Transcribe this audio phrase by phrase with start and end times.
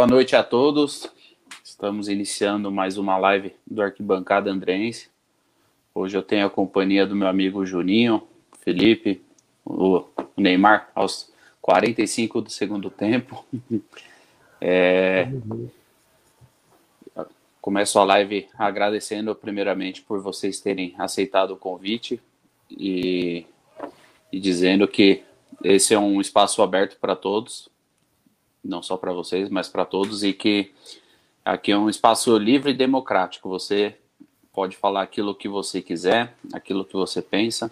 [0.00, 1.12] Boa noite a todos.
[1.62, 5.10] Estamos iniciando mais uma live do Arquibancada Andrense.
[5.94, 8.26] Hoje eu tenho a companhia do meu amigo Juninho,
[8.60, 9.20] Felipe,
[9.62, 10.02] o
[10.38, 13.44] Neymar, aos 45 do segundo tempo.
[14.62, 15.26] É,
[17.62, 22.20] começo a live agradecendo primeiramente por vocês terem aceitado o convite
[22.70, 23.46] e,
[24.30, 25.22] e dizendo que
[25.64, 27.69] esse é um espaço aberto para todos,
[28.64, 30.72] não só para vocês, mas para todos, e que
[31.44, 33.48] aqui é um espaço livre e democrático.
[33.48, 33.96] Você
[34.52, 37.70] pode falar aquilo que você quiser, aquilo que você pensa,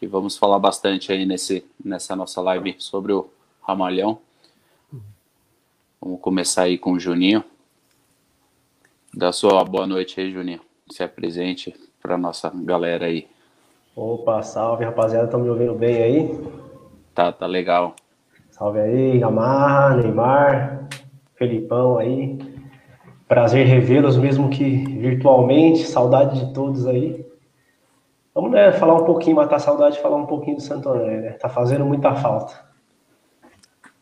[0.00, 3.28] e vamos falar bastante aí nesse, nessa nossa live sobre o
[3.62, 4.18] Ramalhão.
[6.00, 7.42] Vamos começar aí com o Juninho.
[9.12, 10.60] Dá sua boa noite aí, Juninho.
[10.90, 13.26] Se apresente para nossa galera aí.
[13.96, 16.28] Opa, salve rapaziada, estão me ouvindo bem aí?
[17.12, 17.96] Tá, tá legal.
[18.58, 20.88] Salve aí, Gamarra, Neymar,
[21.36, 22.36] Felipão aí.
[23.28, 25.86] Prazer revê-los, mesmo que virtualmente.
[25.86, 27.24] Saudade de todos aí.
[28.34, 31.30] Vamos né, falar um pouquinho, matar a saudade, falar um pouquinho do Santo André, né?
[31.34, 32.66] Tá fazendo muita falta.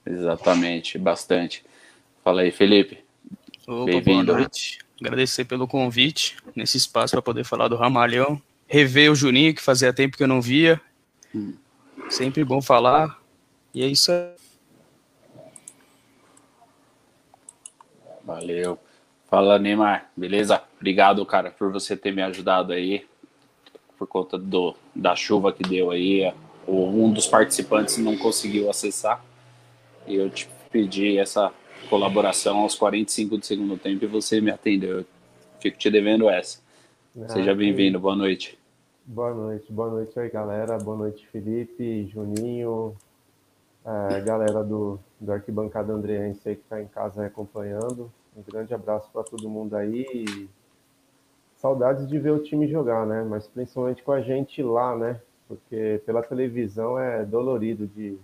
[0.06, 1.62] Exatamente, bastante.
[2.24, 3.04] Fala aí, Felipe.
[3.84, 4.26] Bem-vindo.
[4.26, 4.78] Boa noite.
[4.98, 8.40] Agradecer pelo convite nesse espaço para poder falar do Ramalhão.
[8.66, 10.80] Rever o Juninho, que fazia tempo que eu não via.
[11.34, 11.52] Hum.
[12.08, 13.20] Sempre bom falar.
[13.74, 14.45] E é isso aí.
[18.26, 18.76] Valeu.
[19.28, 20.10] Fala, Neymar.
[20.16, 20.60] Beleza?
[20.76, 23.06] Obrigado, cara, por você ter me ajudado aí.
[23.96, 26.32] Por conta do, da chuva que deu aí.
[26.66, 29.24] Um dos participantes não conseguiu acessar.
[30.06, 31.52] E eu te pedi essa
[31.88, 34.98] colaboração aos 45 do segundo tempo e você me atendeu.
[35.00, 35.06] Eu
[35.60, 36.60] fico te devendo essa.
[37.22, 38.58] Ah, Seja bem-vindo, boa noite.
[39.04, 40.76] Boa noite, boa noite aí, galera.
[40.78, 42.96] Boa noite, Felipe, Juninho,
[43.84, 48.12] a galera do, do Arquibancada Andreense aí que está em casa acompanhando.
[48.36, 50.48] Um grande abraço para todo mundo aí.
[51.56, 53.24] Saudades de ver o time jogar, né?
[53.28, 55.20] Mas principalmente com a gente lá, né?
[55.48, 58.18] Porque pela televisão é dolorido de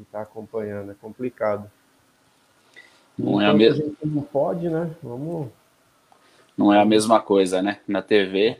[0.00, 1.70] estar tá acompanhando, é complicado.
[3.18, 3.84] Não é a mesma.
[4.02, 4.94] Não pode, né?
[5.02, 5.48] Vamos.
[6.56, 7.80] Não é a mesma coisa, né?
[7.86, 8.56] Na TV.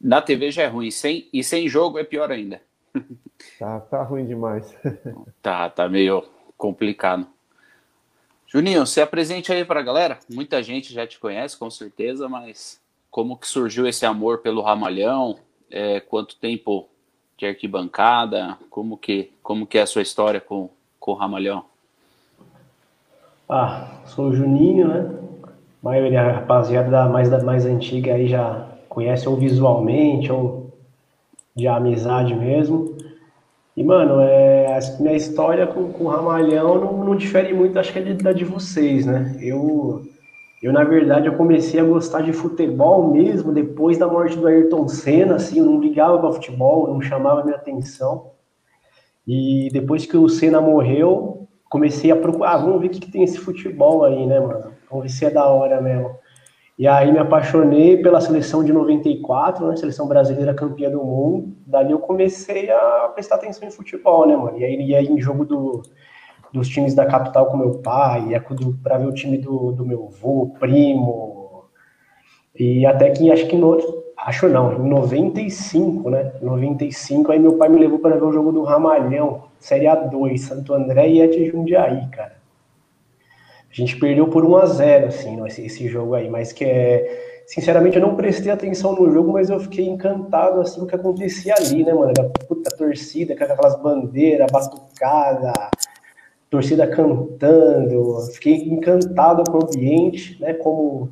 [0.00, 2.60] Na TV já é ruim, sem, e sem jogo é pior ainda.
[3.58, 4.74] Tá, tá ruim demais.
[5.40, 6.24] tá, tá meio
[6.62, 7.26] complicado.
[8.46, 10.20] Juninho, se apresente aí para a galera.
[10.32, 12.80] Muita gente já te conhece, com certeza, mas
[13.10, 15.38] como que surgiu esse amor pelo Ramalhão?
[15.68, 16.86] É, quanto tempo
[17.36, 18.56] de arquibancada?
[18.70, 21.64] Como que, como que é a sua história com, com o Ramalhão?
[23.48, 25.18] Ah, sou o Juninho, né?
[25.44, 25.50] A
[25.82, 30.70] maioria da rapaziada da, mais, da mais antiga aí já conhece ou visualmente ou
[31.56, 32.91] de amizade mesmo.
[33.76, 37.92] E, mano, é, a minha história com, com o Ramalhão não, não difere muito, acho
[37.92, 39.34] que é da de vocês, né?
[39.40, 40.02] Eu,
[40.62, 44.86] eu, na verdade, eu comecei a gostar de futebol mesmo depois da morte do Ayrton
[44.88, 48.32] Senna, assim, eu não ligava para futebol, não chamava minha atenção.
[49.26, 53.10] E depois que o Senna morreu, comecei a procurar, ah, vamos ver o que, que
[53.10, 54.72] tem esse futebol aí, né, mano?
[54.90, 56.10] Vamos ver se é da hora mesmo.
[56.82, 59.76] E aí me apaixonei pela seleção de 94, né?
[59.76, 61.54] Seleção brasileira campeã do mundo.
[61.64, 64.58] Dali eu comecei a prestar atenção em futebol, né, mano?
[64.58, 65.82] E aí ia em jogo do,
[66.52, 68.44] dos times da capital com meu pai, ia
[68.82, 71.66] para ver o time do, do meu avô, primo.
[72.58, 73.78] E até que acho que no,
[74.16, 76.32] acho não, em 95, né?
[76.42, 80.74] 95, aí meu pai me levou para ver o jogo do Ramalhão, Série A2, Santo
[80.74, 82.41] André e Ed Jundiaí, cara.
[83.72, 87.30] A gente perdeu por 1 a 0 assim, esse, jogo aí, mas que é.
[87.46, 90.94] Sinceramente, eu não prestei atenção no jogo, mas eu fiquei encantado assim com o que
[90.94, 92.12] acontecia ali, né, mano?
[92.12, 95.52] Da puta torcida, com aquelas bandeiras, batucada,
[96.50, 98.20] torcida cantando.
[98.34, 100.54] Fiquei encantado com o ambiente, né?
[100.54, 101.10] Como,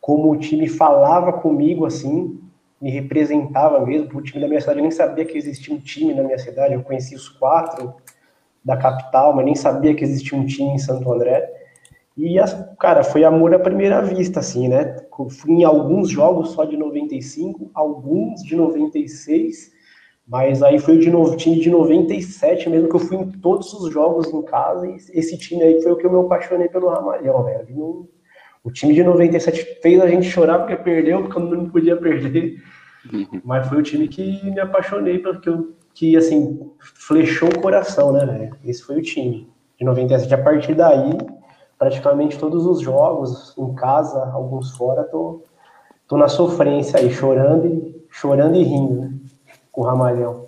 [0.00, 2.40] como o time falava comigo, assim,
[2.80, 4.18] me representava mesmo.
[4.18, 6.74] O time da minha cidade, eu nem sabia que existia um time na minha cidade,
[6.74, 7.94] eu conheci os quatro
[8.64, 11.63] da capital, mas nem sabia que existia um time em Santo André.
[12.16, 12.36] E,
[12.78, 14.96] cara, foi amor à primeira vista, assim, né?
[15.30, 19.72] Fui em alguns jogos só de 95, alguns de 96,
[20.26, 23.72] mas aí foi o de no, time de 97 mesmo, que eu fui em todos
[23.74, 26.88] os jogos em casa, e esse time aí foi o que eu me apaixonei pelo
[26.88, 27.64] Ramalhão, né?
[28.62, 32.62] o time de 97 fez a gente chorar porque perdeu, porque eu não podia perder,
[33.12, 33.42] uhum.
[33.44, 38.50] mas foi o time que me apaixonei, porque eu, que, assim, flechou o coração, né,
[38.64, 40.34] Esse foi o time de 97.
[40.34, 41.16] A partir daí,
[41.78, 45.42] praticamente todos os jogos, em casa, alguns fora, tô,
[46.06, 49.14] tô na sofrência aí, chorando e, chorando e rindo, né?
[49.70, 50.44] Com o Ramalhão.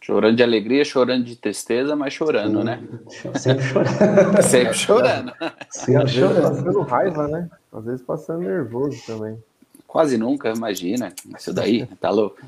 [0.00, 2.64] Chorando de alegria, chorando de tristeza, mas chorando, Sim.
[2.64, 2.82] né?
[3.38, 4.42] Sempre chorando.
[4.42, 5.32] Sempre chorando.
[5.70, 6.42] Sempre chorando.
[6.42, 7.50] passando raiva, né?
[7.72, 9.38] Às vezes passando nervoso também.
[9.86, 11.12] Quase nunca, imagina.
[11.38, 12.40] Isso daí, tá louco.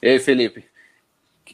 [0.00, 0.64] E aí, Felipe?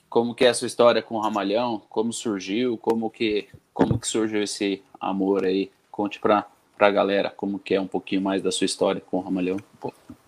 [0.08, 1.80] Como que é a sua história com o Ramalhão?
[1.88, 2.76] Como surgiu?
[2.76, 5.70] Como que, como que surgiu esse amor aí?
[5.90, 9.20] Conte pra, pra galera como que é um pouquinho mais da sua história com o
[9.20, 9.58] Ramalhão.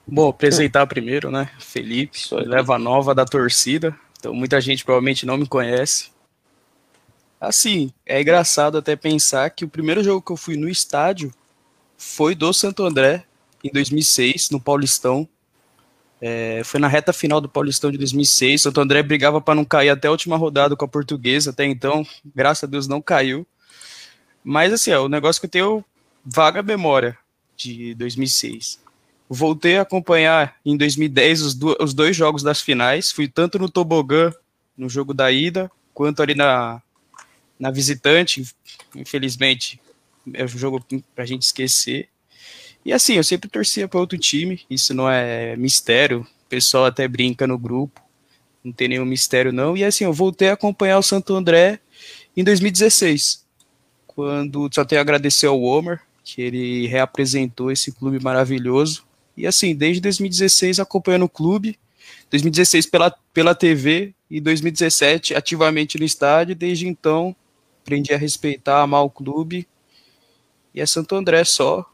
[0.07, 1.51] Bom, apresentar primeiro, né?
[1.59, 3.97] Felipe, leva nova da torcida.
[4.19, 6.11] Então muita gente provavelmente não me conhece.
[7.41, 11.33] Assim, é engraçado até pensar que o primeiro jogo que eu fui no estádio
[11.97, 13.25] foi do Santo André
[13.65, 15.29] em 2006, no Paulistão.
[16.21, 18.63] É, foi na reta final do Paulistão de 2006.
[18.63, 21.51] Santo André brigava para não cair até a última rodada com a Portuguesa.
[21.51, 23.45] Até então, graças a Deus, não caiu.
[24.45, 25.85] Mas assim, é o negócio que eu tenho
[26.25, 27.17] vaga memória
[27.57, 28.81] de 2006.
[29.29, 33.11] Voltei a acompanhar em 2010 os, do, os dois jogos das finais.
[33.11, 34.33] Fui tanto no tobogã,
[34.77, 36.83] no jogo da ida, quanto ali na,
[37.59, 38.45] na visitante.
[38.95, 39.81] Infelizmente,
[40.35, 40.85] é um jogo
[41.15, 42.09] pra gente esquecer.
[42.85, 46.27] E assim, eu sempre torcia para outro time, isso não é mistério.
[46.47, 48.01] O pessoal até brinca no grupo,
[48.63, 49.77] não tem nenhum mistério não.
[49.77, 51.79] E assim, eu voltei a acompanhar o Santo André
[52.37, 53.42] em 2016,
[54.15, 59.05] quando só tenho a agradecer ao Homer, que ele reapresentou esse clube maravilhoso
[59.37, 61.79] e assim, desde 2016 acompanhando o clube,
[62.31, 66.55] 2016 pela, pela TV e 2017 ativamente no estádio.
[66.55, 67.35] Desde então,
[67.83, 69.67] aprendi a respeitar, amar o clube.
[70.75, 71.87] E é Santo André só.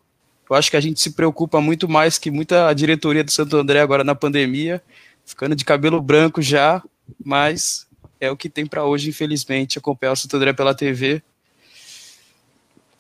[0.49, 3.81] Eu acho que a gente se preocupa muito mais que muita diretoria do Santo André
[3.81, 4.83] agora na pandemia,
[5.25, 6.83] ficando de cabelo branco já,
[7.23, 7.87] mas
[8.19, 11.23] é o que tem para hoje, infelizmente, acompanhar o Santo André pela TV.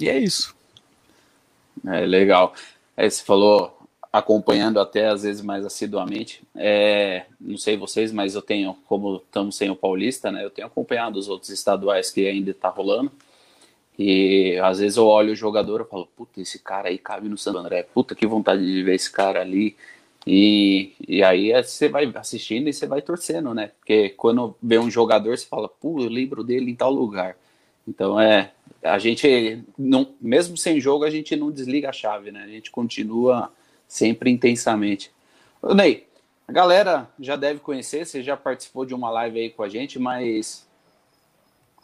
[0.00, 0.54] E é isso.
[1.86, 2.54] É legal.
[2.96, 3.78] É, você falou
[4.12, 6.42] acompanhando até às vezes mais assiduamente.
[6.54, 10.44] É, não sei vocês, mas eu tenho, como estamos sem o Paulista, né?
[10.44, 13.12] Eu tenho acompanhado os outros estaduais que ainda está rolando.
[13.98, 17.36] E às vezes eu olho o jogador e falo, puta, esse cara aí cabe no
[17.36, 19.76] Santo André, puta que vontade de ver esse cara ali.
[20.26, 23.72] E, e aí é, você vai assistindo e você vai torcendo, né?
[23.78, 27.36] Porque quando vê um jogador, você fala, pô, eu lembro dele em tal lugar.
[27.86, 28.52] Então é,
[28.82, 32.44] a gente não, mesmo sem jogo, a gente não desliga a chave, né?
[32.44, 33.52] A gente continua
[33.86, 35.10] sempre intensamente.
[35.60, 36.06] Ô, Ney,
[36.46, 39.98] a galera já deve conhecer, você já participou de uma live aí com a gente,
[39.98, 40.66] mas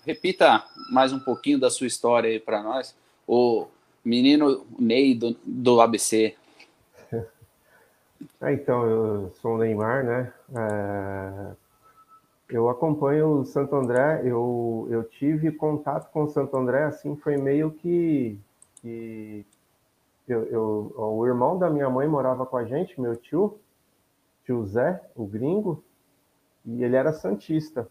[0.04, 2.94] repita mais um pouquinho da sua história aí para nós.
[3.26, 3.66] O
[4.04, 6.36] menino Ney do, do ABC.
[8.40, 10.32] É, então, eu sou o Neymar, né?
[10.54, 11.63] É,
[12.54, 17.36] eu acompanho o Santo André, eu, eu tive contato com o Santo André, assim, foi
[17.36, 18.38] meio que,
[18.80, 19.44] que
[20.28, 23.58] eu, eu, o irmão da minha mãe morava com a gente, meu tio,
[24.44, 25.82] tio Zé, o gringo,
[26.64, 27.88] e ele era santista.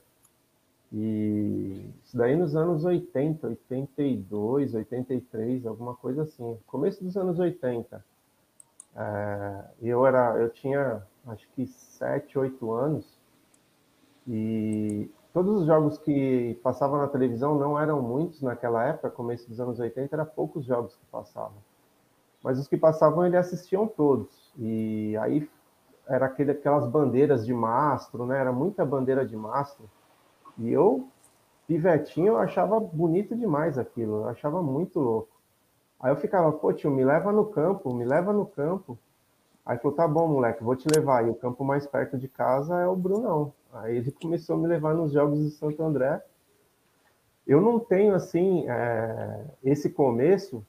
[0.94, 8.02] E isso daí nos anos 80, 82, 83, alguma coisa assim, começo dos anos 80.
[8.96, 13.23] É, eu era, eu tinha acho que 7, 8 anos
[14.28, 19.60] e todos os jogos que passavam na televisão não eram muitos naquela época, começo dos
[19.60, 21.58] anos 80, era poucos jogos que passavam
[22.44, 24.52] mas os que passavam ele assistiam todos.
[24.60, 25.50] E aí
[26.06, 28.38] era aquele, aquelas bandeiras de mastro, né?
[28.38, 29.90] Era muita bandeira de mastro.
[30.58, 31.08] E eu,
[31.66, 35.30] pivetinho, eu achava bonito demais aquilo, eu achava muito louco.
[36.00, 39.00] Aí eu ficava, pô, tio, me leva no campo, me leva no campo.
[39.66, 41.26] Aí falou, tá bom, moleque, vou te levar.
[41.26, 43.54] E o campo mais perto de casa é o Brunão.
[43.74, 46.24] Aí ele começou a me levar nos jogos de Santo André.
[47.46, 50.66] Eu não tenho, assim, é, esse começo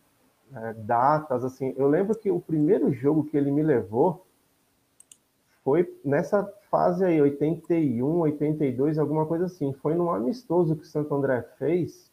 [0.53, 1.75] é, datas, assim.
[1.77, 4.27] Eu lembro que o primeiro jogo que ele me levou
[5.63, 9.73] foi nessa fase aí, 81, 82, alguma coisa assim.
[9.75, 12.13] Foi num amistoso que o Santo André fez.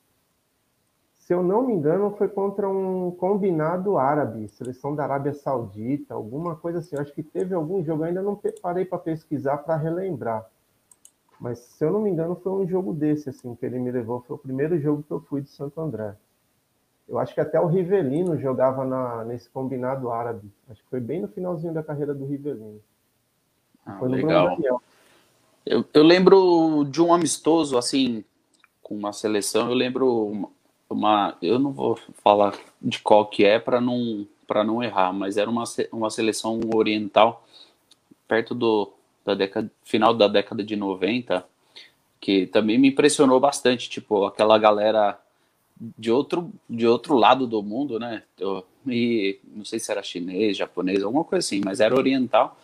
[1.17, 6.55] Se eu não me engano, foi contra um combinado árabe, seleção da Arábia Saudita, alguma
[6.55, 6.95] coisa assim.
[6.95, 10.45] Eu acho que teve algum jogo, ainda não parei para pesquisar para relembrar.
[11.41, 14.21] Mas se eu não me engano, foi um jogo desse assim que ele me levou.
[14.27, 16.15] Foi o primeiro jogo que eu fui de Santo André.
[17.09, 20.47] Eu acho que até o Rivelino jogava na, nesse combinado árabe.
[20.69, 22.79] Acho que foi bem no finalzinho da carreira do Rivelino.
[23.83, 24.55] Ah, foi no legal.
[25.65, 28.23] Eu, eu, lembro de um amistoso, assim,
[28.83, 29.67] com uma seleção.
[29.67, 30.49] Eu lembro uma,
[30.87, 35.37] uma eu não vou falar de qual que é para não para não errar, mas
[35.37, 37.45] era uma, uma seleção oriental
[38.27, 38.91] perto do
[39.25, 41.45] da década final da década de 90
[42.21, 45.19] que também me impressionou bastante, tipo, aquela galera
[45.97, 48.21] de outro, de outro lado do mundo, né?
[48.87, 52.55] E não sei se era chinês, japonês, alguma coisa assim, mas era oriental.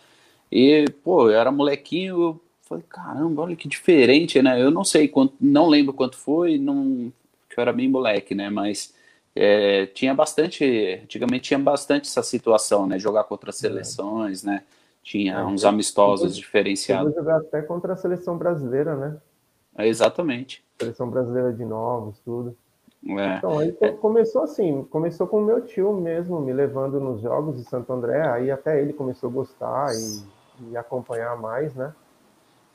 [0.50, 4.62] E, pô, eu era molequinho, eu falei, caramba, olha que diferente, né?
[4.62, 7.12] Eu não sei quanto, não lembro quanto foi, não,
[7.56, 8.48] eu era bem moleque, né?
[8.48, 8.94] Mas
[9.34, 10.64] é, tinha bastante,
[11.02, 12.96] antigamente tinha bastante essa situação, né?
[12.96, 14.62] Jogar contra seleções, né?
[15.08, 17.14] Tinha é, uns amistosos diferenciados.
[17.14, 19.16] jogar até contra a seleção brasileira, né?
[19.78, 20.62] É, exatamente.
[20.78, 22.54] Seleção brasileira de novos, tudo.
[23.08, 23.38] É.
[23.38, 23.72] Então, aí
[24.02, 28.20] começou assim, começou com o meu tio mesmo, me levando nos jogos de Santo André,
[28.28, 31.94] aí até ele começou a gostar e, e acompanhar mais, né?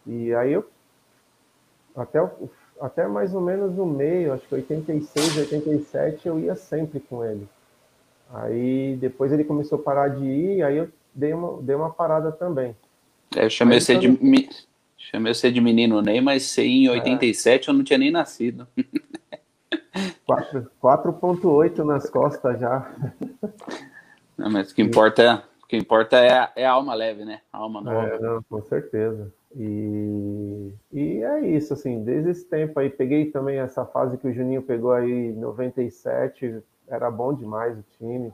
[0.08, 0.68] E aí eu,
[1.96, 2.18] até,
[2.82, 7.48] até mais ou menos no meio, acho que 86, 87, eu ia sempre com ele.
[8.34, 12.32] Aí depois ele começou a parar de ir, aí eu dei uma, dei uma parada
[12.32, 12.76] também.
[13.36, 14.50] É, eu chamei você de, mi...
[14.98, 17.72] chamei você de menino Ney, mas você em 87 é.
[17.72, 18.68] eu não tinha nem nascido.
[20.82, 22.92] 4.8 nas costas já.
[24.38, 27.42] Não, mas o que importa, o que importa é, a, é a alma leve, né?
[27.52, 28.08] A alma nova.
[28.08, 29.32] É, não, com certeza.
[29.56, 34.34] E, e é isso, assim, desde esse tempo aí, peguei também essa fase que o
[34.34, 38.34] Juninho pegou aí, 97, era bom demais o time.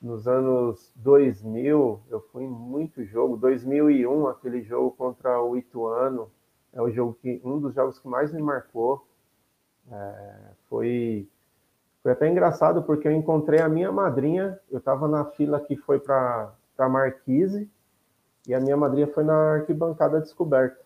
[0.00, 3.36] Nos anos 2000, eu fui em muito jogo.
[3.36, 6.30] 2001, aquele jogo contra o Ituano,
[6.72, 9.04] é o jogo que um dos jogos que mais me marcou.
[9.90, 11.28] É, foi,
[12.02, 14.58] foi até engraçado porque eu encontrei a minha madrinha.
[14.70, 17.68] Eu estava na fila que foi para a Marquise
[18.46, 20.78] e a minha madrinha foi na arquibancada descoberta.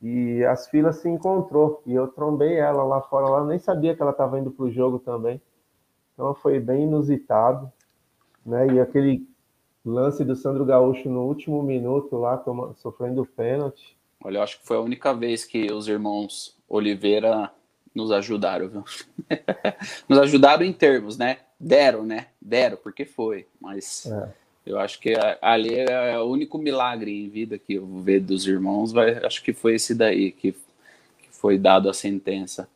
[0.00, 3.26] E as filas se encontrou e eu trombei ela lá fora.
[3.26, 5.40] Ela nem sabia que ela estava indo para o jogo também.
[6.14, 7.70] Então foi bem inusitado,
[8.46, 8.74] né?
[8.74, 9.26] E aquele
[9.84, 12.42] lance do Sandro Gaúcho no último minuto lá,
[12.76, 13.96] sofrendo pênalti.
[14.22, 17.50] Olha, eu acho que foi a única vez que os irmãos Oliveira
[17.94, 18.84] nos ajudaram, viu?
[20.08, 21.38] nos ajudaram em termos, né?
[21.58, 22.28] Deram, né?
[22.40, 23.46] Deram, porque foi.
[23.60, 24.28] Mas é.
[24.66, 28.92] eu acho que ali é o único milagre em vida que eu ver dos irmãos.
[28.92, 32.68] Vai, acho que foi esse daí que, que foi dado a sentença.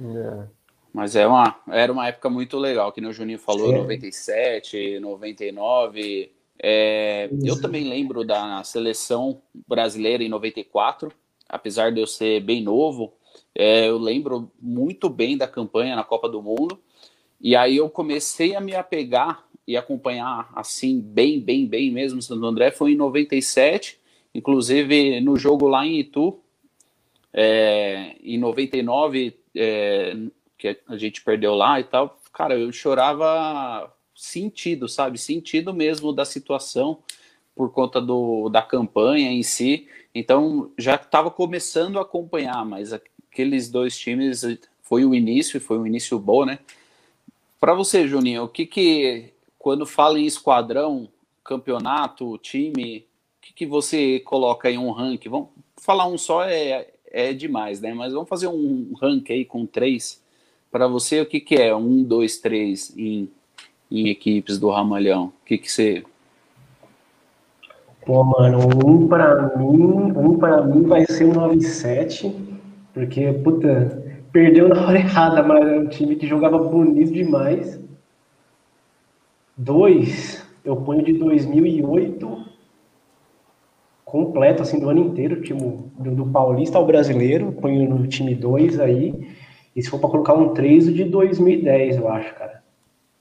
[0.00, 0.61] É.
[0.92, 3.78] Mas é uma, era uma época muito legal, que o Juninho falou, Sim.
[3.78, 6.30] 97, 99.
[6.62, 11.10] É, eu também lembro da seleção brasileira em 94,
[11.48, 13.14] apesar de eu ser bem novo,
[13.54, 16.78] é, eu lembro muito bem da campanha na Copa do Mundo.
[17.40, 22.44] E aí eu comecei a me apegar e acompanhar assim, bem, bem, bem mesmo Santo
[22.46, 22.70] André.
[22.70, 23.98] Foi em 97,
[24.34, 26.38] inclusive no jogo lá em Itu,
[27.32, 30.16] é, em 99, é,
[30.62, 32.16] que a gente perdeu lá e tal.
[32.32, 35.18] Cara, eu chorava sentido, sabe?
[35.18, 37.00] Sentido mesmo da situação
[37.54, 39.88] por conta do, da campanha em si.
[40.14, 44.42] Então já estava começando a acompanhar, mas aqueles dois times
[44.82, 46.60] foi o início, foi um início bom, né?
[47.58, 51.08] Para você, Juninho, o que que quando fala em esquadrão,
[51.42, 53.06] campeonato, time,
[53.38, 55.28] o que que você coloca em um ranking?
[55.28, 57.92] Vamos falar um só é, é demais, né?
[57.92, 60.21] Mas vamos fazer um ranking aí com três.
[60.72, 63.28] Para você, o que que é um, dois, três em,
[63.90, 65.26] em equipes do Ramalhão?
[65.26, 66.02] O que que você
[68.04, 72.52] Pô, mano, um para mim, um para mim vai ser um 97
[72.92, 74.02] porque, puta,
[74.32, 77.80] perdeu na hora errada, mas é um time que jogava bonito demais.
[79.56, 82.52] Dois, eu ponho de 2008
[84.04, 88.78] completo, assim, do ano inteiro, tipo, do, do Paulista ao Brasileiro, ponho no time 2
[88.78, 89.26] aí.
[89.74, 92.62] E se for para colocar um 3, o de 2010, eu acho, cara.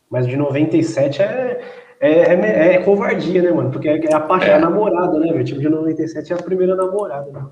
[0.09, 1.61] Mas o de 97 é,
[2.01, 3.71] é, é, é, covardia, né, mano?
[3.71, 4.55] Porque é, é a, parte, é.
[4.55, 5.45] a namorada, né, velho?
[5.45, 7.45] Tipo, de 97 é a primeira namorada, né?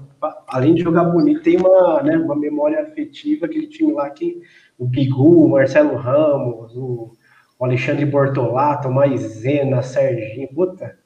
[0.47, 4.41] Além de jogar bonito, tem uma, né, uma memória afetiva, aquele time lá que
[4.77, 7.11] o Bigu, o Marcelo Ramos, o,
[7.59, 10.97] o Alexandre Bortolato, o Maisena, Serginho, puta,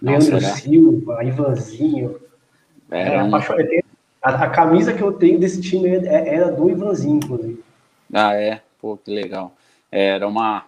[0.00, 0.54] Nossa, Leandro né?
[0.54, 2.16] Silva, Ivanzinho.
[2.90, 3.28] É, a,
[4.22, 7.62] a, a, camisa que eu tenho desse time é, é, era do Ivanzinho, inclusive.
[8.12, 8.62] Ah, é?
[8.80, 9.54] Pô, que legal.
[9.90, 10.66] Era uma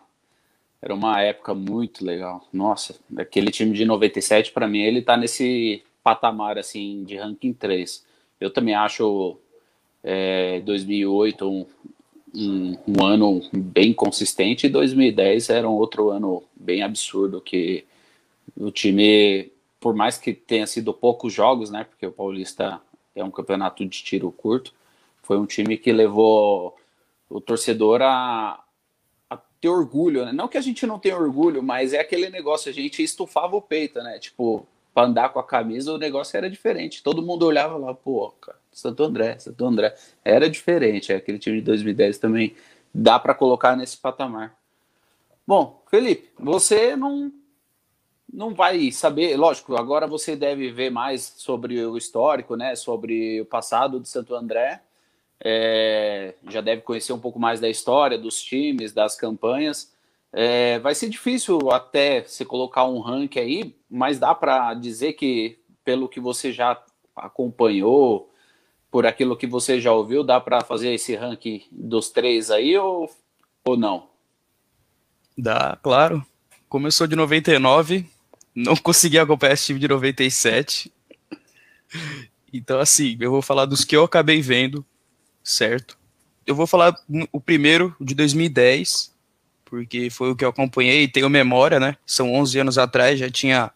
[0.83, 2.47] era uma época muito legal.
[2.53, 8.05] Nossa, aquele time de 97, para mim, ele tá nesse patamar, assim, de ranking 3.
[8.39, 9.39] Eu também acho
[10.03, 11.67] é, 2008 um,
[12.35, 17.87] um, um, ano bem consistente e 2010 era um outro ano bem absurdo, que
[18.55, 22.79] o time, por mais que tenha sido poucos jogos, né, porque o Paulista
[23.15, 24.73] é um campeonato de tiro curto,
[25.23, 26.77] foi um time que levou
[27.29, 28.65] o torcedor a,
[29.65, 30.33] ter orgulho, né?
[30.33, 33.63] Não que a gente não tenha orgulho, mas é aquele negócio, a gente estufava o
[33.63, 34.19] peito, né?
[34.19, 37.03] Tipo, para andar com a camisa o negócio era diferente.
[37.03, 39.95] Todo mundo olhava lá, pô, cara, Santo André, Santo André.
[40.23, 42.55] Era diferente, é, aquele time de 2010 também
[42.93, 44.55] dá para colocar nesse patamar.
[45.47, 47.33] Bom, Felipe, você não
[48.35, 52.75] não vai saber, lógico, agora você deve ver mais sobre o histórico, né?
[52.75, 54.83] Sobre o passado de Santo André.
[55.43, 59.93] É, já deve conhecer um pouco mais da história, dos times, das campanhas.
[60.33, 65.61] É, vai ser difícil até se colocar um ranking aí, mas dá para dizer que,
[65.85, 66.83] pelo que você já
[67.15, 68.33] acompanhou,
[68.91, 73.09] por aquilo que você já ouviu, dá para fazer esse ranking dos três aí ou,
[73.65, 74.09] ou não?
[75.39, 76.25] Dá, claro.
[76.69, 78.09] Começou de 99,
[78.55, 80.93] não consegui acompanhar esse time de 97.
[82.53, 84.85] Então, assim, eu vou falar dos que eu acabei vendo,
[85.43, 85.99] certo?
[86.47, 86.95] Eu vou falar
[87.33, 89.13] o primeiro, de 2010,
[89.65, 91.97] porque foi o que eu acompanhei e tenho memória, né?
[92.07, 93.73] São 11 anos atrás, já tinha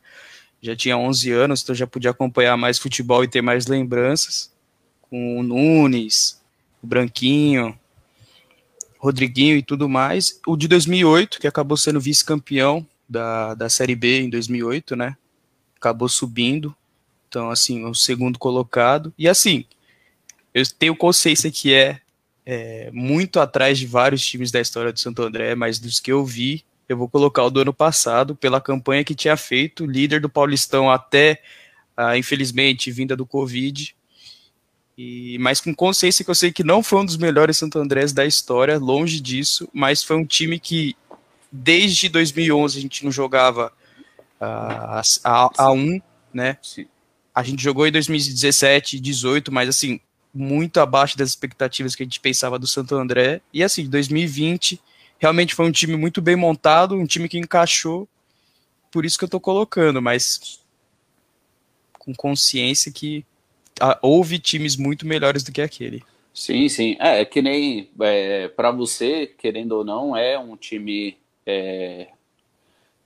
[0.60, 4.52] já tinha 11 anos, então já podia acompanhar mais futebol e ter mais lembranças.
[5.02, 6.40] Com o Nunes,
[6.82, 7.78] o Branquinho,
[8.98, 10.40] Rodriguinho e tudo mais.
[10.46, 15.16] O de 2008, que acabou sendo vice-campeão da, da Série B em 2008, né?
[15.76, 16.74] Acabou subindo.
[17.28, 19.12] Então, assim, o segundo colocado.
[19.16, 19.64] E assim,
[20.52, 22.00] eu tenho consciência que é,
[22.44, 26.24] é muito atrás de vários times da história do Santo André, mas dos que eu
[26.24, 30.28] vi, eu vou colocar o do ano passado, pela campanha que tinha feito, líder do
[30.28, 31.42] Paulistão até,
[31.96, 33.94] ah, infelizmente, vinda do Covid.
[34.96, 38.12] E, mas com consciência que eu sei que não foi um dos melhores Santo Andrés
[38.12, 40.96] da história, longe disso, mas foi um time que
[41.50, 43.72] desde 2011 a gente não jogava
[44.40, 46.00] uh, a, a 1,
[46.32, 46.58] né?
[47.34, 50.00] A gente jogou em 2017, 18, mas assim,
[50.32, 53.40] muito abaixo das expectativas que a gente pensava do Santo André.
[53.52, 54.80] E assim, 2020
[55.18, 58.08] realmente foi um time muito bem montado, um time que encaixou.
[58.90, 60.60] Por isso que eu tô colocando, mas
[61.98, 63.24] com consciência que
[63.82, 66.02] uh, houve times muito melhores do que aquele.
[66.32, 66.96] Sim, sim.
[67.00, 72.08] É, é que nem é, para você, querendo ou não, é um time é,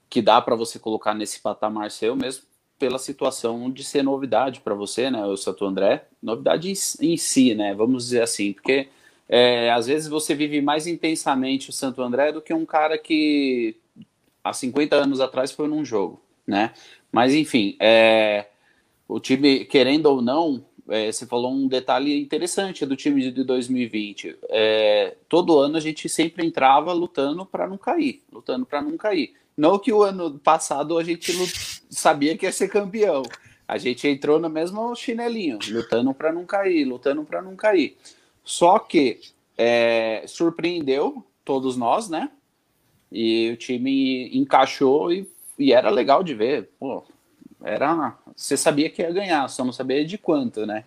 [0.09, 2.43] que dá para você colocar nesse patamar seu mesmo
[2.77, 7.73] pela situação de ser novidade para você, né, o Santo André, novidade em, si, né,
[7.73, 8.89] vamos dizer assim, porque
[9.29, 13.77] é, às vezes você vive mais intensamente o Santo André do que um cara que
[14.43, 16.73] há 50 anos atrás foi num jogo, né,
[17.09, 18.47] mas enfim, é,
[19.07, 24.37] o time, querendo ou não, é, você falou um detalhe interessante do time de 2020.
[24.49, 29.33] É, todo ano a gente sempre entrava lutando para não cair, lutando para não cair.
[29.57, 31.33] Não que o ano passado a gente
[31.89, 33.23] sabia que ia ser campeão.
[33.67, 37.97] A gente entrou no mesmo chinelinho, lutando para não cair, lutando para não cair.
[38.43, 39.19] Só que
[39.57, 42.29] é, surpreendeu todos nós, né?
[43.11, 45.27] E o time encaixou e,
[45.57, 46.69] e era legal de ver.
[46.79, 47.03] Pô,
[47.63, 50.83] era, você sabia que ia ganhar, só não sabia de quanto, né?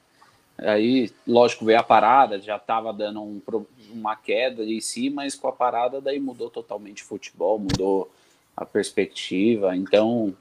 [0.59, 3.43] Aí, lógico, veio a parada, já estava dando um,
[3.91, 8.11] uma queda em si, mas com a parada daí mudou totalmente o futebol, mudou
[8.57, 10.35] a perspectiva, então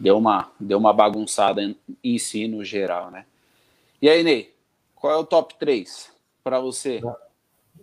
[0.00, 3.26] deu uma, deu uma bagunçada em, em si no geral, né?
[4.00, 4.54] E aí, Ney,
[4.94, 6.10] qual é o top 3
[6.42, 7.02] para você?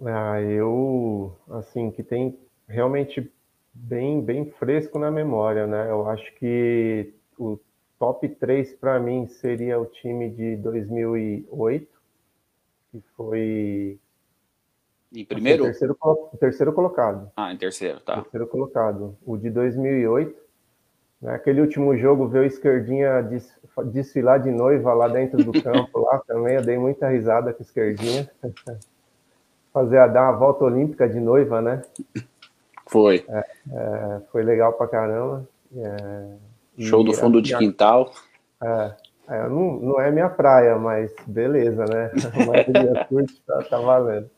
[0.04, 2.38] Ah, eu, assim, que tem
[2.68, 3.32] realmente
[3.74, 5.89] bem, bem fresco na memória, né?
[5.89, 7.60] Eu acho que o
[8.06, 11.88] top 3 para mim seria o time de 2008,
[12.91, 13.98] que foi.
[15.12, 15.63] Em primeiro?
[15.63, 15.98] Assim, terceiro,
[16.39, 17.32] terceiro colocado.
[17.36, 18.22] Ah, em terceiro, tá.
[18.22, 19.18] Terceiro colocado.
[19.26, 20.36] O de 2008.
[21.20, 23.52] Né, aquele último jogo, ver o Esquerdinha des,
[23.86, 26.58] desfilar de noiva lá dentro do campo, lá também.
[26.58, 28.30] Eu dei muita risada com o Esquerdinha.
[29.74, 31.82] Fazer a, dar uma volta olímpica de noiva, né?
[32.86, 33.26] Foi.
[33.28, 33.39] É,
[33.72, 35.48] é, foi legal pra caramba.
[35.76, 36.36] É,
[36.78, 38.12] Show do fundo de quintal.
[38.62, 38.94] É,
[39.28, 42.12] é, não, não é minha praia, mas beleza, né?
[42.34, 44.30] A maioria curte, tá, tá valendo.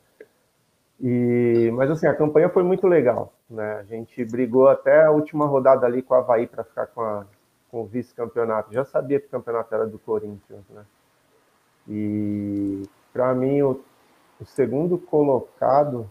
[0.99, 3.33] E, mas assim, a campanha foi muito legal.
[3.49, 3.77] Né?
[3.79, 7.25] A gente brigou até a última rodada ali com o Havaí para ficar com, a,
[7.69, 8.73] com o vice-campeonato.
[8.73, 10.63] Já sabia que o campeonato era do Corinthians.
[10.69, 10.83] Né?
[11.87, 13.79] E para mim, o,
[14.41, 16.09] o segundo colocado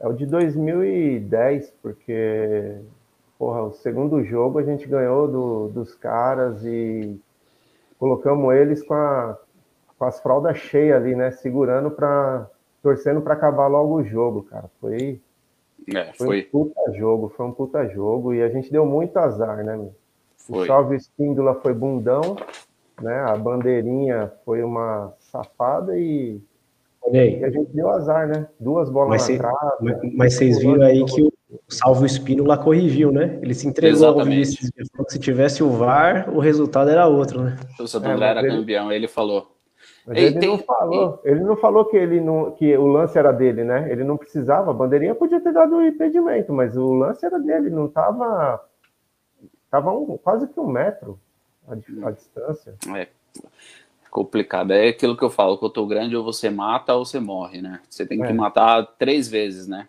[0.00, 2.80] é o de 2010, porque
[3.38, 7.18] porra, o segundo jogo a gente ganhou do, dos caras e
[7.98, 9.38] colocamos eles com, a,
[9.96, 11.30] com as fraldas cheias ali, né?
[11.30, 12.50] Segurando para
[12.82, 14.70] torcendo para acabar logo o jogo, cara.
[14.80, 15.20] Foi,
[15.94, 19.16] é, foi, foi, um puta jogo, foi um puta jogo e a gente deu muito
[19.18, 19.76] azar, né?
[19.76, 19.94] Meu?
[20.36, 20.64] Foi.
[20.64, 22.36] O Salve Espíndola foi bundão,
[23.00, 23.20] né?
[23.28, 26.40] A bandeirinha foi uma safada e,
[27.12, 28.48] e a gente deu azar, né?
[28.58, 29.76] Duas bolas mas na trave.
[29.80, 31.32] Mas, mas vocês viram aí que o
[31.68, 33.38] Salvo Espino lá corrigiu, né?
[33.42, 34.70] Ele se entregou Exatamente.
[34.98, 37.56] ao que se tivesse o VAR, o resultado era outro, né?
[37.80, 38.56] O Santo André é, era ele...
[38.56, 39.54] campeão, ele falou.
[40.06, 40.48] Mas ele tem...
[40.48, 43.90] não falou, ele não falou que ele não, que o lance era dele, né?
[43.90, 47.70] Ele não precisava, a bandeirinha podia ter dado o impedimento, mas o lance era dele,
[47.70, 48.62] não estava
[49.70, 51.18] tava um, quase que um metro
[51.66, 51.74] a,
[52.08, 52.74] a distância.
[52.96, 53.08] É
[54.10, 54.72] complicado.
[54.72, 57.62] É aquilo que eu falo, quando eu tô grande, ou você mata ou você morre,
[57.62, 57.80] né?
[57.88, 58.32] Você tem que é.
[58.32, 59.88] matar três vezes, né?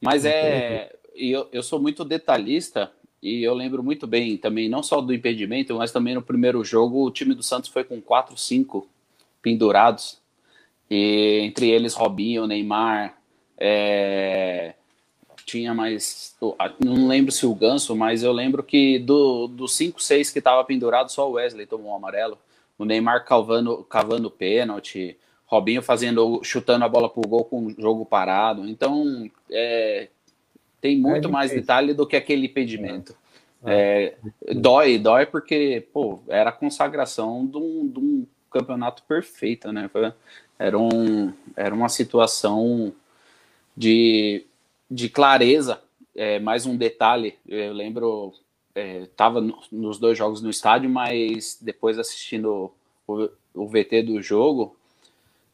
[0.00, 0.94] Mas é.
[1.14, 5.12] E eu, eu sou muito detalhista e eu lembro muito bem também, não só do
[5.12, 8.88] impedimento, mas também no primeiro jogo, o time do Santos foi com 4, 5
[9.42, 10.18] pendurados.
[10.88, 13.18] E entre eles, Robinho, Neymar,
[13.58, 14.74] é,
[15.44, 16.36] tinha mais.
[16.82, 20.62] Não lembro se o Ganso, mas eu lembro que dos do 5, 6 que estava
[20.64, 22.38] pendurado, só o Wesley tomou um amarelo.
[22.78, 25.16] O Neymar cavando, cavando pênalti,
[25.48, 28.68] Robinho fazendo, chutando a bola pro gol com o jogo parado.
[28.68, 30.08] Então, é,
[30.78, 33.16] tem é muito é mais detalhe do que aquele impedimento.
[33.64, 34.14] É.
[34.46, 39.90] é, dói, dói porque, pô, era a consagração de um, de um campeonato perfeito, né?
[40.58, 42.92] Era, um, era uma situação
[43.74, 44.44] de,
[44.90, 45.80] de clareza.
[46.14, 48.34] É, mais um detalhe, eu lembro,
[48.74, 52.70] estava é, nos dois jogos no estádio, mas depois assistindo
[53.06, 54.76] o, o VT do jogo,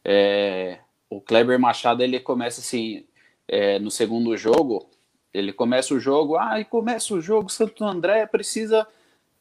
[0.05, 3.03] é, o Kleber Machado ele começa assim
[3.47, 4.89] é, no segundo jogo
[5.35, 8.87] ele começa o jogo, ah, e começa o jogo, Santo André precisa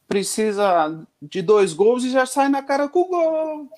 [0.08, 3.68] precisa de dois gols e já sai na cara com o gol.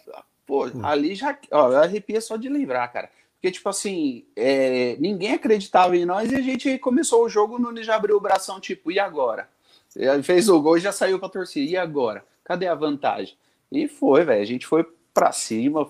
[0.44, 0.84] Pô, hum.
[0.84, 3.10] ali já, ó, arrepia só de lembrar, cara.
[3.34, 7.58] Porque, tipo assim, é, ninguém acreditava em nós e a gente começou o jogo, o
[7.58, 9.48] Nunes já abriu o bração, tipo, e agora?
[9.94, 12.24] Ele fez o gol e já saiu pra torcida, e agora?
[12.42, 13.36] Cadê a vantagem?
[13.70, 15.88] E foi, velho, a gente foi pra cima.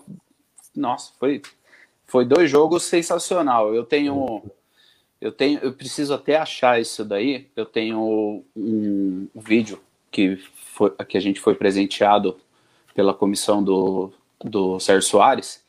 [0.76, 1.42] Nossa, foi,
[2.06, 3.74] foi dois jogos sensacional.
[3.74, 4.42] Eu tenho
[5.20, 7.48] eu tenho, eu preciso até achar isso daí.
[7.56, 12.38] Eu tenho um, vídeo que, foi, que a gente foi presenteado
[12.94, 14.12] pela comissão do,
[14.42, 15.64] do Sérgio Soares,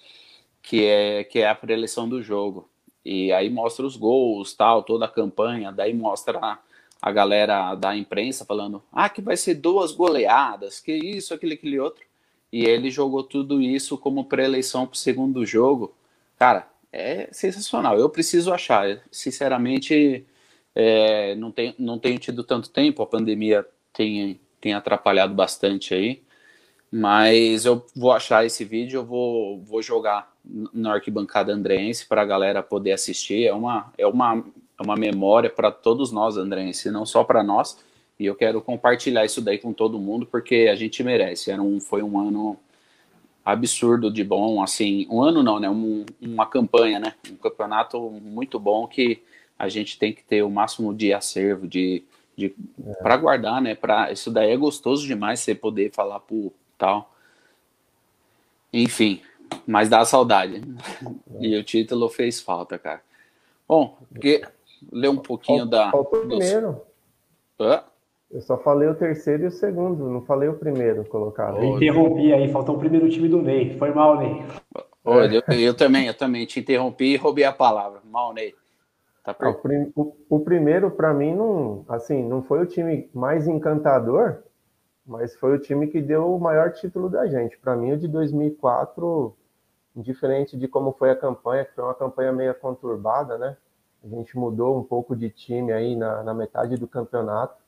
[0.61, 2.69] que é, que é a preleção do jogo.
[3.03, 6.59] E aí mostra os gols, tal, toda a campanha, daí mostra a,
[7.01, 11.79] a galera da imprensa falando, ah, que vai ser duas goleadas, que isso, aquele, aquele
[11.79, 12.05] outro.
[12.51, 15.93] E ele jogou tudo isso como pré-eleição para o segundo jogo.
[16.37, 17.97] Cara, é sensacional.
[17.97, 19.01] Eu preciso achar.
[19.11, 20.25] Sinceramente,
[20.73, 26.21] é, não, tem, não tenho tido tanto tempo, a pandemia tem, tem atrapalhado bastante aí.
[26.89, 30.33] Mas eu vou achar esse vídeo, eu vou, vou jogar
[30.73, 33.45] na arquibancada andrense para a galera poder assistir.
[33.45, 34.43] É uma, é uma,
[34.79, 37.77] é uma memória para todos nós andrenses, não só para nós.
[38.19, 41.51] E eu quero compartilhar isso daí com todo mundo, porque a gente merece.
[41.51, 42.57] Era um, foi um ano
[43.47, 48.59] absurdo de bom, assim, um ano não, né, um, uma campanha, né, um campeonato muito
[48.59, 49.23] bom que
[49.57, 52.03] a gente tem que ter o máximo de acervo, de,
[52.35, 52.53] de
[52.85, 52.93] é.
[52.95, 57.15] para guardar, né, para isso daí é gostoso demais você poder falar por tal,
[58.73, 59.21] enfim,
[59.65, 61.45] mas dá saudade, é.
[61.45, 63.01] e o título fez falta, cara.
[63.65, 64.45] Bom, porque
[64.91, 65.91] ler um pouquinho Falta, da...
[65.91, 66.37] Faltou dos...
[66.37, 66.81] primeiro.
[67.57, 67.81] Hã?
[68.29, 71.57] Eu só falei o terceiro e o segundo, não falei o primeiro colocado.
[71.57, 73.77] Eu interrompi aí, faltou o primeiro time do Ney.
[73.77, 74.43] Foi mal, Ney.
[75.03, 78.01] Olha, eu, eu, também, eu também te interrompi e roubei a palavra.
[78.03, 78.53] Mal, Ney.
[79.23, 83.09] Tá ah, o, prim, o, o, primeiro, para mim, não, assim, não foi o time
[83.13, 84.43] mais encantador,
[85.05, 87.57] mas foi o time que deu o maior título da gente.
[87.57, 89.35] Para mim, o de 2004,
[89.95, 93.55] diferente de como foi a campanha, que foi uma campanha meio conturbada, né?
[94.03, 97.66] A gente mudou um pouco de time aí na, na metade do campeonato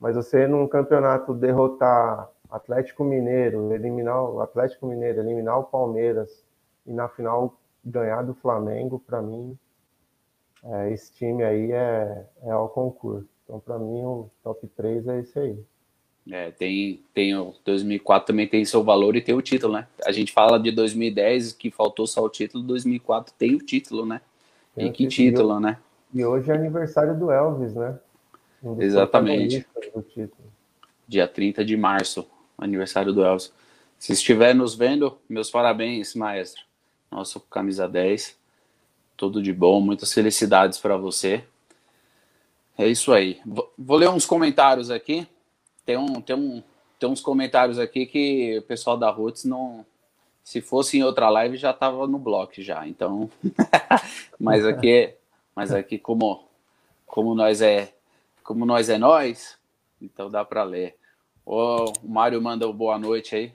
[0.00, 6.44] mas você num campeonato derrotar Atlético Mineiro, eliminar o Atlético Mineiro, eliminar o Palmeiras
[6.86, 9.56] e na final ganhar do Flamengo, para mim,
[10.64, 13.28] é, esse time aí é, é ao concurso.
[13.44, 15.58] Então, para mim, o top 3 é esse aí.
[16.30, 19.86] É, tem, tem o 2004 também tem seu valor e tem o título, né?
[20.04, 24.20] A gente fala de 2010 que faltou só o título, 2004 tem o título, né?
[24.74, 25.78] Tem e que título, título, né?
[26.12, 27.98] E hoje é aniversário do Elvis, né?
[28.62, 29.66] Um Exatamente.
[31.06, 33.52] Dia 30 de março, aniversário do Elvis.
[33.98, 36.62] Se estiver nos vendo, meus parabéns, maestro.
[37.10, 38.36] Nosso camisa 10.
[39.16, 41.44] Tudo de bom, muitas felicidades para você.
[42.76, 43.40] É isso aí.
[43.44, 45.26] Vou, vou, ler uns comentários aqui.
[45.84, 46.62] Tem, um, tem, um,
[46.98, 49.84] tem uns comentários aqui que o pessoal da Roots não.
[50.44, 52.86] Se fosse em outra live já estava no bloco já.
[52.86, 53.28] Então,
[54.38, 55.14] mas aqui,
[55.54, 56.46] mas aqui como
[57.04, 57.92] como nós é
[58.48, 59.58] como nós é nós,
[60.00, 60.96] então dá para ler.
[61.44, 63.52] O Mário manda o boa noite aí.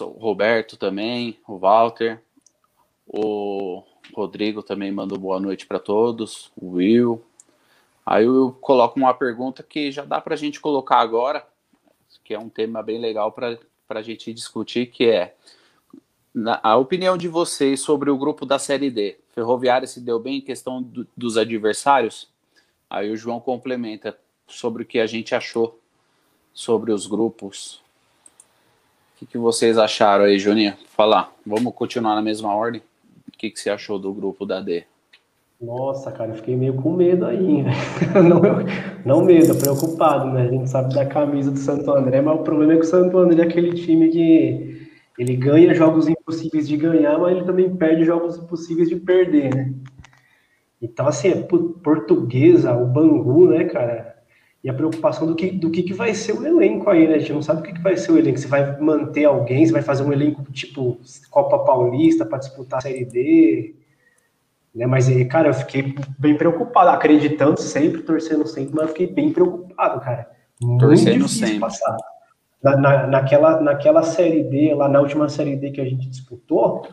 [0.00, 2.20] O Roberto também, o Walter,
[3.06, 7.24] o Rodrigo também mandou boa noite para todos, o Will.
[8.04, 11.46] Aí eu coloco uma pergunta que já dá para a gente colocar agora,
[12.24, 13.56] que é um tema bem legal para
[13.90, 15.36] a gente discutir, que é
[16.34, 19.20] na, a opinião de vocês sobre o grupo da Série D.
[19.30, 22.31] Ferroviária se deu bem em questão do, dos adversários?
[22.92, 24.14] Aí o João complementa.
[24.46, 25.78] sobre o que a gente achou
[26.52, 27.76] sobre os grupos.
[29.14, 30.74] O que, que vocês acharam aí, Juninho?
[30.88, 31.32] Falar.
[31.46, 32.82] Vamos continuar na mesma ordem?
[33.26, 34.84] O que, que você achou do grupo da D?
[35.58, 37.64] Nossa, cara, eu fiquei meio com medo aí?
[38.12, 38.42] Não,
[39.06, 40.42] não medo, preocupado, né?
[40.42, 43.16] A gente sabe da camisa do Santo André, mas o problema é que o Santo
[43.16, 48.04] André é aquele time que ele ganha jogos impossíveis de ganhar, mas ele também perde
[48.04, 49.72] jogos impossíveis de perder, né?
[50.82, 54.16] Então, assim, é portuguesa, o Bangu, né, cara?
[54.64, 57.14] E a preocupação do que, do que, que vai ser o elenco aí, né?
[57.14, 58.38] A gente não sabe o que, que vai ser o elenco.
[58.38, 60.98] Você vai manter alguém, você vai fazer um elenco tipo
[61.30, 63.76] Copa Paulista para disputar a Série D,
[64.74, 64.86] né?
[64.86, 70.00] Mas, cara, eu fiquei bem preocupado, acreditando sempre, torcendo sempre, mas eu fiquei bem preocupado,
[70.00, 70.30] cara.
[70.60, 71.60] Muito torcendo sempre.
[71.60, 71.96] Passar.
[72.62, 76.88] Na, na, naquela, naquela Série D, lá na última Série D que a gente disputou,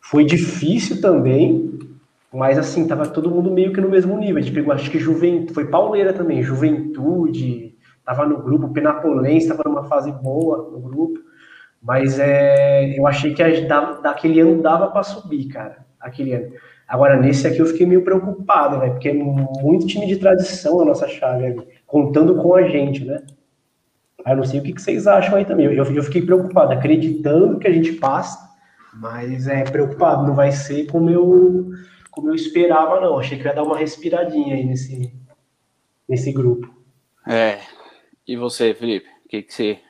[0.00, 1.78] foi difícil também,
[2.32, 4.38] mas assim, tava todo mundo meio que no mesmo nível.
[4.38, 9.62] A gente pegou, acho que Juventude, foi Pauleira também, Juventude, tava no grupo, Penapolense tava
[9.64, 11.18] numa fase boa no grupo,
[11.82, 16.52] mas é, eu achei que a, daquele ano dava para subir, cara, aquele ano.
[16.86, 18.90] Agora, nesse aqui eu fiquei meio preocupado, né?
[18.90, 23.22] Porque é muito time de tradição a nossa chave ali, contando com a gente, né?
[24.24, 25.66] Eu não sei o que vocês acham aí também.
[25.66, 28.38] Eu, eu fiquei preocupado, acreditando que a gente passa,
[28.94, 31.70] mas é preocupado, não vai ser como eu,
[32.16, 33.18] como eu esperava, não.
[33.18, 35.12] Achei que ia dar uma respiradinha aí nesse,
[36.08, 36.74] nesse grupo.
[37.28, 37.60] É.
[38.26, 39.06] E você, Felipe?
[39.26, 39.80] O que, que você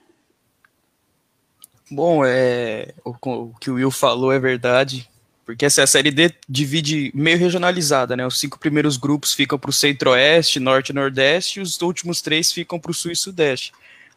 [1.88, 5.08] Bom, é, o, o, que o Will falou é verdade.
[5.44, 8.26] Porque essa série D divide meio regionalizada, né?
[8.26, 12.52] Os cinco primeiros grupos ficam para o centro-oeste, norte e nordeste, e os últimos três
[12.52, 13.72] ficam para o sul e sudeste.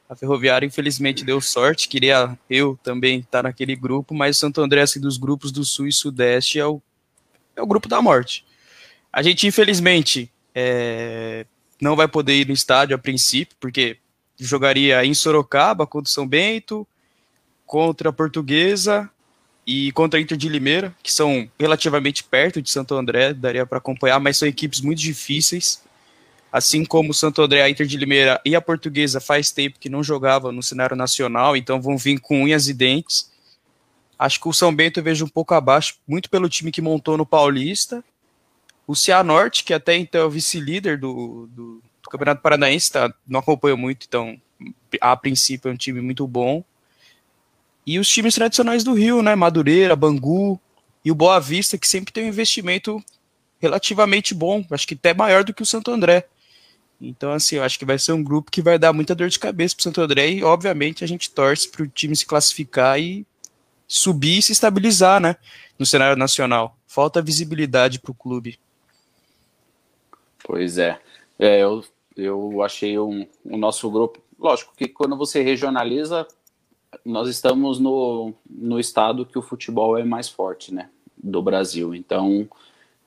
[0.09, 4.81] A Ferroviária, infelizmente, deu sorte, queria eu também estar naquele grupo, mas o Santo André,
[4.81, 6.81] assim, dos grupos do sul e sudeste, é o,
[7.59, 8.45] é o grupo da morte.
[9.11, 11.45] A gente, infelizmente, é,
[11.81, 13.97] não vai poder ir no estádio a princípio, porque
[14.37, 16.87] jogaria em Sorocaba contra o São Bento,
[17.65, 19.09] contra a Portuguesa
[19.65, 23.77] e contra a Inter de Limeira, que são relativamente perto de Santo André, daria para
[23.77, 25.81] acompanhar, mas são equipes muito difíceis.
[26.51, 30.03] Assim como Santo André, a Inter de Limeira e a Portuguesa faz tempo que não
[30.03, 33.29] jogavam no cenário nacional, então vão vir com unhas e dentes.
[34.19, 37.17] Acho que o São Bento eu vejo um pouco abaixo, muito pelo time que montou
[37.17, 38.03] no Paulista.
[38.85, 43.39] O Cianorte, que até então é o vice-líder do, do, do, Campeonato Paranaense, tá, não
[43.39, 44.39] acompanho muito, então
[44.99, 46.61] a princípio é um time muito bom.
[47.85, 49.35] E os times tradicionais do Rio, né?
[49.35, 50.59] Madureira, Bangu
[51.03, 53.01] e o Boa Vista, que sempre tem um investimento
[53.59, 56.27] relativamente bom, acho que até maior do que o Santo André.
[57.01, 59.39] Então, assim, eu acho que vai ser um grupo que vai dar muita dor de
[59.39, 62.99] cabeça para o Santo André e, obviamente, a gente torce para o time se classificar
[62.99, 63.25] e
[63.89, 65.35] subir e se estabilizar, né,
[65.77, 66.77] no cenário nacional.
[66.85, 68.59] Falta visibilidade para o clube.
[70.43, 70.99] Pois é.
[71.39, 71.83] é eu,
[72.15, 74.21] eu achei um, o nosso grupo.
[74.37, 76.27] Lógico que quando você regionaliza,
[77.03, 81.95] nós estamos no, no estado que o futebol é mais forte, né, do Brasil.
[81.95, 82.47] Então,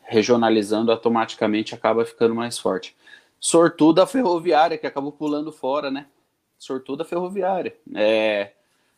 [0.02, 2.96] regionalizando automaticamente acaba ficando mais forte.
[3.38, 6.06] Sortuda ferroviária, que acabou pulando fora, né?
[6.58, 7.74] Sortuda ferroviária.
[7.94, 8.52] É,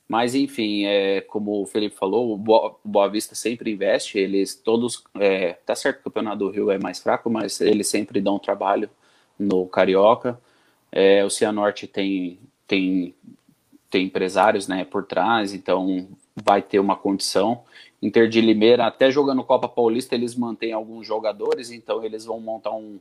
[0.08, 5.02] mas, enfim, é, como o Felipe falou, o Boa, Vista sempre investe, eles todos.
[5.18, 8.38] É, tá certo que o Campeonato do Rio é mais fraco, mas eles sempre dão
[8.38, 8.90] trabalho
[9.38, 10.40] no Carioca.
[10.92, 13.14] É, o Cianorte tem, tem
[13.94, 17.62] tem empresários né, por trás, então vai ter uma condição.
[18.02, 22.72] Inter de Limeira, até jogando Copa Paulista, eles mantêm alguns jogadores, então eles vão montar
[22.72, 22.98] um.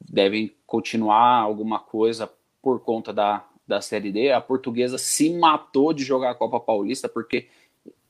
[0.00, 2.30] devem continuar alguma coisa
[2.62, 4.30] por conta da, da Série D.
[4.32, 7.48] A portuguesa se matou de jogar a Copa Paulista porque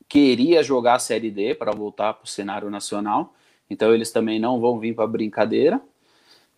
[0.08, 3.32] queria jogar a Série D para voltar para o cenário nacional,
[3.68, 5.80] então eles também não vão vir para brincadeira.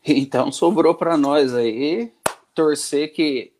[0.04, 2.10] Então sobrou para nós aí
[2.52, 3.52] torcer que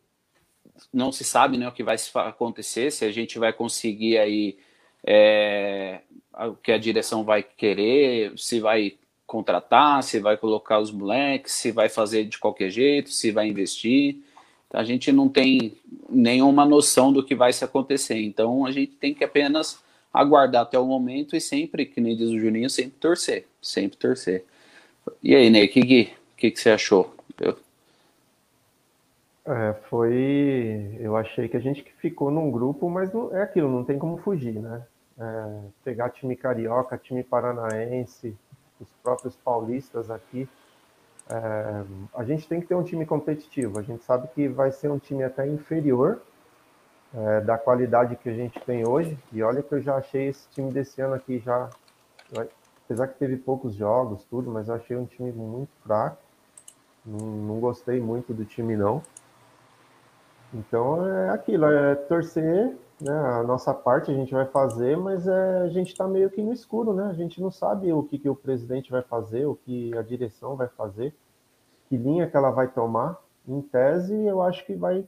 [0.91, 4.57] não se sabe né, o que vai acontecer, se a gente vai conseguir aí
[5.05, 6.01] é,
[6.49, 11.71] o que a direção vai querer, se vai contratar, se vai colocar os moleques, se
[11.71, 14.17] vai fazer de qualquer jeito, se vai investir.
[14.73, 15.77] A gente não tem
[16.09, 18.19] nenhuma noção do que vai se acontecer.
[18.19, 19.81] Então a gente tem que apenas
[20.11, 24.45] aguardar até o momento e sempre, que nem diz o Juninho, sempre torcer, sempre torcer.
[25.21, 27.15] E aí, Ney, o que, que, que você achou?
[27.39, 27.57] Eu...
[29.45, 30.97] É, foi.
[30.99, 34.17] Eu achei que a gente ficou num grupo, mas não, é aquilo, não tem como
[34.17, 34.81] fugir, né?
[35.19, 38.35] É, pegar time carioca, time paranaense,
[38.79, 40.47] os próprios paulistas aqui.
[41.33, 43.79] É, a gente tem que ter um time competitivo.
[43.79, 46.21] A gente sabe que vai ser um time até inferior
[47.11, 49.17] é, da qualidade que a gente tem hoje.
[49.31, 51.69] E olha que eu já achei esse time desse ano aqui já.
[52.85, 56.17] Apesar que teve poucos jogos, tudo, mas eu achei um time muito fraco.
[57.03, 59.01] Não, não gostei muito do time, não.
[60.53, 63.11] Então é aquilo, é torcer, né?
[63.39, 66.53] A nossa parte a gente vai fazer, mas é, a gente está meio que no
[66.53, 67.05] escuro, né?
[67.09, 70.55] A gente não sabe o que, que o presidente vai fazer, o que a direção
[70.55, 71.13] vai fazer,
[71.93, 73.21] que linha que ela vai tomar.
[73.47, 75.05] Em tese, eu acho que vai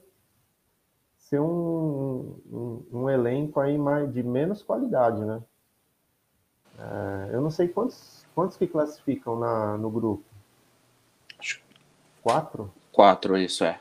[1.18, 5.42] ser um, um, um elenco aí mais, de menos qualidade, né?
[6.78, 10.22] É, eu não sei quantos, quantos que classificam na, no grupo.
[12.22, 12.70] Quatro?
[12.92, 13.80] Quatro, isso é.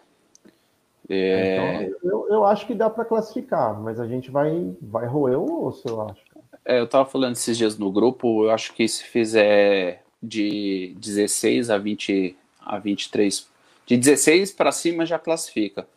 [1.07, 1.83] é...
[1.83, 5.65] Então, eu, eu acho que dá para classificar, mas a gente vai, vai roer o
[5.65, 6.23] osso, eu acho.
[6.63, 11.69] É, eu tava falando esses dias no grupo, eu acho que se fizer de 16
[11.69, 12.35] a 20
[12.65, 13.47] a 23,
[13.85, 15.87] de 16 para cima já classifica.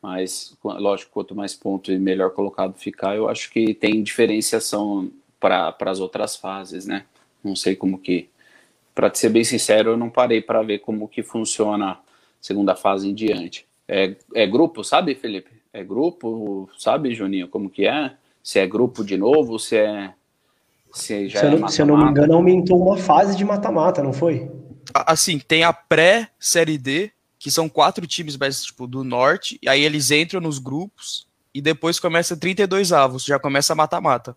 [0.00, 5.10] Mas, lógico, quanto mais ponto e melhor colocado ficar, eu acho que tem diferenciação
[5.40, 7.04] para as outras fases, né?
[7.42, 8.28] Não sei como que.
[8.94, 11.98] Para ser bem sincero, eu não parei para ver como que funciona a
[12.40, 13.66] segunda fase em diante.
[13.86, 15.50] É, é grupo, sabe, Felipe?
[15.72, 18.12] É grupo, sabe, Juninho, como que é?
[18.42, 20.12] Se é grupo de novo, se é.
[20.92, 24.02] Se, já se, é eu, se eu não me engano, aumentou uma fase de mata-mata,
[24.02, 24.50] não foi?
[24.94, 29.82] Assim, tem a pré-série D, que são quatro times mais tipo, do norte, e aí
[29.82, 34.36] eles entram nos grupos e depois começa 32 avos, já começa mata-mata.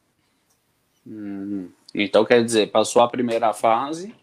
[1.05, 4.13] Hum, então quer dizer, passou a primeira fase,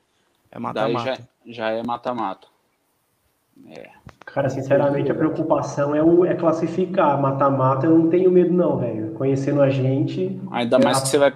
[0.51, 1.29] é mata-mata.
[1.47, 2.47] Já, já, é mata-mata.
[3.71, 3.91] É.
[4.25, 7.21] Cara, sinceramente, a preocupação é, o, é classificar.
[7.21, 9.13] Mata-mata, eu não tenho medo, não, velho.
[9.15, 10.39] Conhecendo a gente.
[10.51, 11.33] Ainda mais é que você vai.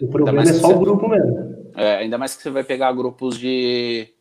[0.00, 1.55] O problema é só o grupo mesmo.
[1.76, 4.12] É, ainda mais que você vai pegar grupos de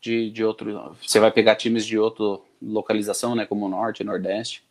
[0.00, 0.96] de, de outro.
[1.02, 3.46] Você vai pegar times de outra localização, né?
[3.46, 4.62] Como Norte, Nordeste.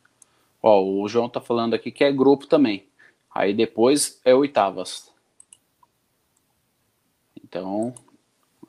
[0.62, 2.86] Ó, o João tá falando aqui que é grupo também.
[3.34, 5.12] Aí depois é oitavas.
[7.44, 7.94] Então,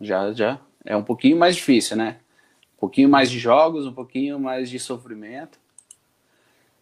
[0.00, 2.20] já, já é um pouquinho mais difícil, né?
[2.76, 5.58] Um pouquinho mais de jogos, um pouquinho mais de sofrimento.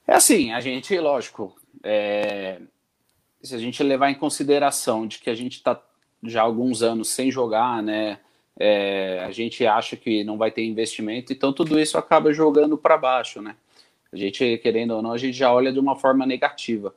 [0.07, 2.61] É assim, a gente, lógico, é,
[3.43, 5.81] se a gente levar em consideração de que a gente está
[6.29, 8.19] já alguns anos sem jogar, né?
[8.59, 12.97] é, a gente acha que não vai ter investimento, então tudo isso acaba jogando para
[12.97, 13.55] baixo, né?
[14.13, 16.95] A gente, querendo ou não, a gente já olha de uma forma negativa.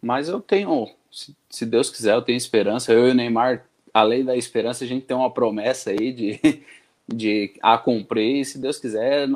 [0.00, 2.92] Mas eu tenho, se, se Deus quiser, eu tenho esperança.
[2.92, 6.62] Eu e o Neymar, além da esperança, a gente tem uma promessa aí de,
[7.06, 9.28] de a cumprir, e se Deus quiser,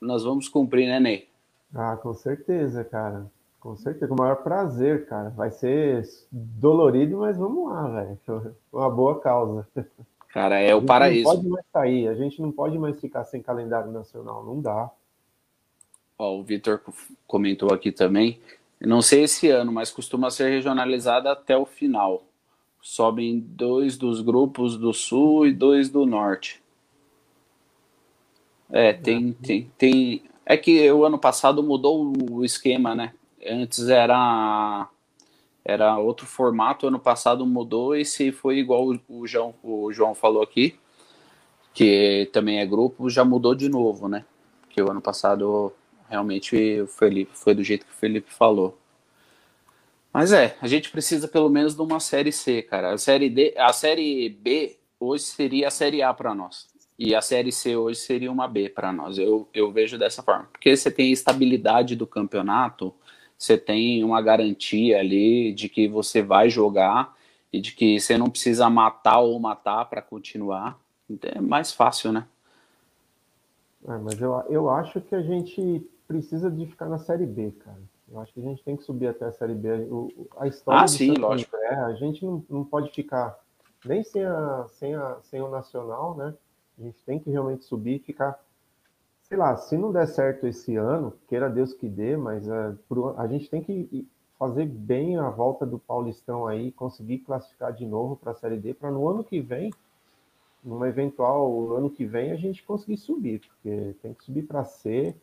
[0.00, 1.28] nós vamos cumprir, né, Ney?
[1.74, 3.26] Ah, com certeza, cara.
[3.66, 5.30] Com certeza, com o maior prazer, cara.
[5.30, 8.54] Vai ser dolorido, mas vamos lá, velho.
[8.72, 9.66] Uma boa causa.
[10.28, 11.24] Cara, é o paraíso.
[11.24, 14.88] Não pode mais sair, a gente não pode mais ficar sem calendário nacional, não dá.
[16.16, 16.80] Ó, o Vitor
[17.26, 18.38] comentou aqui também.
[18.80, 22.22] Não sei esse ano, mas costuma ser regionalizada até o final.
[22.80, 26.62] Sobem dois dos grupos do sul e dois do norte.
[28.70, 30.22] É, tem, tem, tem.
[30.44, 33.12] É que o ano passado mudou o esquema, né?
[33.48, 34.88] Antes era
[35.64, 40.40] era outro formato, ano passado mudou e se foi igual o João, o João falou
[40.40, 40.78] aqui,
[41.74, 44.24] que também é grupo, já mudou de novo, né?
[44.70, 45.72] Que o ano passado
[46.08, 48.78] realmente o Felipe foi do jeito que o Felipe falou.
[50.12, 52.94] Mas é, a gente precisa pelo menos de uma série C, cara.
[52.94, 56.68] A série D, a série B hoje seria a série A para nós.
[56.98, 59.18] E a série C hoje seria uma B para nós.
[59.18, 60.48] Eu, eu vejo dessa forma.
[60.52, 62.94] Porque você tem estabilidade do campeonato,
[63.38, 67.14] você tem uma garantia ali de que você vai jogar
[67.52, 70.78] e de que você não precisa matar ou matar para continuar.
[71.08, 72.26] Então é mais fácil, né?
[73.86, 77.80] É, mas eu, eu acho que a gente precisa de ficar na Série B, cara.
[78.10, 79.68] Eu acho que a gente tem que subir até a Série B.
[79.90, 81.56] O, a história ah, sim, lógico.
[81.56, 83.38] É, a gente não, não pode ficar
[83.84, 86.34] nem sem, a, sem, a, sem o Nacional, né?
[86.78, 88.38] A gente tem que realmente subir e ficar
[89.28, 93.26] sei lá, se não der certo esse ano, queira Deus que dê, mas uh, a
[93.26, 94.06] gente tem que
[94.38, 98.72] fazer bem a volta do Paulistão aí, conseguir classificar de novo para a Série D,
[98.72, 99.72] para no ano que vem,
[100.62, 105.14] numa eventual ano que vem, a gente conseguir subir, porque tem que subir para C,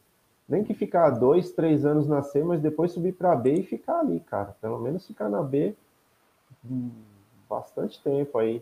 [0.49, 3.99] nem que ficar dois, três anos na C, mas depois subir para B e ficar
[3.99, 4.55] ali, cara.
[4.59, 5.73] Pelo menos ficar na B
[7.47, 8.61] bastante tempo aí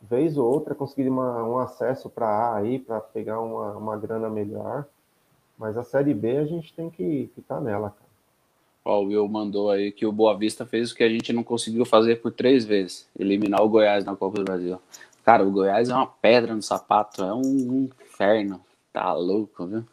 [0.00, 4.30] vez ou outra conseguir uma, um acesso para A aí, para pegar uma, uma grana
[4.30, 4.86] melhor.
[5.58, 8.10] Mas a Série B a gente tem que estar tá nela, cara.
[8.84, 11.44] Ó, o Will mandou aí que o Boa Vista fez o que a gente não
[11.44, 14.80] conseguiu fazer por três vezes: eliminar o Goiás na Copa do Brasil.
[15.22, 18.60] Cara, o Goiás é uma pedra no sapato, é um inferno.
[18.92, 19.84] Tá louco, viu?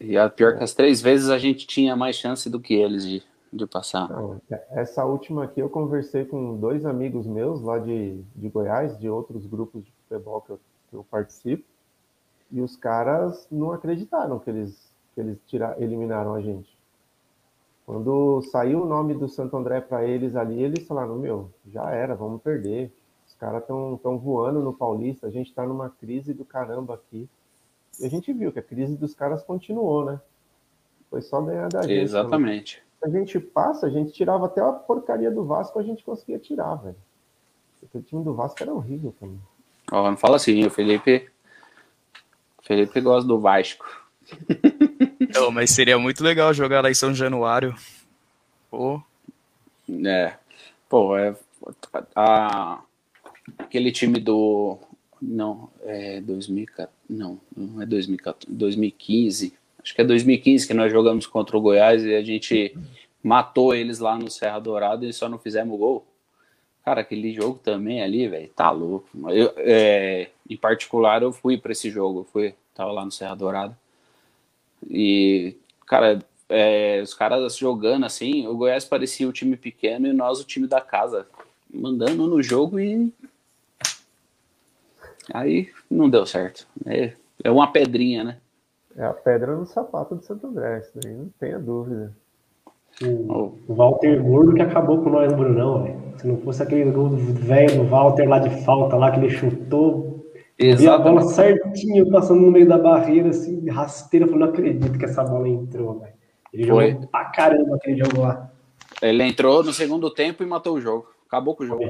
[0.00, 3.06] E a pior que as três vezes a gente tinha mais chance do que eles
[3.06, 3.22] de,
[3.54, 4.08] de passar.
[4.08, 4.40] Não,
[4.70, 9.46] essa última aqui eu conversei com dois amigos meus lá de, de Goiás, de outros
[9.46, 10.60] grupos de futebol que eu,
[10.92, 11.64] eu participo,
[12.50, 16.76] e os caras não acreditaram que eles, que eles tira, eliminaram a gente.
[17.86, 22.14] Quando saiu o nome do Santo André para eles ali, eles falaram: Meu, já era,
[22.14, 22.90] vamos perder.
[23.26, 27.28] Os caras estão tão voando no Paulista, a gente está numa crise do caramba aqui.
[28.00, 30.20] E a gente viu que a crise dos caras continuou, né?
[31.10, 31.92] Foi só ganhar da gente.
[31.92, 32.83] Exatamente.
[33.04, 36.76] A gente passa, a gente tirava até a porcaria do Vasco, a gente conseguia tirar,
[36.76, 36.96] velho.
[37.78, 39.38] Porque o time do Vasco era horrível também.
[39.92, 41.28] Ó, não fala assim, o Felipe.
[42.58, 43.84] O Felipe gosta do Vasco.
[45.34, 47.74] Não, mas seria muito legal jogar lá em São Januário.
[48.70, 49.02] Pô.
[50.06, 50.38] É.
[50.88, 51.36] Pô, é.
[52.14, 52.80] A,
[53.58, 54.78] aquele time do.
[55.20, 56.90] Não, é 2014.
[57.10, 58.50] Não, não é 2014.
[58.50, 59.52] 2015
[59.84, 62.74] acho que é 2015 que nós jogamos contra o Goiás e a gente
[63.22, 66.06] matou eles lá no Serra Dourada e só não fizemos gol.
[66.82, 69.08] Cara, aquele jogo também ali, velho, tá louco.
[69.30, 73.34] Eu, é, em particular, eu fui para esse jogo, eu fui, tava lá no Serra
[73.34, 73.78] Dourada.
[74.90, 75.56] E,
[75.86, 76.18] cara,
[76.48, 80.66] é, os caras jogando assim, o Goiás parecia o time pequeno e nós o time
[80.66, 81.26] da casa,
[81.72, 83.12] mandando no jogo e.
[85.32, 86.66] Aí não deu certo.
[86.86, 88.38] É, é uma pedrinha, né?
[88.96, 92.12] É a pedra no sapato de Santo André, isso daí não tenha dúvida.
[93.02, 96.00] O Walter Gordo que acabou com nós no Brunão, velho.
[96.16, 100.24] Se não fosse aquele gol velho do Walter lá de falta lá que ele chutou,
[100.56, 104.96] vi a bola certinho passando no meio da barreira, assim, rasteira, eu falei, não acredito
[104.96, 106.14] que essa bola entrou, velho.
[106.52, 106.90] Ele Foi.
[106.92, 108.52] jogou pra caramba aquele jogo lá.
[109.02, 111.08] Ele entrou no segundo tempo e matou o jogo.
[111.26, 111.82] Acabou com o jogo.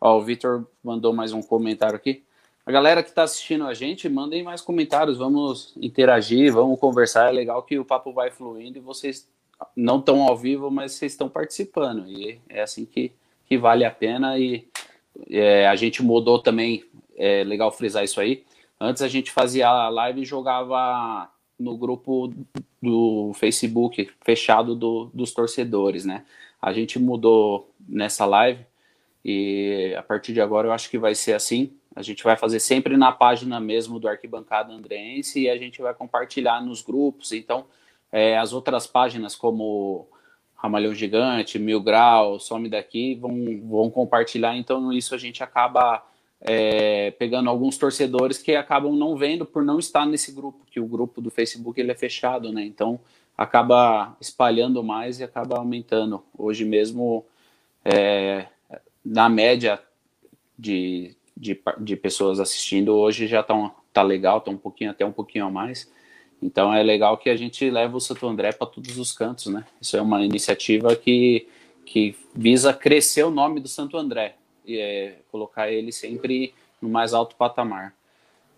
[0.00, 2.22] Ó, o Vitor mandou mais um comentário aqui.
[2.64, 7.28] A galera que está assistindo a gente, mandem mais comentários, vamos interagir, vamos conversar.
[7.28, 9.28] É legal que o papo vai fluindo e vocês
[9.74, 12.06] não estão ao vivo, mas vocês estão participando.
[12.06, 13.12] E é assim que,
[13.46, 14.38] que vale a pena.
[14.38, 14.68] E
[15.28, 16.84] é, a gente mudou também,
[17.16, 18.44] é legal frisar isso aí.
[18.80, 22.32] Antes a gente fazia a live e jogava no grupo
[22.80, 26.24] do Facebook fechado do, dos torcedores, né?
[26.60, 28.64] A gente mudou nessa live
[29.24, 31.72] e a partir de agora eu acho que vai ser assim.
[31.94, 35.92] A gente vai fazer sempre na página mesmo do Arquibancada Andrense e a gente vai
[35.92, 37.32] compartilhar nos grupos.
[37.32, 37.66] Então,
[38.10, 40.08] é, as outras páginas como
[40.54, 43.34] Ramalhão Gigante, Mil Grau, Some Daqui, vão,
[43.64, 44.56] vão compartilhar.
[44.56, 46.04] Então, isso a gente acaba
[46.40, 50.86] é, pegando alguns torcedores que acabam não vendo por não estar nesse grupo, que o
[50.86, 52.64] grupo do Facebook ele é fechado, né?
[52.64, 53.00] Então,
[53.36, 56.22] acaba espalhando mais e acaba aumentando.
[56.36, 57.24] Hoje mesmo,
[57.84, 58.46] é,
[59.04, 59.80] na média
[60.58, 65.12] de de, de pessoas assistindo hoje já estão tá legal, tá um pouquinho até um
[65.12, 65.90] pouquinho a mais.
[66.42, 69.64] Então é legal que a gente leva o Santo André para todos os cantos, né?
[69.80, 71.46] Isso é uma iniciativa que,
[71.86, 74.34] que visa crescer o nome do Santo André
[74.66, 77.94] e é, colocar ele sempre no mais alto patamar.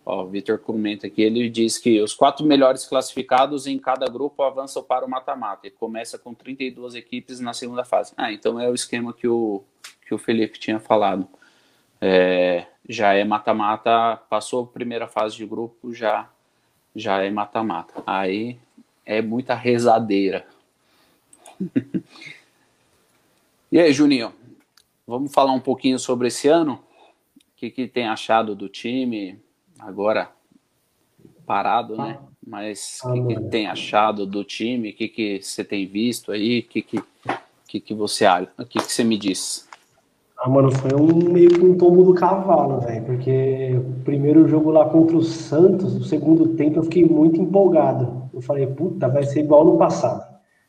[0.06, 4.42] Ó, o Vitor comenta aqui, ele diz que os quatro melhores classificados em cada grupo
[4.42, 8.12] avançam para o mata-mata e começa com 32 equipes na segunda fase.
[8.16, 9.62] Ah, então é o esquema que o,
[10.06, 11.26] que o Felipe tinha falado.
[12.06, 16.28] É, já é mata-mata, passou a primeira fase de grupo, já
[16.94, 18.02] já é mata-mata.
[18.06, 18.58] Aí
[19.06, 20.46] é muita rezadeira.
[23.72, 24.34] e aí, Juninho,
[25.06, 26.74] vamos falar um pouquinho sobre esse ano?
[26.74, 29.40] O que, que tem achado do time
[29.78, 30.30] agora
[31.46, 32.20] parado, né?
[32.46, 34.90] Mas o que, que tem achado do time?
[34.90, 36.60] O que, que você tem visto aí?
[36.60, 37.02] O que, que,
[37.66, 38.26] que, que você
[38.58, 39.66] o que, que você me diz?
[40.44, 44.70] Ah, mano, foi um meio que um tombo do cavalo, velho, porque o primeiro jogo
[44.70, 48.28] lá contra o Santos, o segundo tempo, eu fiquei muito empolgado.
[48.30, 50.22] Eu falei, puta, vai ser igual no passado.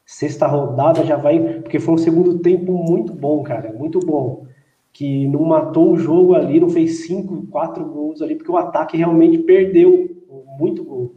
[0.05, 1.59] Sexta rodada já vai.
[1.59, 4.45] Porque foi um segundo tempo muito bom, cara, muito bom.
[4.93, 8.95] Que não matou o jogo ali, não fez cinco, quatro gols ali, porque o ataque
[8.95, 10.07] realmente perdeu
[10.57, 11.15] muito gol.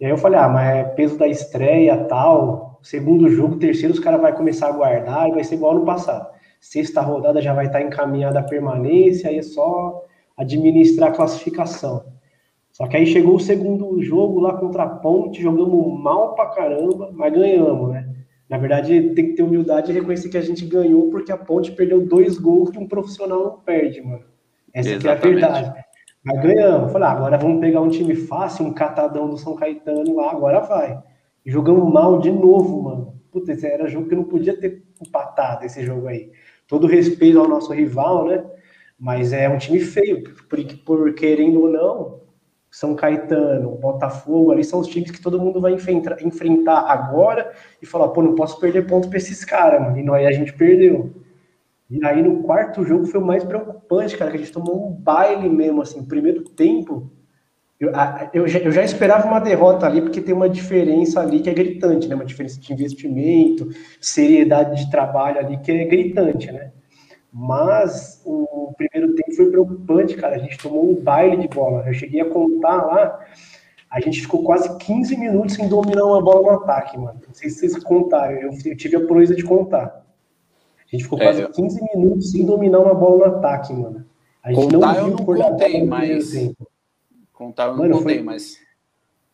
[0.00, 2.80] E aí eu falei, ah, mas é peso da estreia tal.
[2.82, 6.34] Segundo jogo, terceiro, os caras vão começar a guardar e vai ser igual no passado
[6.60, 10.04] sexta rodada já vai estar encaminhada a permanência, aí é só
[10.36, 12.04] administrar a classificação.
[12.72, 17.10] Só que aí chegou o segundo jogo lá contra a Ponte, jogamos mal pra caramba,
[17.12, 18.06] mas ganhamos, né?
[18.48, 21.72] Na verdade, tem que ter humildade e reconhecer que a gente ganhou porque a Ponte
[21.72, 24.24] perdeu dois gols que um profissional não perde, mano.
[24.74, 25.84] Essa é a verdade.
[26.22, 26.92] Mas ganhamos.
[26.92, 30.60] Falei, ah, agora vamos pegar um time fácil, um catadão do São Caetano lá, agora
[30.60, 31.02] vai.
[31.46, 33.14] E jogamos mal de novo, mano.
[33.32, 36.30] Puta, esse era jogo que não podia ter empatado esse jogo aí
[36.66, 38.44] todo respeito ao nosso rival, né?
[38.98, 42.20] Mas é um time feio, por, por querendo ou não,
[42.70, 47.86] São Caetano, Botafogo, ali são os times que todo mundo vai enfrentar, enfrentar agora e
[47.86, 49.98] falar, pô, não posso perder ponto para esses caras, mano.
[49.98, 51.12] E nós a gente perdeu.
[51.88, 54.92] E aí no quarto jogo foi o mais preocupante, cara, que a gente tomou um
[54.92, 57.10] baile mesmo, assim, primeiro tempo.
[57.78, 57.92] Eu,
[58.32, 61.54] eu, já, eu já esperava uma derrota ali, porque tem uma diferença ali que é
[61.54, 62.14] gritante, né?
[62.14, 63.68] Uma diferença de investimento,
[64.00, 66.72] seriedade de trabalho ali que é gritante, né?
[67.30, 70.36] Mas o primeiro tempo foi preocupante, cara.
[70.36, 71.84] A gente tomou um baile de bola.
[71.86, 73.20] Eu cheguei a contar lá,
[73.90, 77.20] a gente ficou quase 15 minutos sem dominar uma bola no ataque, mano.
[77.26, 80.02] Não sei se vocês contaram, eu, eu tive a proeza de contar.
[80.78, 81.50] A gente ficou quase é, eu...
[81.50, 84.04] 15 minutos sem dominar uma bola no ataque, mano.
[84.42, 86.32] A gente contar não viu eu não contei, mas...
[87.36, 88.24] Contar eu não mano, contei, foi...
[88.24, 88.58] mas...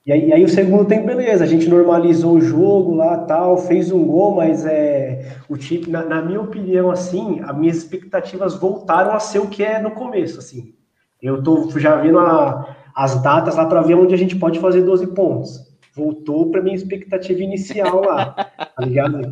[0.05, 3.57] E aí, e aí, o segundo tempo, beleza, a gente normalizou o jogo lá, tal,
[3.57, 8.57] fez um gol, mas é o time, na, na, minha opinião, assim, as minhas expectativas
[8.57, 10.75] voltaram a ser o que é no começo, assim.
[11.23, 14.83] Eu tô já vendo a, as datas lá para ver onde a gente pode fazer
[14.83, 15.61] 12 pontos.
[15.95, 19.23] Voltou para minha expectativa inicial lá, tá ligado?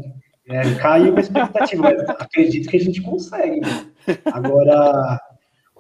[0.49, 3.61] É, caiu a expectativa, mas acredito que a gente consegue.
[4.33, 5.21] Agora,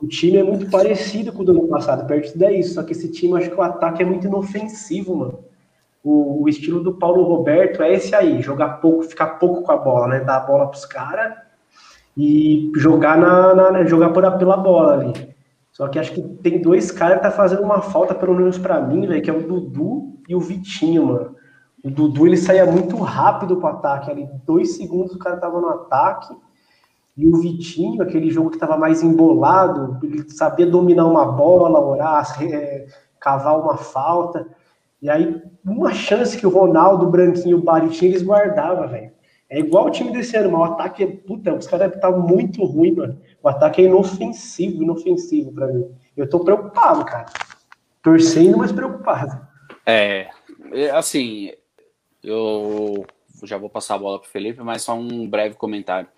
[0.03, 2.75] o time é muito parecido com o do ano passado, perto isso.
[2.75, 5.39] Só que esse time, acho que o ataque é muito inofensivo, mano.
[6.03, 9.77] O, o, estilo do Paulo Roberto é esse aí: jogar pouco, ficar pouco com a
[9.77, 10.21] bola, né?
[10.21, 11.35] Dar a bola pros caras
[12.17, 15.31] e jogar na, na, jogar por, pela bola ali.
[15.71, 18.81] Só que acho que tem dois caras que tá fazendo uma falta, pelo menos para
[18.81, 21.37] mim, velho, que é o Dudu e o Vitinho, mano.
[21.85, 25.69] O Dudu ele saía muito rápido pro ataque ali, dois segundos o cara tava no
[25.69, 26.35] ataque.
[27.17, 32.43] E o Vitinho, aquele jogo que estava mais embolado, ele sabia dominar uma bola, orar,
[32.43, 32.87] é,
[33.19, 34.47] cavar uma falta.
[35.03, 39.13] E aí, uma chance que o Ronaldo, o Branquinho, o Bari tinha, eles guardavam, velho.
[39.49, 41.07] É igual o time desse ano, mas o ataque é.
[41.09, 43.21] Puta, os caras tá muito ruim, mano.
[43.43, 45.91] O ataque é inofensivo, inofensivo para mim.
[46.17, 47.27] Eu tô preocupado, cara.
[48.01, 49.45] Torcendo, mas preocupado.
[49.85, 50.29] É,
[50.73, 51.51] é assim,
[52.23, 53.05] eu
[53.43, 56.09] já vou passar a bola para Felipe, mas só um breve comentário.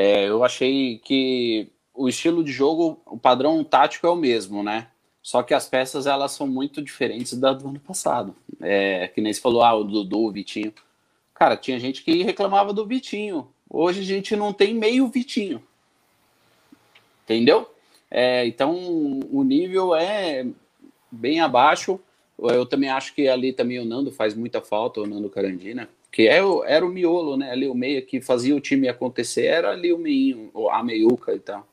[0.00, 4.86] É, eu achei que o estilo de jogo, o padrão tático é o mesmo, né?
[5.20, 8.32] Só que as peças elas são muito diferentes da do ano passado.
[8.60, 10.72] É, que nem se falou, ah, o Dudu, o Vitinho.
[11.34, 13.48] Cara, tinha gente que reclamava do Vitinho.
[13.68, 15.60] Hoje a gente não tem meio Vitinho.
[17.24, 17.68] Entendeu?
[18.08, 18.76] É, então
[19.32, 20.46] o nível é
[21.10, 21.98] bem abaixo.
[22.38, 26.28] Eu também acho que ali também o Nando faz muita falta, o Nando Carandina, que
[26.28, 27.50] é era o miolo, né?
[27.50, 31.38] Ali o meia que fazia o time acontecer era ali o meinho, a meiuca e
[31.40, 31.66] tal.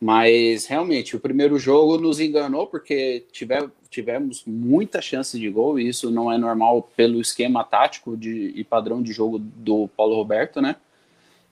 [0.00, 5.88] Mas realmente o primeiro jogo nos enganou porque tiver, tivemos muita chance de gol e
[5.88, 10.60] isso não é normal pelo esquema tático de, e padrão de jogo do Paulo Roberto,
[10.60, 10.76] né?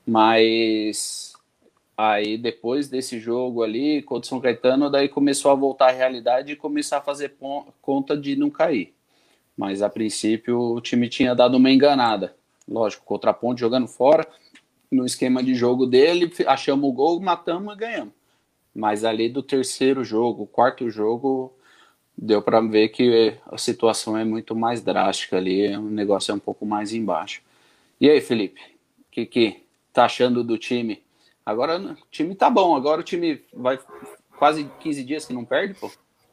[0.07, 1.29] Mas
[1.99, 6.53] Aí depois desse jogo ali, contra o São Caetano, daí começou a voltar à realidade
[6.53, 7.35] e começar a fazer
[7.83, 8.95] conta de não cair.
[9.59, 12.37] Mas a princípio o time tinha dado uma enganada.
[12.69, 14.25] Lógico, contra a ponte jogando fora,
[14.89, 18.15] no esquema de jogo dele, achamos o gol, matamos e ganhamos.
[18.73, 21.53] Mas ali do terceiro jogo, quarto jogo,
[22.17, 26.39] deu para ver que a situação é muito mais drástica ali, o negócio é um
[26.39, 27.43] pouco mais embaixo.
[28.01, 28.61] E aí, Felipe,
[29.01, 31.03] o que, que tá achando do time?
[31.45, 33.79] Agora o time tá bom, agora o time vai
[34.39, 35.91] quase 15 dias que não perde, pô.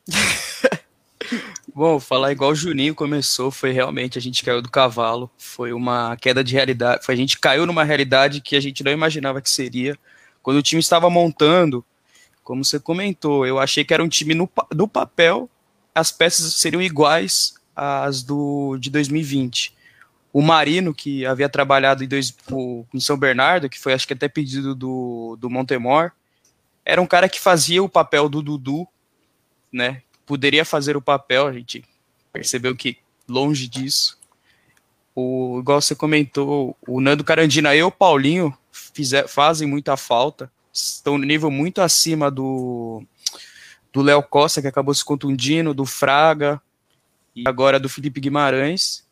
[1.76, 6.16] Bom, falar igual o Juninho começou, foi realmente a gente caiu do cavalo, foi uma
[6.16, 9.50] queda de realidade, foi a gente caiu numa realidade que a gente não imaginava que
[9.50, 10.00] seria.
[10.42, 11.84] Quando o time estava montando,
[12.46, 15.50] como você comentou, eu achei que era um time no, no papel,
[15.94, 19.76] as peças seriam iguais às do de 2020
[20.32, 22.36] o Marino, que havia trabalhado em, dois,
[22.94, 26.12] em São Bernardo, que foi acho que até pedido do, do Montemor,
[26.86, 28.86] era um cara que fazia o papel do Dudu,
[29.72, 30.02] né?
[30.26, 31.84] Poderia fazer o papel, a gente
[32.32, 32.98] percebeu que
[33.28, 34.18] longe disso.
[35.16, 41.18] O, igual você comentou, o Nando Carandina e o Paulinho fizer, fazem muita falta, estão
[41.18, 43.04] no nível muito acima do
[43.96, 46.62] do Léo Costa, que acabou se contundindo, do Fraga
[47.34, 49.08] e agora do Felipe Guimarães.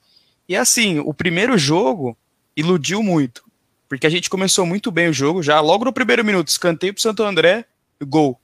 [0.48, 2.18] E assim, o primeiro jogo
[2.54, 3.46] iludiu muito.
[3.88, 7.02] Porque a gente começou muito bem o jogo, já logo no primeiro minuto, escanteio pro
[7.02, 7.66] Santo André,
[8.06, 8.38] gol.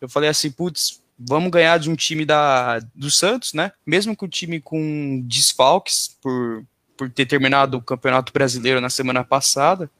[0.00, 3.72] Eu falei assim, putz, vamos ganhar de um time da, do Santos, né?
[3.84, 6.64] Mesmo com o time com desfalques por,
[6.96, 9.90] por ter terminado o Campeonato Brasileiro na semana passada.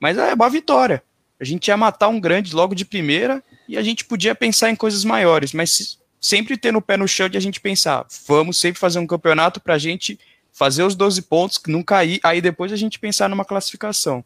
[0.00, 1.02] Mas é uma vitória.
[1.38, 4.76] A gente ia matar um grande logo de primeira e a gente podia pensar em
[4.76, 8.78] coisas maiores, mas sempre tendo o pé no chão de a gente pensar, vamos sempre
[8.78, 10.18] fazer um campeonato para a gente
[10.52, 14.22] fazer os 12 pontos, não cair, aí depois a gente pensar numa classificação.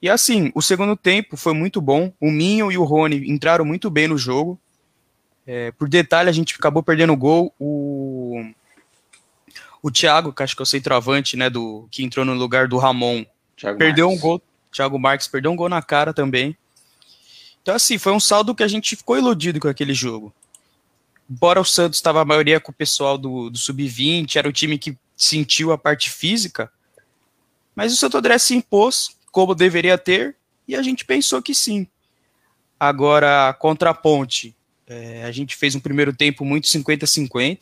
[0.00, 2.12] E assim, o segundo tempo foi muito bom.
[2.20, 4.58] O Minho e o Rony entraram muito bem no jogo.
[5.46, 7.54] É, por detalhe, a gente acabou perdendo o gol.
[7.58, 8.44] O,
[9.82, 12.78] o Thiago, que acho que é o centroavante, né, do, que entrou no lugar do
[12.78, 13.24] Ramon,
[13.56, 14.24] Thiago perdeu Marques.
[14.24, 14.42] um gol.
[14.72, 16.56] Thiago Marques perdeu um gol na cara também.
[17.62, 20.32] Então, assim, foi um saldo que a gente ficou iludido com aquele jogo.
[21.28, 24.78] Embora o Santos estava a maioria com o pessoal do, do Sub-20, era o time
[24.78, 26.70] que sentiu a parte física,
[27.74, 30.36] mas o Santo André se impôs, como deveria ter,
[30.68, 31.86] e a gente pensou que sim.
[32.78, 34.54] Agora, contra a Ponte,
[34.86, 37.60] é, a gente fez um primeiro tempo muito 50-50.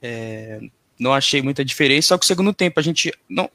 [0.00, 0.60] É,
[0.98, 3.50] não achei muita diferença, só que o segundo tempo a gente não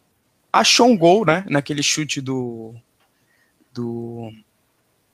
[0.51, 1.45] achou um gol, né?
[1.49, 2.75] Naquele chute do.
[3.73, 4.31] do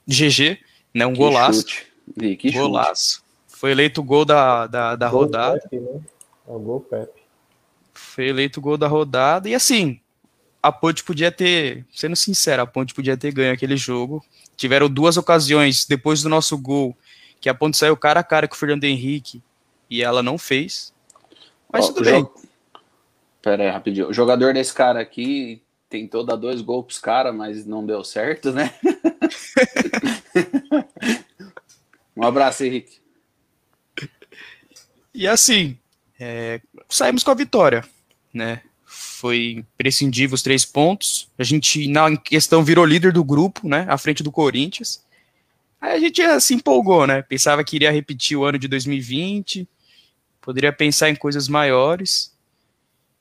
[0.06, 0.58] GG,
[0.92, 1.06] né?
[1.06, 1.60] Um que golaço.
[1.68, 2.36] Chute.
[2.36, 3.16] que golaço.
[3.16, 3.24] Chute.
[3.48, 5.60] Foi eleito o gol da, da, da gol rodada.
[5.60, 6.00] Pepe, né?
[6.48, 7.20] É o gol Pepe.
[7.94, 9.48] Foi eleito o gol da rodada.
[9.48, 10.00] E assim,
[10.62, 14.24] a Ponte podia ter, sendo sincero, a Ponte podia ter ganho aquele jogo.
[14.56, 16.96] Tiveram duas ocasiões depois do nosso gol
[17.40, 19.42] que a Ponte saiu cara a cara com o Fernando Henrique
[19.88, 20.92] e ela não fez.
[21.72, 22.22] Mas Ó, tudo bem.
[22.22, 22.34] Jo...
[23.42, 24.08] Pera aí, rapidinho.
[24.08, 28.52] O jogador desse cara aqui tentou dar dois gols pros caras, mas não deu certo,
[28.52, 28.74] né?
[32.16, 33.00] um abraço, Henrique.
[35.14, 35.78] E assim,
[36.18, 37.84] é, saímos com a vitória,
[38.32, 38.62] né?
[38.84, 41.28] Foi imprescindível os três pontos.
[41.38, 43.86] A gente, na questão, virou líder do grupo, né?
[43.88, 45.02] À frente do Corinthians.
[45.80, 47.22] Aí a gente se empolgou, né?
[47.22, 49.68] Pensava que iria repetir o ano de 2020,
[50.40, 52.36] poderia pensar em coisas maiores.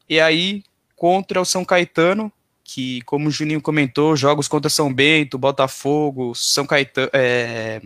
[0.07, 0.63] E aí,
[0.95, 2.31] contra o São Caetano,
[2.63, 7.81] que, como o Juninho comentou, jogos contra São Bento, Botafogo, São Caetano é,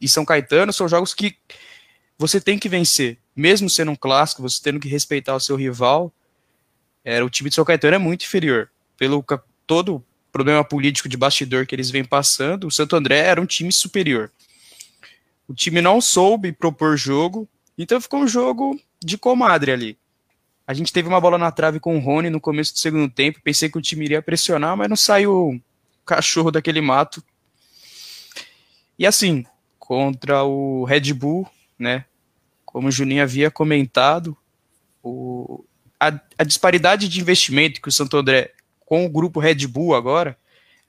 [0.00, 1.36] e São Caetano são jogos que
[2.18, 6.12] você tem que vencer, mesmo sendo um clássico, você tendo que respeitar o seu rival.
[7.04, 9.24] Era o time de São Caetano é muito inferior pelo
[9.66, 10.04] todo
[10.36, 14.30] problema político de bastidor que eles vêm passando, o Santo André era um time superior.
[15.48, 19.98] O time não soube propor jogo, então ficou um jogo de comadre ali.
[20.66, 23.40] A gente teve uma bola na trave com o Rony no começo do segundo tempo,
[23.42, 25.58] pensei que o time iria pressionar, mas não saiu
[26.04, 27.24] cachorro daquele mato.
[28.98, 29.46] E assim,
[29.78, 32.04] contra o Red Bull, né?
[32.62, 34.36] Como o Juninho havia comentado,
[35.02, 35.64] o,
[35.98, 38.52] a, a disparidade de investimento que o Santo André
[38.86, 40.38] com o grupo Red Bull agora,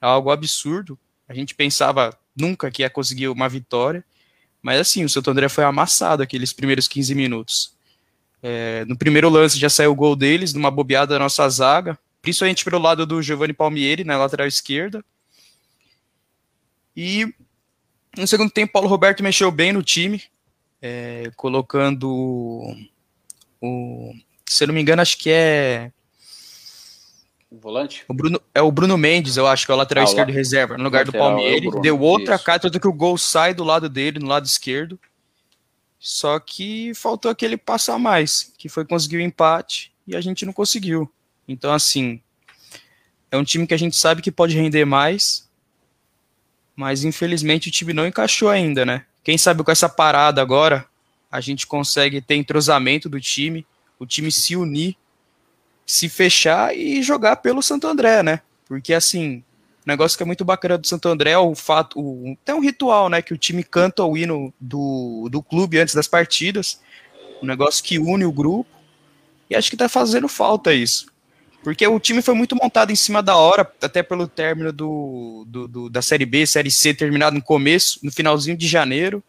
[0.00, 0.98] é algo absurdo.
[1.28, 4.02] A gente pensava nunca que ia conseguir uma vitória,
[4.62, 7.76] mas assim, o Santo André foi amassado aqueles primeiros 15 minutos.
[8.40, 12.64] É, no primeiro lance já saiu o gol deles, numa bobeada da nossa zaga, principalmente
[12.64, 15.04] pelo lado do Giovanni Palmieri, na lateral esquerda.
[16.96, 17.32] E
[18.16, 20.22] no segundo tempo, Paulo Roberto mexeu bem no time,
[20.80, 22.74] é, colocando
[23.60, 24.14] o.
[24.46, 25.92] Se eu não me engano, acho que é
[27.50, 28.04] volante?
[28.08, 30.76] O Bruno, é o Bruno Mendes, eu acho que é o lateral ah, esquerdo reserva,
[30.76, 31.74] no lugar lateral, do Palmeiras.
[31.74, 32.44] É deu outra Isso.
[32.44, 34.98] cara, tanto que o gol sai do lado dele, no lado esquerdo.
[35.98, 40.46] Só que faltou aquele passo a mais, que foi conseguir o empate e a gente
[40.46, 41.10] não conseguiu.
[41.46, 42.20] Então, assim,
[43.30, 45.48] é um time que a gente sabe que pode render mais,
[46.76, 49.04] mas infelizmente o time não encaixou ainda, né?
[49.24, 50.86] Quem sabe com essa parada agora,
[51.30, 53.66] a gente consegue ter entrosamento do time,
[53.98, 54.96] o time se unir
[55.88, 58.42] se fechar e jogar pelo Santo André, né?
[58.66, 59.38] Porque assim,
[59.86, 62.60] o negócio que é muito bacana do Santo André é o fato, o, tem um
[62.60, 66.78] ritual, né, que o time canta o hino do, do clube antes das partidas,
[67.42, 68.68] um negócio que une o grupo,
[69.48, 71.06] e acho que tá fazendo falta isso.
[71.64, 75.66] Porque o time foi muito montado em cima da hora, até pelo término do, do,
[75.66, 79.24] do, da Série B, Série C, terminado no começo, no finalzinho de janeiro.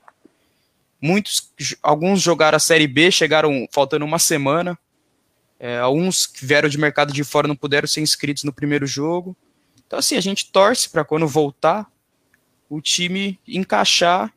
[1.01, 1.49] Muitos,
[1.82, 4.78] alguns jogaram a Série B, chegaram faltando uma semana.
[5.60, 9.36] É, alguns que vieram de mercado de fora não puderam ser inscritos no primeiro jogo.
[9.86, 11.91] Então, assim, a gente torce para quando voltar,
[12.70, 14.32] o time encaixar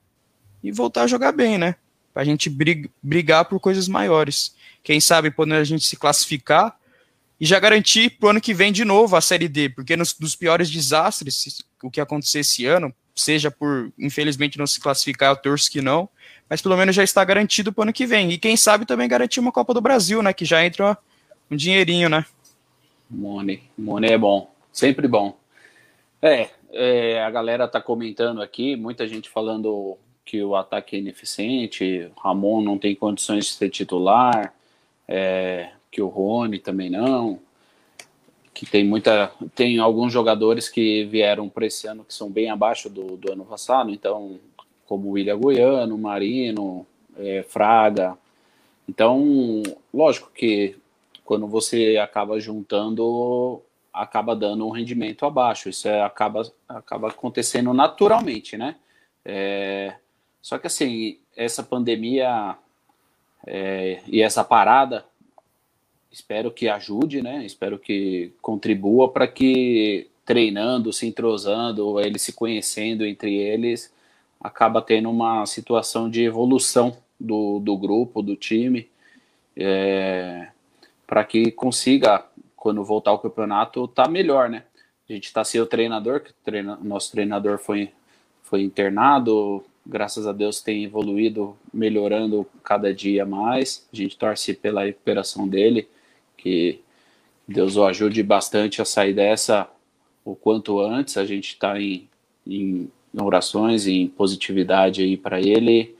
[0.62, 1.77] e voltar a jogar bem, né?
[2.12, 2.51] Para a gente
[3.03, 4.55] brigar por coisas maiores.
[4.83, 6.77] Quem sabe quando a gente se classificar
[7.39, 10.14] e já garantir para o ano que vem de novo a Série D, porque nos,
[10.35, 15.70] piores desastres, o que acontecer esse ano, seja por, infelizmente, não se classificar, eu torço
[15.70, 16.09] que não,
[16.49, 18.33] mas pelo menos já está garantido para o ano que vem.
[18.33, 20.33] E quem sabe também garantir uma Copa do Brasil, né?
[20.33, 20.97] Que já entra
[21.53, 22.25] um dinheirinho, né?
[23.11, 23.63] Money.
[23.77, 24.51] Money é bom.
[24.73, 25.37] Sempre bom.
[26.21, 32.11] É, é, a galera tá comentando aqui, muita gente falando que o ataque é ineficiente,
[32.17, 34.55] Ramon não tem condições de ser titular,
[35.07, 37.39] é, que o Rony também não,
[38.55, 42.89] que tem muita, tem alguns jogadores que vieram para esse ano que são bem abaixo
[42.89, 44.39] do, do ano passado, então
[44.87, 46.87] como o William Goiano, Marino,
[47.19, 48.17] é, Fraga,
[48.89, 50.77] então lógico que
[51.33, 55.70] quando você acaba juntando, acaba dando um rendimento abaixo.
[55.70, 58.76] Isso é, acaba, acaba acontecendo naturalmente, né?
[59.24, 59.95] É,
[60.43, 62.55] só que assim, essa pandemia
[63.47, 65.07] é, e essa parada,
[66.11, 67.47] espero que ajude, né?
[67.47, 73.91] Espero que contribua para que treinando, se entrosando, eles se conhecendo entre eles,
[74.39, 78.87] acaba tendo uma situação de evolução do, do grupo, do time,
[79.57, 80.49] é,
[81.13, 82.25] para que consiga,
[82.57, 84.65] quando voltar ao campeonato, tá melhor, né?
[85.07, 87.91] A gente está sem o treinador, que o treina, nosso treinador foi,
[88.43, 93.87] foi internado, graças a Deus tem evoluído, melhorando cada dia mais.
[93.93, 95.87] A gente torce pela recuperação dele,
[96.35, 96.81] que
[97.47, 99.69] Deus o ajude bastante a sair dessa
[100.25, 101.19] o quanto antes.
[101.19, 102.09] A gente está em,
[102.47, 102.89] em
[103.21, 105.95] orações, em positividade aí para ele,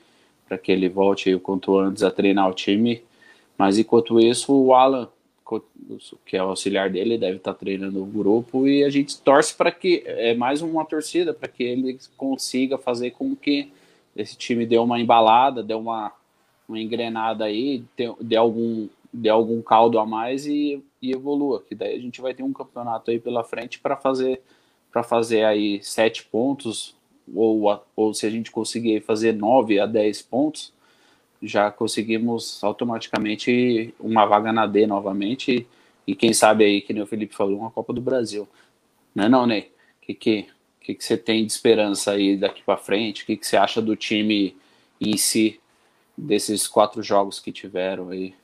[0.49, 3.03] para que ele volte o quanto antes a treinar o time.
[3.63, 5.09] Mas enquanto isso, o Alan,
[6.27, 9.55] que é o auxiliar dele, deve estar tá treinando o grupo e a gente torce
[9.55, 13.71] para que é mais uma torcida para que ele consiga fazer com que
[14.17, 16.11] esse time dê uma embalada, dê uma,
[16.69, 17.85] uma engrenada aí,
[18.21, 22.35] dê algum dê algum caldo a mais e, e evolua, que daí a gente vai
[22.35, 24.43] ter um campeonato aí pela frente para fazer
[24.91, 26.97] para fazer aí sete pontos
[27.33, 30.73] ou, ou se a gente conseguir fazer nove a dez pontos,
[31.43, 35.67] já conseguimos automaticamente uma vaga na D novamente
[36.07, 38.49] e quem sabe aí, que nem o Felipe falou, uma Copa do Brasil.
[39.15, 39.73] Não é não, Ney?
[40.03, 40.49] O que, que,
[40.81, 43.23] que, que você tem de esperança aí daqui para frente?
[43.23, 44.57] O que, que você acha do time
[45.01, 45.61] em si,
[46.17, 48.35] desses quatro jogos que tiveram aí?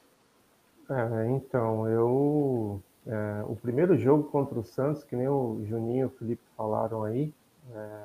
[0.90, 2.80] É, então, eu.
[3.06, 7.04] É, o primeiro jogo contra o Santos, que nem o Juninho e o Felipe falaram
[7.04, 7.32] aí,
[7.74, 8.04] é,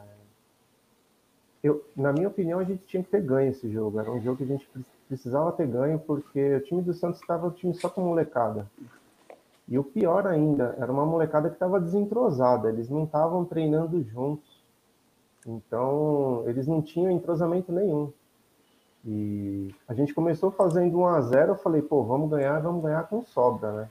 [1.64, 3.97] eu, na minha opinião, a gente tinha que ter ganho esse jogo.
[3.97, 4.70] Era um jogo que a gente
[5.07, 8.70] precisava ter ganho, porque o time do Santos estava o time só com molecada.
[9.68, 14.61] E o pior ainda, era uma molecada que estava desentrosada, eles não estavam treinando juntos.
[15.47, 18.11] Então, eles não tinham entrosamento nenhum.
[19.05, 23.07] E a gente começou fazendo 1 a 0 eu falei, pô, vamos ganhar, vamos ganhar
[23.07, 23.89] com sobra, né?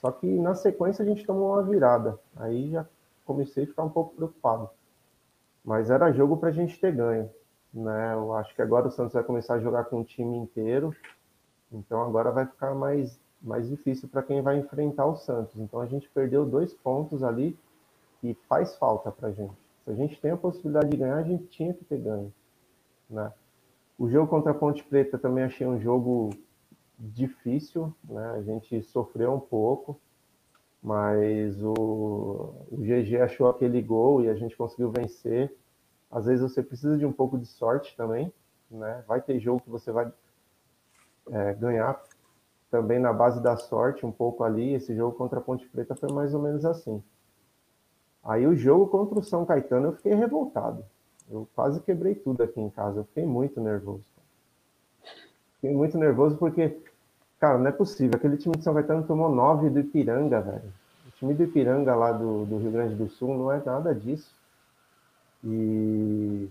[0.00, 2.18] Só que na sequência a gente tomou uma virada.
[2.36, 2.84] Aí já
[3.24, 4.70] comecei a ficar um pouco preocupado.
[5.66, 7.28] Mas era jogo para a gente ter ganho.
[7.74, 8.14] Né?
[8.14, 10.94] Eu acho que agora o Santos vai começar a jogar com o time inteiro.
[11.72, 15.56] Então agora vai ficar mais, mais difícil para quem vai enfrentar o Santos.
[15.56, 17.58] Então a gente perdeu dois pontos ali
[18.22, 19.54] e faz falta para a gente.
[19.84, 22.32] Se a gente tem a possibilidade de ganhar, a gente tinha que ter ganho.
[23.10, 23.32] Né?
[23.98, 26.30] O jogo contra a Ponte Preta também achei um jogo
[26.98, 28.34] difícil, né?
[28.36, 30.00] A gente sofreu um pouco,
[30.86, 35.52] mas o, o GG achou aquele gol e a gente conseguiu vencer.
[36.08, 38.32] Às vezes você precisa de um pouco de sorte também,
[38.70, 39.02] né?
[39.08, 40.12] Vai ter jogo que você vai
[41.32, 42.00] é, ganhar
[42.70, 44.74] também na base da sorte, um pouco ali.
[44.74, 47.02] Esse jogo contra a Ponte Preta foi mais ou menos assim.
[48.22, 50.84] Aí o jogo contra o São Caetano eu fiquei revoltado.
[51.28, 53.00] Eu quase quebrei tudo aqui em casa.
[53.00, 54.06] Eu fiquei muito nervoso.
[55.56, 56.78] Fiquei muito nervoso porque,
[57.40, 58.16] cara, não é possível.
[58.16, 60.72] Aquele time de São Caetano tomou nove do Ipiranga, velho.
[61.06, 64.34] O time do Ipiranga lá do, do Rio Grande do Sul não é nada disso.
[65.44, 66.48] E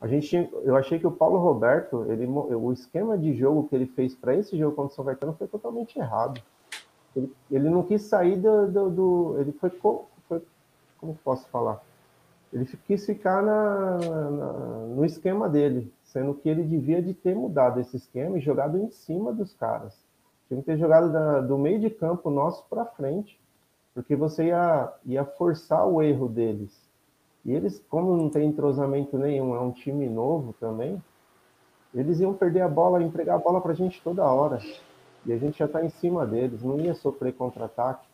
[0.00, 3.86] a gente, eu achei que o Paulo Roberto, ele, o esquema de jogo que ele
[3.86, 6.40] fez para esse jogo contra o São Caetano foi totalmente errado.
[7.14, 9.70] Ele, ele não quis sair do, do, do ele foi,
[10.28, 10.42] foi,
[10.98, 11.82] como posso falar?
[12.52, 14.52] ele quis ficar na, na,
[14.88, 18.90] no esquema dele, sendo que ele devia de ter mudado esse esquema e jogado em
[18.90, 19.94] cima dos caras.
[20.50, 23.38] Tinha que ter jogado da, do meio de campo nosso para frente,
[23.94, 26.76] porque você ia, ia forçar o erro deles.
[27.44, 31.00] E eles, como não tem entrosamento nenhum, é um time novo também,
[31.94, 34.58] eles iam perder a bola, entregar a bola para a gente toda hora.
[35.24, 38.04] E a gente já está em cima deles, não ia sofrer contra-ataque.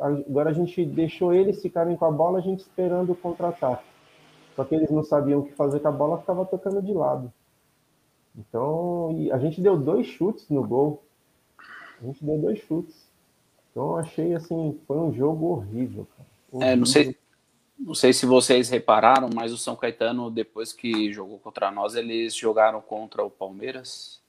[0.00, 3.84] Agora a gente deixou eles ficarem com a bola, a gente esperando o contra-ataque.
[4.56, 7.30] Só que eles não sabiam o que fazer com a bola, ficava tocando de lado.
[8.34, 11.02] Então, a gente deu dois chutes no gol.
[12.02, 13.08] A gente deu dois chutes.
[13.70, 16.06] Então, eu achei assim, foi um jogo horrível.
[16.50, 16.72] horrível.
[16.72, 17.16] É, não sei,
[17.78, 22.34] não sei se vocês repararam, mas o São Caetano, depois que jogou contra nós, eles
[22.34, 24.20] jogaram contra o Palmeiras.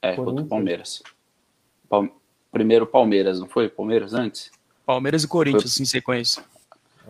[0.00, 1.02] É, contra o Palmeiras.
[2.50, 3.68] Primeiro Palmeiras, não foi?
[3.68, 4.50] Palmeiras antes?
[4.84, 5.82] Palmeiras e Corinthians foi...
[5.82, 6.44] em sequência.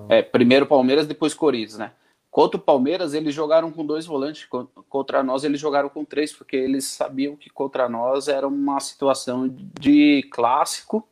[0.09, 1.93] É, primeiro Palmeiras, depois Corinthians, né?
[2.33, 4.49] Contra o Palmeiras, eles jogaram com dois volantes.
[4.89, 9.47] Contra nós, eles jogaram com três, porque eles sabiam que contra nós era uma situação
[9.79, 11.07] de clássico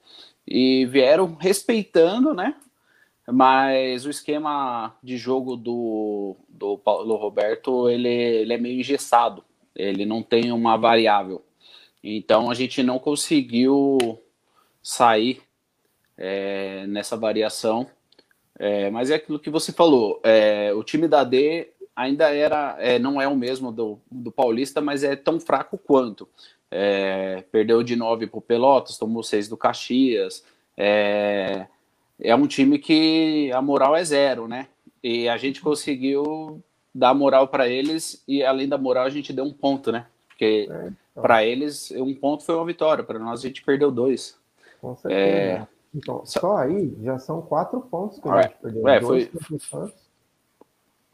[0.48, 2.56] e vieram respeitando, né?
[3.30, 9.44] Mas o esquema de jogo do, do Paulo Roberto ele, ele é meio engessado,
[9.76, 11.44] ele não tem uma variável.
[12.02, 13.98] Então a gente não conseguiu
[14.82, 15.42] sair
[16.16, 17.86] é, nessa variação.
[18.62, 20.20] É, mas é aquilo que você falou.
[20.22, 24.82] É, o time da D ainda era, é, não é o mesmo do, do Paulista,
[24.82, 26.28] mas é tão fraco quanto.
[26.70, 30.44] É, perdeu de 9 para o Pelotas, tomou 6 do Caxias.
[30.76, 31.66] É,
[32.20, 34.66] é um time que a moral é zero, né?
[35.02, 36.62] E a gente conseguiu
[36.94, 40.04] dar moral para eles e além da moral a gente deu um ponto, né?
[40.28, 41.22] Porque é, então.
[41.22, 44.38] para eles um ponto foi uma vitória, para nós a gente perdeu dois.
[44.82, 45.66] Com certeza.
[45.94, 45.98] É...
[45.98, 48.88] Então, só aí já são quatro pontos que a gente perdeu.
[48.88, 49.30] É, foi,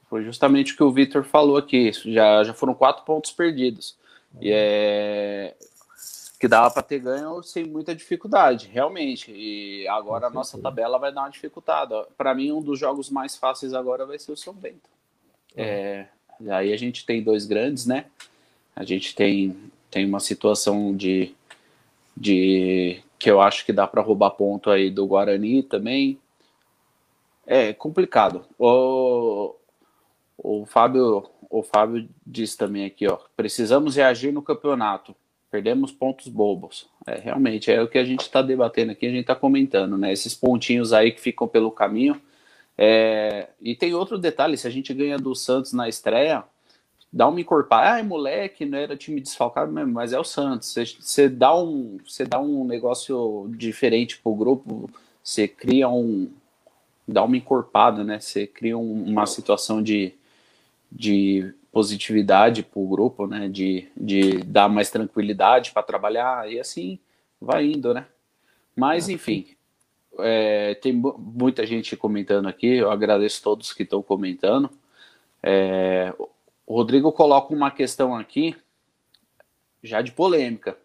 [0.09, 1.93] foi justamente o que o Victor falou aqui.
[1.93, 3.97] Já, já foram quatro pontos perdidos.
[4.41, 5.55] E é
[6.39, 9.33] que dava para ter ganho sem muita dificuldade, realmente.
[9.33, 12.07] E agora a nossa tabela vai dar uma dificultada.
[12.17, 14.89] Para mim, um dos jogos mais fáceis agora vai ser o São Bento.
[15.57, 16.07] É,
[16.51, 18.07] aí a gente tem dois grandes, né?
[18.75, 19.57] A gente tem,
[19.91, 21.35] tem uma situação de,
[22.15, 26.19] de que eu acho que dá para roubar ponto aí do Guarani também.
[27.47, 28.45] É complicado.
[28.59, 29.55] O,
[30.37, 35.15] o Fábio o Fábio disse também aqui, ó, precisamos reagir no campeonato.
[35.51, 36.89] Perdemos pontos bobos.
[37.07, 40.13] É, realmente, é o que a gente está debatendo aqui, a gente está comentando, né?
[40.13, 42.21] Esses pontinhos aí que ficam pelo caminho.
[42.77, 43.49] É...
[43.61, 46.45] E tem outro detalhe: se a gente ganha do Santos na estreia,
[47.13, 47.95] dá uma encorpada.
[47.95, 50.75] Ah, é moleque, não era time desfalcado mesmo, mas é o Santos.
[51.01, 54.91] Você dá um, você dá um negócio diferente pro grupo,
[55.23, 56.31] você cria um.
[57.07, 58.21] dá uma encorpada, né?
[58.21, 60.13] Você cria um, uma situação de,
[60.91, 63.49] de positividade para o grupo, né?
[63.49, 66.99] De, de dar mais tranquilidade para trabalhar e assim
[67.41, 68.07] vai indo, né?
[68.75, 69.47] Mas enfim,
[70.19, 72.67] é, tem muita gente comentando aqui.
[72.67, 74.71] Eu agradeço todos que estão comentando.
[75.43, 76.13] É,
[76.67, 78.57] o Rodrigo coloca uma questão aqui
[79.83, 80.77] já de polêmica.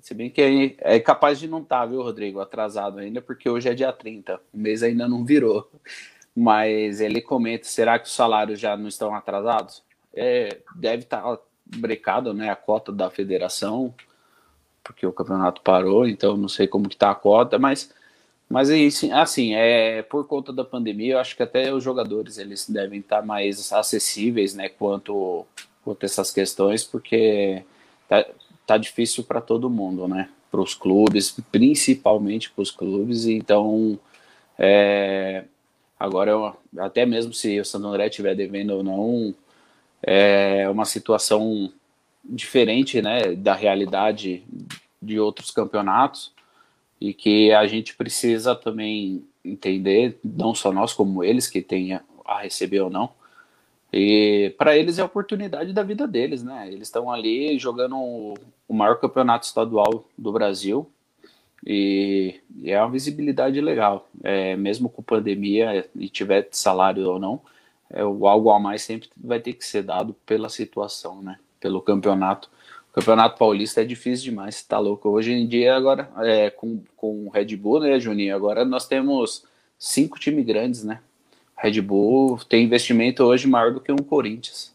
[0.00, 3.68] Se bem que é, capaz de não estar, tá, viu, Rodrigo, atrasado ainda, porque hoje
[3.68, 5.70] é dia 30, o mês ainda não virou.
[6.34, 9.82] Mas ele comenta: será que os salários já não estão atrasados?
[10.14, 13.94] é, deve estar tá brecado, né, a cota da federação,
[14.82, 17.92] porque o campeonato parou, então não sei como que tá a cota, mas
[18.50, 18.68] mas
[19.14, 23.20] assim, é por conta da pandemia, eu acho que até os jogadores eles devem estar
[23.20, 25.46] tá mais acessíveis, né, quanto
[25.84, 27.62] quanto essas questões, porque
[28.08, 28.26] tá,
[28.66, 30.28] tá difícil para todo mundo, né?
[30.50, 33.98] Para os clubes, principalmente para os clubes, então
[34.58, 35.44] é,
[35.98, 39.34] agora eu, até mesmo se o Santo André estiver devendo ou não,
[40.02, 41.72] é uma situação
[42.24, 44.42] diferente né, da realidade
[45.00, 46.32] de outros campeonatos
[47.00, 52.42] e que a gente precisa também entender, não só nós como eles que tenha a
[52.42, 53.10] receber ou não.
[53.92, 56.68] E para eles é a oportunidade da vida deles, né?
[56.68, 57.96] Eles estão ali jogando
[58.68, 60.88] o maior campeonato estadual do Brasil
[61.66, 64.08] e, e é uma visibilidade legal.
[64.22, 67.40] É, mesmo com pandemia e tiver salário ou não,
[67.90, 71.38] é, o algo a mais sempre vai ter que ser dado pela situação, né?
[71.58, 72.48] Pelo campeonato.
[72.92, 75.08] Campeonato paulista é difícil demais, tá louco.
[75.08, 78.34] Hoje em dia, agora, é, com, com o Red Bull, né, Juninho?
[78.34, 79.44] Agora nós temos
[79.78, 81.00] cinco times grandes, né?
[81.56, 84.74] Red Bull tem investimento hoje maior do que um Corinthians.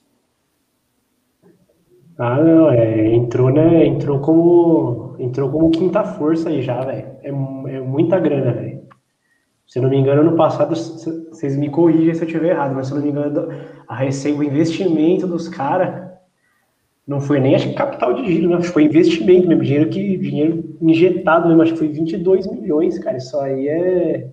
[2.18, 3.86] Ah, não, é, entrou, né?
[3.86, 7.08] Entrou como entrou como quinta força aí já, velho.
[7.22, 8.86] É, é muita grana, velho.
[9.68, 12.94] Se não me engano, ano passado, vocês me corrigem se eu estiver errado, mas se
[12.94, 13.50] não me engano,
[13.88, 16.05] a receita, o investimento dos caras
[17.08, 18.62] não foi nem, acho que capital de giro, né?
[18.64, 23.18] foi investimento mesmo, dinheiro que dinheiro injetado mesmo, acho que foi 22 milhões, cara.
[23.18, 24.28] Isso aí é,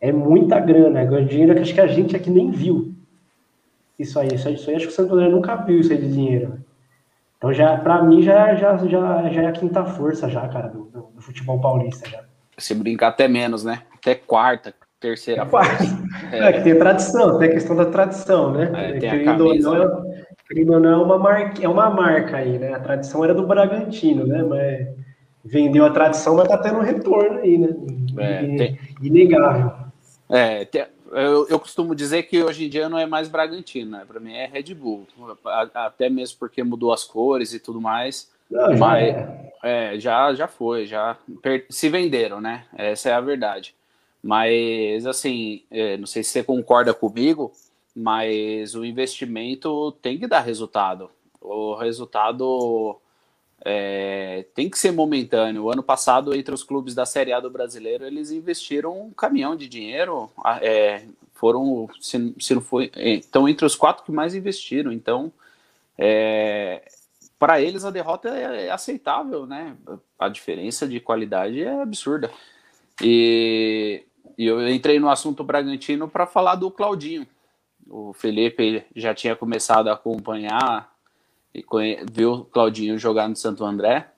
[0.00, 2.94] é muita grana, é dinheiro que acho que a gente aqui nem viu.
[3.98, 5.98] Isso aí, isso aí, isso aí acho que o Santo André nunca viu isso aí
[5.98, 6.58] de dinheiro.
[7.36, 10.84] Então, já, pra mim, já, já, já, já é a quinta força, já, cara, do,
[10.84, 12.08] do, do futebol paulista.
[12.08, 12.20] Já.
[12.56, 13.82] Se brincar até menos, né?
[13.92, 15.42] Até quarta, terceira.
[15.42, 15.84] É quarta.
[16.32, 16.38] É.
[16.38, 16.52] é.
[16.52, 18.70] que tem tradição, tem a questão da tradição, né?
[18.74, 20.04] É, tem a camisa, ou
[20.48, 22.74] querido ou não, é uma, marca, é uma marca aí, né?
[22.74, 24.42] A tradição era do Bragantino, né?
[24.42, 24.88] Mas
[25.44, 27.68] vendeu a tradição, mas tá tendo um retorno aí, né?
[28.18, 28.78] É, tem...
[29.02, 29.72] Inegável.
[30.28, 34.04] É, tem, eu, eu, costumo dizer que hoje em dia não é mais Bragantino, né?
[34.06, 35.06] Para mim é Red Bull,
[35.74, 38.30] até mesmo porque mudou as cores e tudo mais.
[38.50, 39.52] Não, mas é.
[39.62, 40.00] é.
[40.00, 41.16] já, já foi, já
[41.68, 42.64] se venderam, né?
[42.74, 43.74] Essa é a verdade.
[44.22, 47.52] Mas assim, é, não sei se você concorda comigo,
[47.94, 51.10] mas o investimento tem que dar resultado.
[51.40, 52.98] O resultado
[53.64, 55.64] é, tem que ser momentâneo.
[55.64, 59.54] O ano passado, entre os clubes da Série A do Brasileiro, eles investiram um caminhão
[59.54, 60.30] de dinheiro.
[60.60, 64.92] É, foram, se, se não foi, então entre os quatro que mais investiram.
[64.92, 65.32] Então,
[65.98, 66.82] é,
[67.38, 69.76] para eles a derrota é, é aceitável, né?
[70.18, 72.30] A diferença de qualidade é absurda.
[73.02, 74.04] E,
[74.38, 77.26] e eu entrei no assunto Bragantino para falar do Claudinho.
[77.92, 80.90] O Felipe já tinha começado a acompanhar
[81.54, 81.62] e
[82.10, 84.08] viu o Claudinho jogar no Santo André.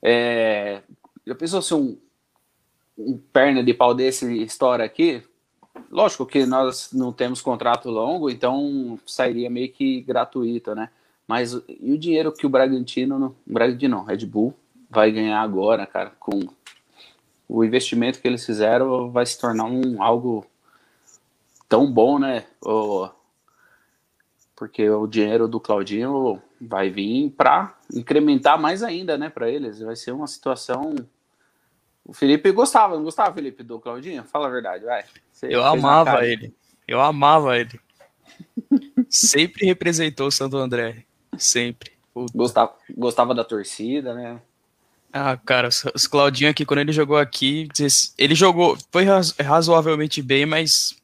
[0.00, 0.80] É,
[1.26, 1.98] eu pensou assim, um,
[2.96, 5.24] um perna de pau desse história aqui,
[5.90, 10.88] lógico que nós não temos contrato longo, então sairia meio que gratuito, né?
[11.26, 14.54] Mas e o dinheiro que o Bragantino, Bragantino não, Red Bull,
[14.88, 16.48] vai ganhar agora, cara, com
[17.48, 20.46] o investimento que eles fizeram, vai se tornar um algo
[21.70, 22.44] tão bom, né?
[22.60, 23.08] O,
[24.56, 29.78] porque o dinheiro do Claudinho vai vir para incrementar mais ainda, né, para eles.
[29.78, 30.94] Vai ser uma situação.
[32.04, 34.24] O Felipe gostava, não gostava, Felipe, do Claudinho?
[34.24, 35.04] Fala a verdade, vai.
[35.32, 36.52] Você eu amava ele.
[36.86, 37.80] Eu amava ele.
[39.08, 41.04] Sempre representou o Santo André.
[41.38, 41.92] Sempre.
[42.34, 44.42] Gostava, gostava da torcida, né?
[45.12, 47.68] Ah, cara, os Claudinho aqui, quando ele jogou aqui,
[48.18, 49.06] ele jogou, foi
[49.42, 50.99] razoavelmente bem, mas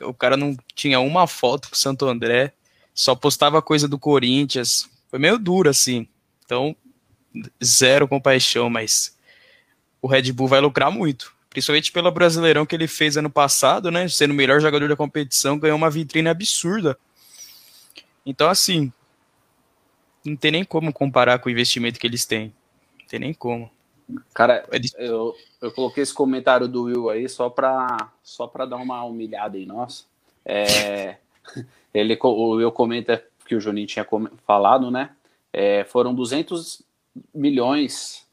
[0.00, 2.52] o cara não tinha uma foto com o Santo André,
[2.94, 4.88] só postava coisa do Corinthians.
[5.08, 6.08] Foi meio duro, assim.
[6.44, 6.74] Então,
[7.62, 9.16] zero compaixão, mas
[10.00, 11.32] o Red Bull vai lucrar muito.
[11.48, 14.08] Principalmente pelo Brasileirão que ele fez ano passado, né?
[14.08, 16.98] Sendo o melhor jogador da competição, ganhou uma vitrine absurda.
[18.24, 18.92] Então, assim,
[20.24, 22.54] não tem nem como comparar com o investimento que eles têm.
[23.00, 23.70] Não tem nem como.
[24.34, 24.66] Cara,
[24.98, 29.58] eu, eu coloquei esse comentário do Will aí só para só pra dar uma humilhada
[29.58, 30.06] em nós.
[30.44, 31.16] É,
[31.92, 34.06] ele, o Will comenta que o Juninho tinha
[34.46, 35.10] falado, né?
[35.52, 36.82] É, foram 200
[37.34, 38.26] milhões,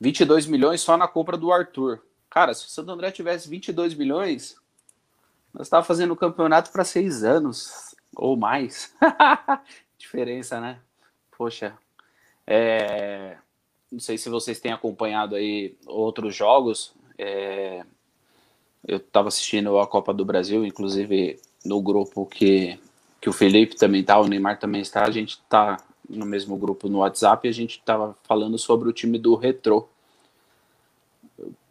[0.00, 2.02] 22 milhões só na compra do Arthur.
[2.28, 4.56] Cara, se o Santo André tivesse 22 milhões,
[5.52, 8.94] nós estávamos fazendo o campeonato para seis anos ou mais.
[9.96, 10.78] Diferença, né?
[11.36, 11.76] Poxa.
[12.46, 13.36] É,
[13.90, 16.92] não sei se vocês têm acompanhado aí outros jogos.
[17.16, 17.84] É,
[18.86, 22.78] eu estava assistindo a Copa do Brasil, inclusive no grupo que,
[23.20, 25.04] que o Felipe também está, o Neymar também está.
[25.04, 25.78] A gente está
[26.08, 29.88] no mesmo grupo no WhatsApp e a gente estava falando sobre o time do Retro.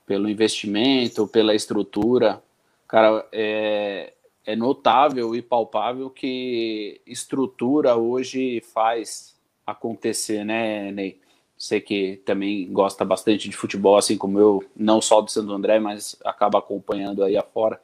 [0.05, 2.41] Pelo investimento, pela estrutura.
[2.87, 4.13] Cara, é,
[4.45, 11.19] é notável e palpável que estrutura hoje faz acontecer, né, Ney?
[11.57, 15.79] Você que também gosta bastante de futebol, assim como eu, não só do Santo André,
[15.79, 17.81] mas acaba acompanhando aí afora.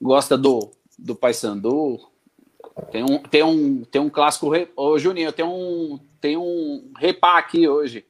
[0.00, 2.00] Gosta do, do Paysandu.
[2.90, 4.50] Tem um, tem um, tem um clássico.
[4.74, 8.06] Ô, Juninho, tem um, tem um repá aqui hoje.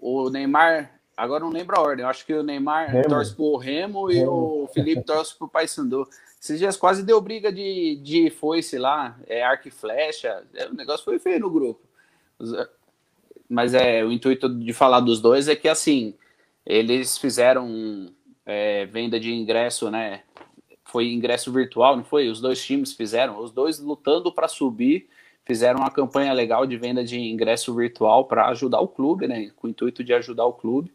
[0.00, 3.08] O Neymar, agora não lembro a ordem, eu acho que o Neymar Remo.
[3.08, 4.22] torce pro Remo, Remo.
[4.22, 6.08] e o Felipe torce pro Paysandu.
[6.40, 10.42] Esses dias quase deu briga de, de foice lá, é arco e flecha.
[10.54, 11.80] É, o negócio foi feio no grupo
[13.48, 16.14] mas é o intuito de falar dos dois é que assim
[16.64, 18.12] eles fizeram
[18.44, 20.22] é, venda de ingresso, né?
[20.84, 22.28] Foi ingresso virtual, não foi?
[22.28, 25.08] Os dois times fizeram, os dois lutando para subir,
[25.44, 29.50] fizeram uma campanha legal de venda de ingresso virtual para ajudar o clube, né?
[29.56, 30.92] Com o intuito de ajudar o clube.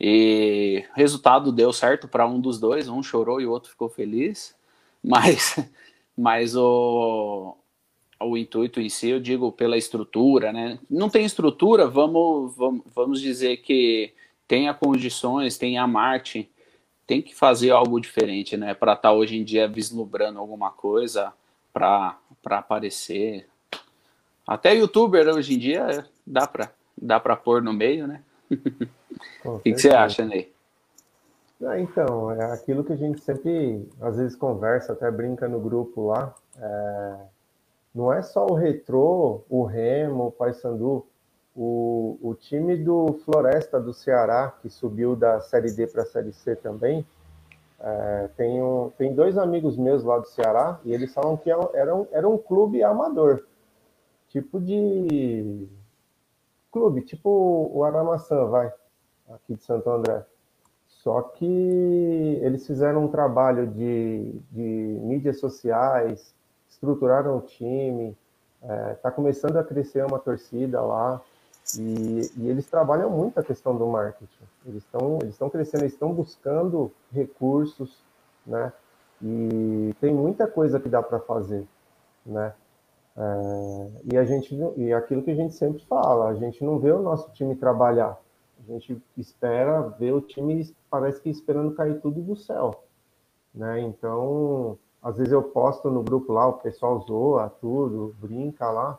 [0.00, 4.54] E resultado deu certo para um dos dois, um chorou e o outro ficou feliz,
[5.02, 5.58] mas,
[6.16, 7.56] mas o,
[8.20, 10.78] o intuito em si, eu digo pela estrutura, né?
[10.90, 14.12] Não tem estrutura, vamos, vamos, vamos dizer que
[14.46, 16.48] tenha condições, tenha marketing,
[17.06, 18.74] tem que fazer algo diferente, né?
[18.74, 21.32] Para estar tá hoje em dia vislumbrando alguma coisa
[21.72, 23.46] para aparecer.
[24.46, 28.22] Até youtuber hoje em dia dá para dá para pôr no meio, né?
[29.44, 30.52] o que, que, você acha, Ney?
[31.64, 36.08] Ah, então, é aquilo que a gente sempre, às vezes, conversa, até brinca no grupo
[36.08, 36.34] lá.
[36.56, 37.37] É
[37.98, 41.04] não é só o Retrô, o Remo, o Paysandu,
[41.52, 46.32] o, o time do Floresta do Ceará, que subiu da Série D para a Série
[46.32, 47.04] C também,
[47.80, 51.92] é, tem, um, tem dois amigos meus lá do Ceará, e eles falam que era
[51.92, 53.44] um, era um clube amador,
[54.28, 55.66] tipo de...
[56.70, 58.72] clube, tipo o Aramaçã, vai,
[59.28, 60.24] aqui de Santo André.
[60.86, 61.44] Só que
[62.42, 66.37] eles fizeram um trabalho de, de mídias sociais,
[66.68, 68.16] estruturaram o time,
[68.62, 71.20] está é, tá começando a crescer uma torcida lá,
[71.76, 74.44] e, e, eles trabalham muito a questão do marketing.
[74.64, 78.02] Eles estão eles crescendo, eles estão buscando recursos,
[78.46, 78.72] né?
[79.20, 81.66] E tem muita coisa que dá para fazer,
[82.24, 82.54] né?
[83.16, 86.92] É, e a gente e aquilo que a gente sempre fala, a gente não vê
[86.92, 88.18] o nosso time trabalhar.
[88.60, 92.82] A gente espera ver o time parece que esperando cair tudo do céu,
[93.54, 93.80] né?
[93.80, 98.98] Então às vezes eu posto no grupo lá, o pessoal zoa tudo, brinca lá,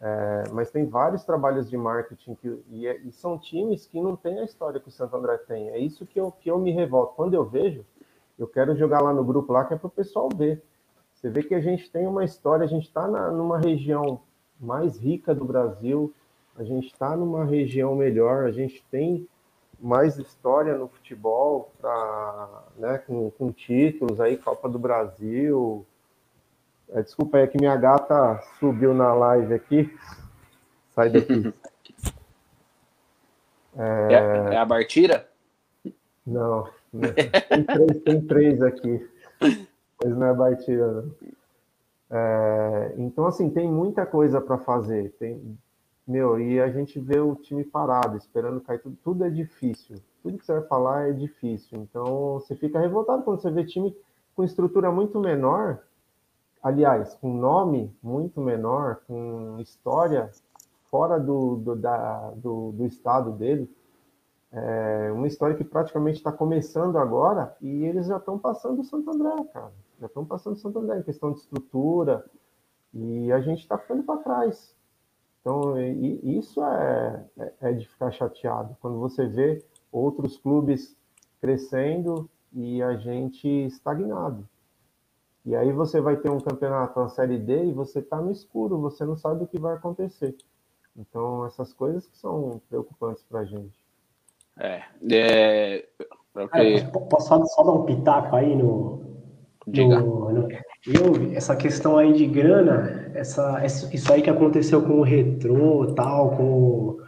[0.00, 4.16] é, mas tem vários trabalhos de marketing que, e, é, e, são times que não
[4.16, 5.68] têm a história que o Santo André tem.
[5.70, 7.14] É isso que eu, que eu me revolto.
[7.14, 7.84] Quando eu vejo,
[8.36, 10.60] eu quero jogar lá no grupo lá, que é para o pessoal ver.
[11.14, 14.20] Você vê que a gente tem uma história, a gente está numa região
[14.58, 16.12] mais rica do Brasil,
[16.56, 19.28] a gente está numa região melhor, a gente tem
[19.82, 25.84] mais história no futebol, pra, né, com, com títulos aí, Copa do Brasil.
[26.90, 29.98] É, desculpa aí que minha gata subiu na live aqui.
[30.94, 31.52] Sai daqui.
[33.74, 35.26] É, é, é a Bartira?
[36.26, 36.68] Não,
[37.48, 39.10] tem três, tem três aqui.
[39.40, 41.10] Mas não é Bartira, não.
[42.10, 45.14] É, então, assim, tem muita coisa para fazer.
[45.18, 45.58] Tem,
[46.06, 48.96] meu, e a gente vê o time parado, esperando cair tudo.
[49.02, 49.96] Tudo é difícil.
[50.22, 51.78] Tudo que você vai falar é difícil.
[51.80, 53.96] Então, você fica revoltado quando você vê time
[54.34, 55.80] com estrutura muito menor,
[56.62, 60.30] aliás, com nome muito menor, com história
[60.90, 63.70] fora do, do, da, do, do estado dele.
[64.52, 69.10] É uma história que praticamente está começando agora e eles já estão passando o Santo
[69.10, 69.72] André, cara.
[69.98, 72.24] Já estão passando o Santo André em questão de estrutura
[72.92, 74.74] e a gente está ficando para trás.
[75.42, 75.74] Então,
[76.22, 78.76] isso é, é, é de ficar chateado.
[78.80, 80.96] Quando você vê outros clubes
[81.40, 84.48] crescendo e a gente estagnado.
[85.44, 88.78] E aí você vai ter um campeonato, uma Série D, e você está no escuro,
[88.78, 90.36] você não sabe o que vai acontecer.
[90.96, 93.82] Então, essas coisas que são preocupantes para a gente.
[94.56, 95.88] É, é,
[96.36, 99.01] é posso só, só dar um pitaco aí no,
[99.66, 100.00] Diga.
[100.00, 100.48] No, no,
[100.86, 106.36] eu, essa questão aí de grana, essa, isso aí que aconteceu com o Retrô, tal,
[106.36, 106.98] com,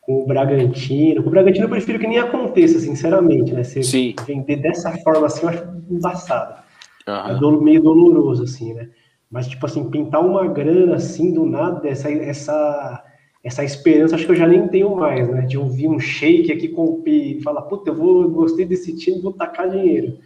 [0.00, 1.22] com o Bragantino.
[1.22, 3.62] Com o Bragantino eu prefiro que nem aconteça, sinceramente, né?
[3.62, 4.14] Você Sim.
[4.26, 6.62] vender dessa forma assim, eu acho embaçado.
[7.06, 7.58] Uhum.
[7.58, 8.88] É meio doloroso, assim, né?
[9.30, 13.04] Mas, tipo assim, pintar uma grana assim do nada, essa, essa,
[13.44, 15.42] essa esperança, acho que eu já nem tenho mais, né?
[15.42, 19.32] De ouvir um shake aqui com e falar, puta, eu vou, gostei desse time, vou
[19.32, 20.16] tacar dinheiro.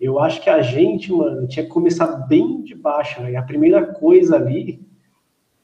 [0.00, 3.32] Eu acho que a gente, mano, tinha que começar bem de baixo, né?
[3.32, 4.86] E a primeira coisa ali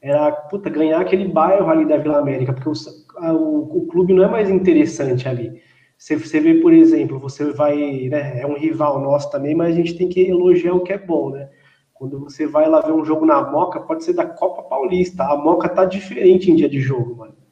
[0.01, 2.73] era, puta, ganhar aquele bairro ali da Vila América, porque o,
[3.17, 5.61] a, o, o, clube não é mais interessante ali.
[5.97, 9.77] Você, você vê, por exemplo, você vai, né, é um rival nosso também, mas a
[9.77, 11.49] gente tem que elogiar o que é bom, né?
[11.93, 15.37] Quando você vai lá ver um jogo na Moca, pode ser da Copa Paulista, a
[15.37, 17.42] Moca tá diferente em dia de jogo, mano.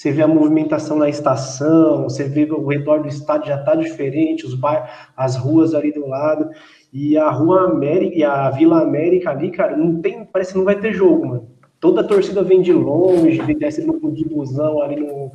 [0.00, 4.46] Você vê a movimentação na estação, você vê o redor do estádio já está diferente,
[4.46, 6.48] os bairros, as ruas ali do lado.
[6.90, 10.64] E a Rua América e a Vila América ali, cara, não tem, parece que não
[10.64, 11.48] vai ter jogo, mano.
[11.78, 15.32] Toda a torcida vem de longe, desce no de busão ali no,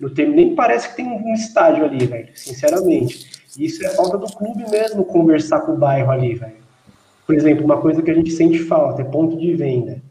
[0.00, 0.32] no tempo.
[0.32, 3.30] Nem parece que tem um estádio ali, velho, sinceramente.
[3.56, 6.56] Isso é falta do clube mesmo, conversar com o bairro ali, velho.
[7.24, 10.02] Por exemplo, uma coisa que a gente sente falta é ponto de venda.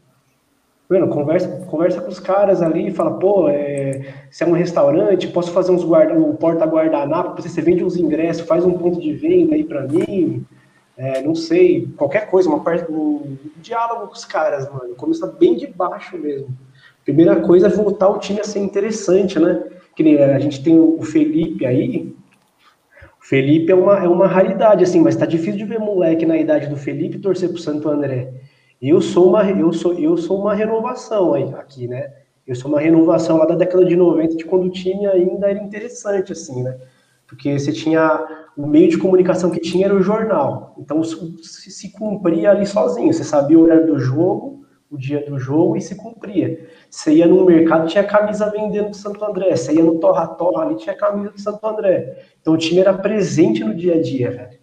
[0.88, 5.28] Mano, conversa, conversa com os caras ali e fala, pô, é, se é um restaurante,
[5.28, 9.12] posso fazer uns guarda, um porta-guardanapo, você, você vende uns ingressos, faz um ponto de
[9.12, 10.46] venda aí para mim,
[10.96, 15.56] é, não sei, qualquer coisa, uma parte, um diálogo com os caras, mano, começa bem
[15.56, 16.48] de baixo mesmo.
[17.04, 19.62] Primeira coisa é voltar o time a ser interessante, né?
[19.94, 22.14] Que nem a gente tem o Felipe aí,
[23.20, 26.38] o Felipe é uma, é uma raridade, assim, mas tá difícil de ver moleque na
[26.38, 28.32] idade do Felipe torcer pro Santo André.
[28.80, 32.12] Eu sou uma, eu sou, eu sou uma renovação aí, aqui, né?
[32.46, 35.62] Eu sou uma renovação lá da década de 90, de quando o time ainda era
[35.62, 36.78] interessante, assim, né?
[37.26, 38.26] Porque você tinha
[38.56, 40.74] o meio de comunicação que tinha era o jornal.
[40.78, 43.12] Então se, se cumpria ali sozinho.
[43.12, 46.66] Você sabia o horário do jogo, o dia do jogo e se cumpria.
[46.88, 49.54] Você ia no mercado, tinha camisa vendendo do Santo André.
[49.54, 52.24] Você ia no Torra Torra ali, tinha camisa do Santo André.
[52.40, 54.58] Então o time era presente no dia a dia, velho.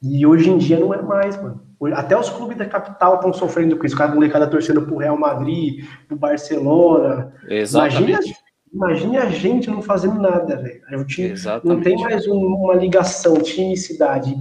[0.00, 1.60] E hoje em dia não é mais, mano.
[1.92, 3.96] Até os clubes da capital estão sofrendo com isso.
[3.96, 7.32] Cada molecada torcendo pro Real Madrid, pro Barcelona.
[7.48, 8.02] Exatamente.
[8.02, 8.36] Imagina,
[8.72, 10.80] imagine a gente não fazendo nada, velho.
[11.62, 14.34] Não tem mais um, uma ligação time cidade.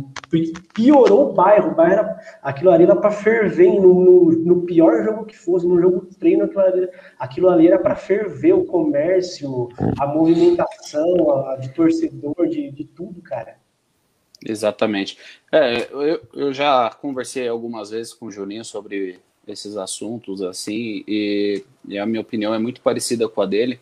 [0.74, 1.72] Piorou o bairro.
[1.72, 5.68] O bairro era, aquilo ali era para ferver no, no, no, pior jogo que fosse,
[5.68, 6.90] no jogo treino, aquilo ali,
[7.20, 9.70] aquilo ali era para ferver o comércio,
[10.00, 13.63] a movimentação a, de torcedor, de, de tudo, cara.
[14.46, 15.18] Exatamente.
[15.52, 21.64] É, eu, eu já conversei algumas vezes com o Juninho sobre esses assuntos assim, e,
[21.88, 23.80] e a minha opinião é muito parecida com a dele.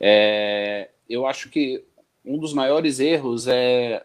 [0.00, 1.82] É, eu acho que
[2.24, 4.04] um dos maiores erros é.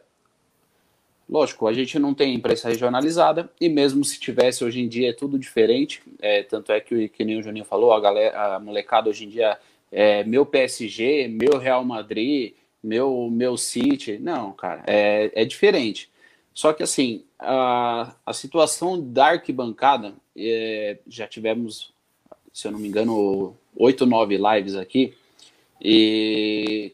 [1.29, 5.13] Lógico, a gente não tem imprensa regionalizada, e mesmo se tivesse hoje em dia é
[5.13, 6.03] tudo diferente.
[6.19, 9.29] É, tanto é que, que nem o Juninho falou, a, galera, a molecada hoje em
[9.29, 9.57] dia
[9.89, 14.17] é meu PSG, meu Real Madrid, meu, meu City.
[14.17, 16.09] Não, cara, é, é diferente.
[16.53, 21.93] Só que assim, a, a situação da arquibancada, é, já tivemos,
[22.53, 25.13] se eu não me engano, oito, nove lives aqui,
[25.81, 26.93] e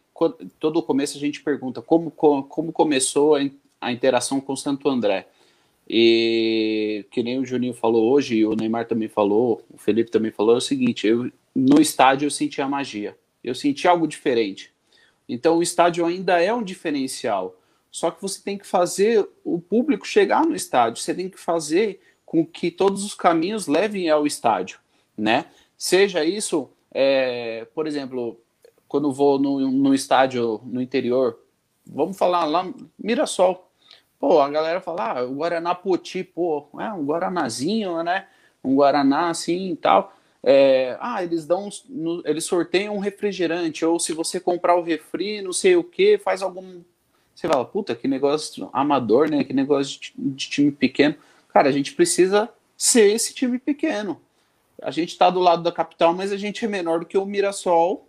[0.60, 3.36] todo o começo a gente pergunta como, como começou
[3.82, 5.28] a interação com Santo André.
[5.90, 10.56] E que nem o Juninho falou hoje, o Neymar também falou, o Felipe também falou,
[10.56, 14.72] é o seguinte, eu, no estádio eu senti a magia, eu senti algo diferente.
[15.28, 17.56] Então o estádio ainda é um diferencial.
[17.92, 22.00] Só que você tem que fazer o público chegar no estádio, você tem que fazer
[22.26, 24.80] com que todos os caminhos levem ao estádio,
[25.18, 25.46] né?
[25.78, 28.40] Seja isso, é, por exemplo,
[28.88, 31.40] quando vou no, no estádio no interior,
[31.86, 32.68] vamos falar lá,
[33.00, 33.70] Mirassol.
[34.20, 38.28] Pô, a galera fala, ah, o Guaraná Poti, pô, é um Guaranazinho, né?
[38.64, 40.14] Um Guaraná assim e tal.
[40.50, 41.68] É, ah, eles dão,
[42.24, 46.42] eles sorteiam um refrigerante, ou se você comprar o refri, não sei o que, faz
[46.42, 46.82] algum.
[47.36, 49.44] Você fala, puta, que negócio amador, né?
[49.44, 51.16] Que negócio de, de time pequeno.
[51.50, 54.22] Cara, a gente precisa ser esse time pequeno.
[54.82, 57.26] A gente está do lado da capital, mas a gente é menor do que o
[57.26, 58.08] Mirassol.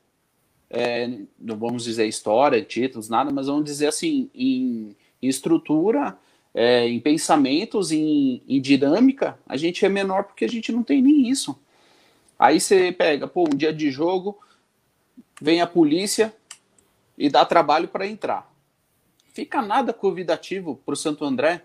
[0.71, 1.11] É,
[1.41, 6.17] não vamos dizer história, títulos, nada, mas vamos dizer assim, em, em estrutura,
[6.55, 11.03] é, em pensamentos, em, em dinâmica, a gente é menor porque a gente não tem
[11.03, 11.59] nem isso.
[12.39, 14.39] Aí você pega, pô, um dia de jogo,
[15.41, 16.35] vem a polícia
[17.17, 18.53] e dá trabalho para entrar.
[19.33, 21.65] Fica nada convidativo para o Santo André,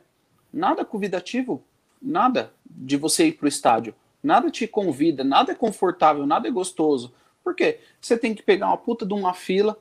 [0.52, 1.64] nada convidativo,
[2.02, 3.94] nada de você ir para o estádio.
[4.22, 7.14] Nada te convida, nada é confortável, nada é gostoso.
[7.44, 7.80] Por quê?
[8.00, 9.78] Você tem que pegar uma puta de uma fila,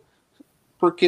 [0.79, 1.07] porque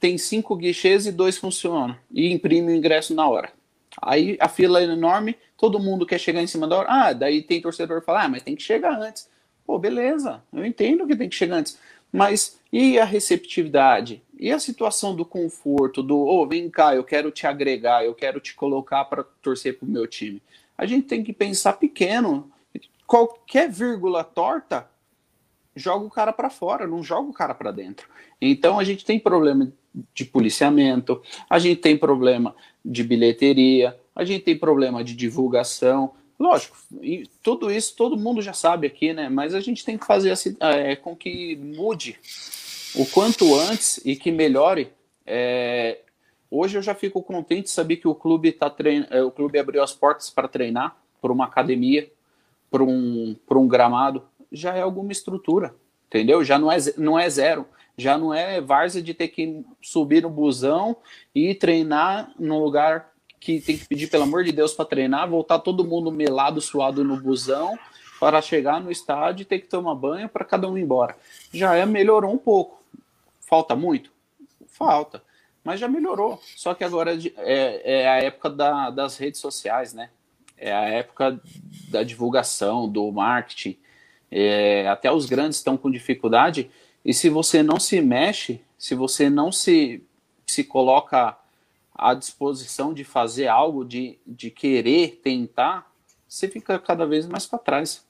[0.00, 3.52] tem cinco guichês e dois funcionam, e imprime o ingresso na hora.
[4.00, 6.88] Aí a fila é enorme, todo mundo quer chegar em cima da hora.
[6.90, 9.28] Ah, daí tem torcedor que fala, ah, mas tem que chegar antes.
[9.66, 11.78] Pô, beleza, eu entendo que tem que chegar antes.
[12.12, 14.22] Mas e a receptividade?
[14.38, 18.14] E a situação do conforto, do, ô, oh, vem cá, eu quero te agregar, eu
[18.14, 20.42] quero te colocar para torcer pro meu time.
[20.76, 22.50] A gente tem que pensar pequeno.
[23.06, 24.88] Qualquer vírgula torta,
[25.74, 28.08] joga o cara para fora, não joga o cara para dentro.
[28.40, 29.72] Então a gente tem problema
[30.14, 32.54] de policiamento, a gente tem problema
[32.84, 36.12] de bilheteria, a gente tem problema de divulgação.
[36.38, 39.28] Lógico, e tudo isso todo mundo já sabe aqui, né?
[39.28, 42.18] Mas a gente tem que fazer assim, é, com que mude
[42.94, 44.92] o quanto antes e que melhore.
[45.24, 46.00] É,
[46.50, 49.06] hoje eu já fico contente de saber que o clube tá trein...
[49.10, 52.10] É, o clube abriu as portas para treinar por uma academia,
[52.70, 54.24] por um, um gramado.
[54.52, 55.74] Já é alguma estrutura,
[56.06, 56.44] entendeu?
[56.44, 57.66] Já não é, não é zero
[57.96, 60.96] já não é várzea de ter que subir no busão
[61.34, 65.58] e treinar num lugar que tem que pedir pelo amor de Deus para treinar, voltar
[65.58, 67.78] todo mundo melado, suado no busão
[68.20, 71.16] para chegar no estádio e ter que tomar banho para cada um ir embora.
[71.52, 72.82] Já é melhorou um pouco.
[73.40, 74.12] Falta muito?
[74.68, 75.22] Falta.
[75.64, 76.40] Mas já melhorou.
[76.56, 80.10] Só que agora é, é a época da, das redes sociais, né?
[80.56, 81.40] É a época
[81.88, 83.76] da divulgação, do marketing.
[84.34, 86.70] É, até os grandes estão com dificuldade
[87.04, 90.02] e se você não se mexe, se você não se,
[90.46, 91.36] se coloca
[91.94, 95.92] à disposição de fazer algo, de, de querer tentar,
[96.26, 98.04] você fica cada vez mais para trás.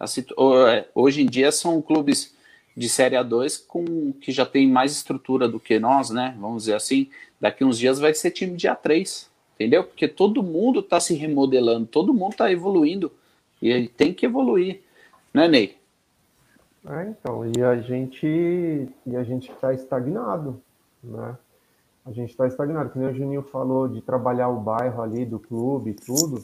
[0.00, 2.34] É, hoje em dia são clubes
[2.76, 6.36] de Série A2 com, que já tem mais estrutura do que nós, né?
[6.38, 7.08] Vamos dizer assim.
[7.40, 9.84] Daqui uns dias vai ser time de A3, entendeu?
[9.84, 13.12] Porque todo mundo está se remodelando, todo mundo está evoluindo.
[13.60, 14.80] E tem que evoluir,
[15.38, 15.78] né, Ney?
[16.84, 18.26] É, então, e a gente
[19.06, 20.60] e a gente está estagnado,
[21.02, 21.36] né?
[22.04, 25.38] A gente está estagnado, que nem o Juninho falou de trabalhar o bairro ali do
[25.38, 26.42] clube e tudo,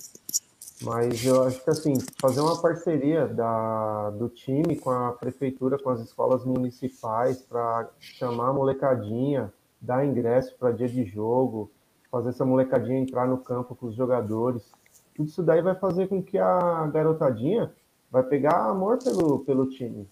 [0.83, 5.91] mas eu acho que assim, fazer uma parceria da, do time com a prefeitura, com
[5.91, 11.71] as escolas municipais, para chamar a molecadinha, dar ingresso para dia de jogo,
[12.11, 14.71] fazer essa molecadinha entrar no campo com os jogadores,
[15.17, 17.73] tudo isso daí vai fazer com que a garotadinha
[18.15, 20.09] vai pegar amor pelo, pelo time,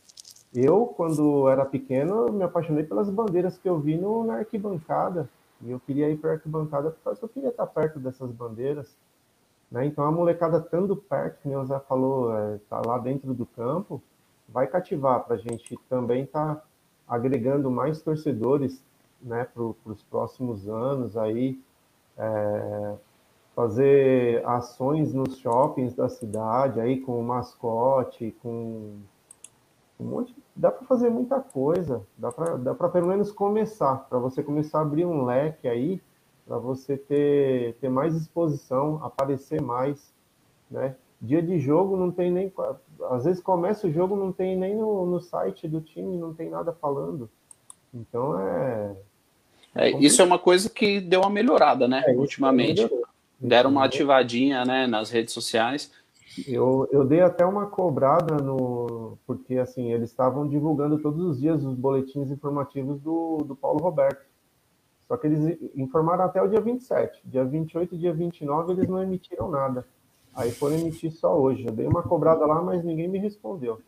[0.53, 5.31] eu, quando era pequeno, me apaixonei pelas bandeiras que eu vi no, na arquibancada.
[5.61, 8.93] E eu queria ir para a arquibancada porque eu queria estar perto dessas bandeiras.
[9.71, 9.87] Né?
[9.87, 14.03] Então, a molecada estando perto, como o Zé falou, está é, lá dentro do campo,
[14.49, 16.63] vai cativar para a gente também estar tá
[17.07, 18.83] agregando mais torcedores
[19.23, 21.57] né, para os próximos anos aí,
[22.19, 22.95] é,
[23.55, 28.99] fazer ações nos shoppings da cidade aí com mascote, com
[30.01, 34.43] um monte, dá para fazer muita coisa, dá para dá pelo menos começar, para você
[34.43, 36.01] começar a abrir um leque aí,
[36.47, 40.13] para você ter, ter mais exposição, aparecer mais,
[40.71, 40.97] né?
[41.21, 42.53] Dia de jogo não tem nem,
[43.11, 46.51] às vezes começa o jogo não tem nem no, no site do time, não tem
[46.51, 47.31] nada falando.
[47.95, 48.97] Então é,
[49.75, 52.03] é isso é uma coisa que deu uma melhorada, né?
[52.09, 52.91] É, Ultimamente
[53.49, 55.91] deram uma ativadinha, né, nas redes sociais
[56.47, 59.19] eu, eu dei até uma cobrada no.
[59.27, 64.25] Porque assim, eles estavam divulgando todos os dias os boletins informativos do, do Paulo Roberto.
[65.07, 67.21] Só que eles informaram até o dia 27.
[67.25, 69.87] Dia 28 e dia 29 eles não emitiram nada.
[70.35, 71.67] Aí foram emitir só hoje.
[71.67, 73.81] Eu dei uma cobrada lá, mas ninguém me respondeu.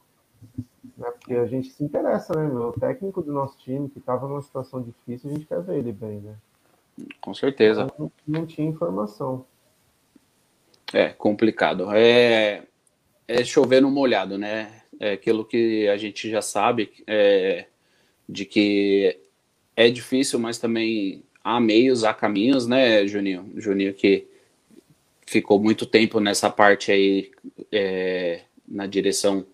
[0.98, 1.10] Né?
[1.12, 2.68] Porque a gente se interessa, né, meu?
[2.68, 5.92] O técnico do nosso time, que estava numa situação difícil, a gente quer ver ele
[5.92, 6.34] bem, né?
[7.20, 7.92] Com certeza.
[7.98, 9.44] Não, não tinha informação.
[10.92, 11.90] É complicado.
[11.92, 12.62] É,
[13.26, 14.82] é chover no molhado, né?
[15.00, 17.66] É aquilo que a gente já sabe é,
[18.28, 19.18] de que
[19.76, 23.52] é difícil, mas também há meios, há caminhos, né, Juninho?
[23.56, 24.26] Juninho que
[25.26, 27.30] ficou muito tempo nessa parte aí
[27.72, 29.44] é, na direção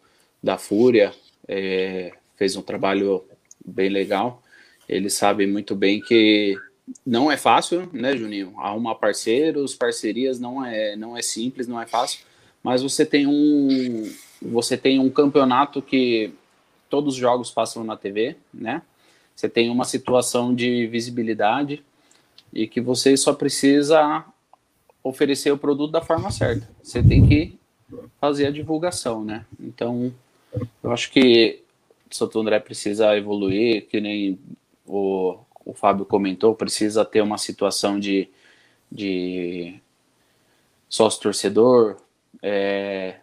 [0.43, 1.13] da Fúria,
[1.49, 3.25] é, fez um trabalho
[3.65, 4.43] bem legal.
[4.89, 6.57] Ele sabe muito bem que
[7.05, 8.55] não é fácil, né, Juninho?
[8.59, 12.21] Arrumar parceiros, parcerias não é, não é simples, não é fácil,
[12.63, 14.11] mas você tem um
[14.43, 16.33] você tem um campeonato que
[16.89, 18.83] todos os jogos passam na TV, né?
[19.37, 21.83] Você tem uma situação de visibilidade
[22.53, 24.25] e que você só precisa
[25.03, 26.69] oferecer o produto da forma certa.
[26.83, 27.59] Você tem que
[28.21, 29.45] fazer a divulgação, né?
[29.59, 30.13] Então,
[30.83, 31.63] eu acho que
[32.11, 34.39] Santo André precisa evoluir, que nem
[34.87, 38.29] o, o Fábio comentou, precisa ter uma situação de,
[38.91, 39.81] de
[40.89, 41.97] sócio-torcedor,
[42.43, 43.17] é,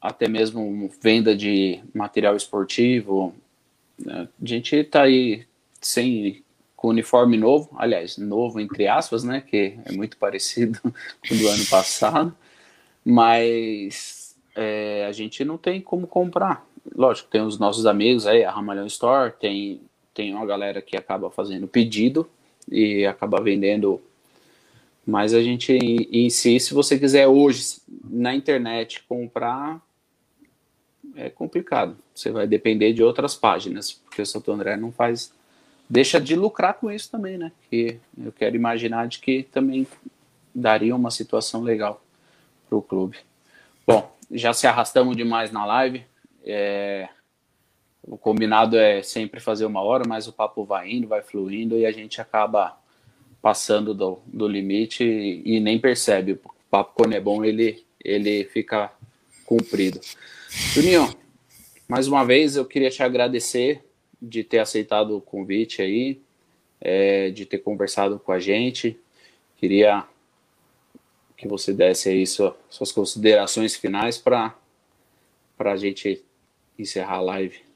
[0.00, 3.34] até mesmo venda de material esportivo.
[4.06, 5.46] A gente está aí
[5.80, 6.42] sem
[6.80, 11.46] com uniforme novo, aliás, novo entre aspas, né, que é muito parecido com o do
[11.46, 12.34] ano passado,
[13.04, 16.66] mas é, a gente não tem como comprar.
[16.96, 19.82] Lógico, tem os nossos amigos aí, a Ramalhão Store, tem,
[20.14, 22.28] tem uma galera que acaba fazendo pedido
[22.70, 24.00] e acaba vendendo,
[25.06, 29.80] mas a gente em si, se você quiser hoje na internet comprar,
[31.16, 31.96] é complicado.
[32.14, 35.32] Você vai depender de outras páginas, porque o Santo André não faz
[35.88, 37.50] deixa de lucrar com isso também, né?
[37.68, 39.86] Que eu quero imaginar de que também
[40.54, 42.00] daria uma situação legal
[42.68, 43.18] para o clube.
[43.84, 46.04] Bom, já se arrastamos demais na live.
[46.44, 47.08] É,
[48.02, 51.84] o combinado é sempre fazer uma hora, mas o papo vai indo, vai fluindo e
[51.84, 52.78] a gente acaba
[53.42, 56.32] passando do, do limite e, e nem percebe.
[56.32, 56.40] O
[56.70, 58.92] papo, quando é bom, ele, ele fica
[59.44, 60.00] cumprido.
[60.74, 61.14] Juninho,
[61.88, 63.84] mais uma vez eu queria te agradecer
[64.20, 66.20] de ter aceitado o convite aí,
[66.80, 68.98] é, de ter conversado com a gente.
[69.56, 70.06] Queria
[71.36, 74.54] que você desse aí sua, suas considerações finais para
[75.58, 76.22] a gente
[76.78, 77.69] encerrar a live.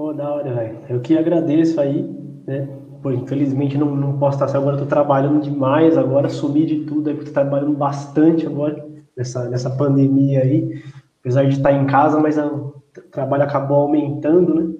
[0.00, 0.78] Pô, da hora, velho.
[0.88, 2.02] Eu que agradeço aí,
[2.46, 2.66] né?
[3.02, 7.10] Pô, infelizmente não, não posso estar agora, eu tô trabalhando demais agora, sumi de tudo,
[7.10, 8.82] aí tô trabalhando bastante agora
[9.14, 10.82] nessa, nessa pandemia aí,
[11.20, 12.82] apesar de estar em casa, mas o
[13.12, 14.74] trabalho acabou aumentando, né?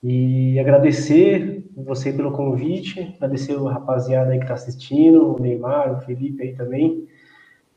[0.00, 6.00] E agradecer você pelo convite, agradecer o rapaziada aí que está assistindo, o Neymar, o
[6.02, 7.08] Felipe aí também.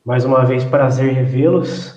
[0.05, 1.94] Mais uma vez, prazer revê-los.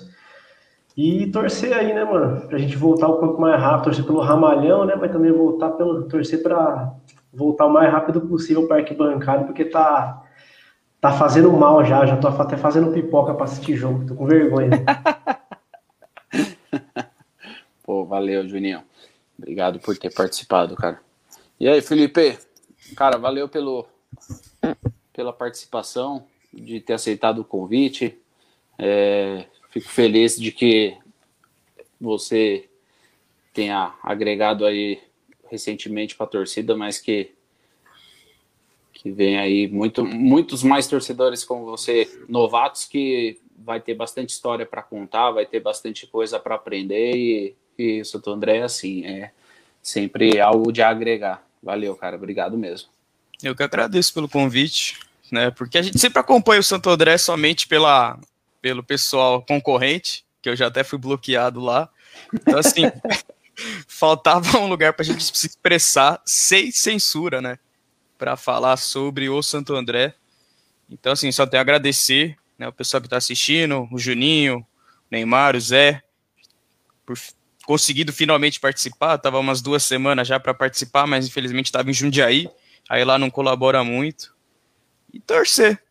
[1.01, 2.45] E torcer aí, né, mano?
[2.45, 4.95] Pra gente voltar um pouco mais rápido, torcer pelo ramalhão, né?
[4.99, 6.03] Mas também voltar pelo.
[6.09, 6.93] torcer para
[7.31, 10.25] voltar o mais rápido possível para arquibancada, porque tá.
[10.99, 14.71] Tá fazendo mal já, já tô até fazendo pipoca para assistir jogo, tô com vergonha.
[17.81, 18.83] Pô, valeu, Juninho.
[19.37, 20.99] Obrigado por ter participado, cara.
[21.57, 22.37] E aí, Felipe?
[22.97, 23.87] Cara, valeu pelo,
[25.13, 28.19] pela participação, de ter aceitado o convite.
[28.77, 30.97] É, fico feliz de que
[31.99, 32.69] você
[33.53, 35.01] tenha agregado aí
[35.49, 37.31] recentemente para a torcida, mas que
[38.93, 44.65] que vem aí muito, muitos mais torcedores como você, novatos que vai ter bastante história
[44.65, 49.31] para contar, vai ter bastante coisa para aprender e e Santo André assim, é
[49.81, 51.43] sempre algo de agregar.
[51.63, 52.89] Valeu, cara, obrigado mesmo.
[53.41, 54.99] Eu que agradeço pelo convite,
[55.31, 55.49] né?
[55.51, 58.19] Porque a gente sempre acompanha o Santo André somente pela,
[58.61, 61.89] pelo pessoal concorrente, que eu já até fui bloqueado lá.
[62.33, 62.83] Então, assim,
[63.87, 67.59] faltava um lugar para a gente se expressar sem censura, né?
[68.17, 70.15] Para falar sobre o Santo André.
[70.89, 74.65] Então, assim, só tenho a agradecer né, o pessoal que está assistindo, o Juninho, o
[75.09, 76.03] Neymar, o Zé,
[77.05, 77.17] por
[77.65, 79.17] conseguido finalmente participar.
[79.19, 82.49] Tava umas duas semanas já para participar, mas infelizmente estava em Jundiaí.
[82.89, 84.35] Aí lá não colabora muito.
[85.13, 85.81] E torcer.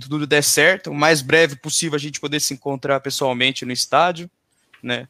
[0.00, 4.30] Tudo der certo, o mais breve possível a gente poder se encontrar pessoalmente no estádio,
[4.82, 5.08] né?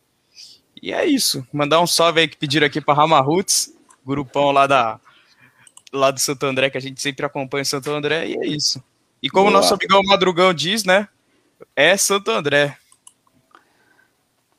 [0.82, 1.46] E é isso.
[1.52, 3.72] Mandar um salve aí que pediram aqui para Rama Roots,
[4.04, 5.00] grupão lá da
[5.92, 8.82] lá do Santo André que a gente sempre acompanha o Santo André e é isso.
[9.22, 11.08] E como o nosso amigão Madrugão diz, né?
[11.74, 12.76] É Santo André.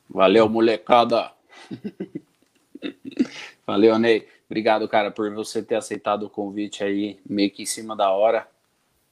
[0.08, 1.30] Valeu, molecada.
[3.66, 4.26] Valeu, Ney.
[4.46, 8.48] Obrigado, cara, por você ter aceitado o convite aí, meio que em cima da hora.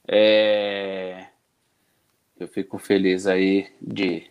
[0.07, 1.27] É...
[2.39, 4.29] Eu fico feliz aí de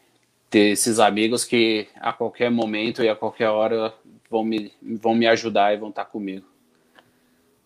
[0.51, 3.93] ter esses amigos que a qualquer momento e a qualquer hora
[4.31, 6.47] vão me, vão me ajudar e vão estar comigo.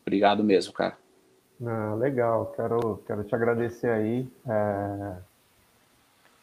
[0.02, 0.96] Obrigado mesmo, cara.
[1.64, 4.26] Ah, legal, quero, quero te agradecer aí.
[4.46, 5.16] É,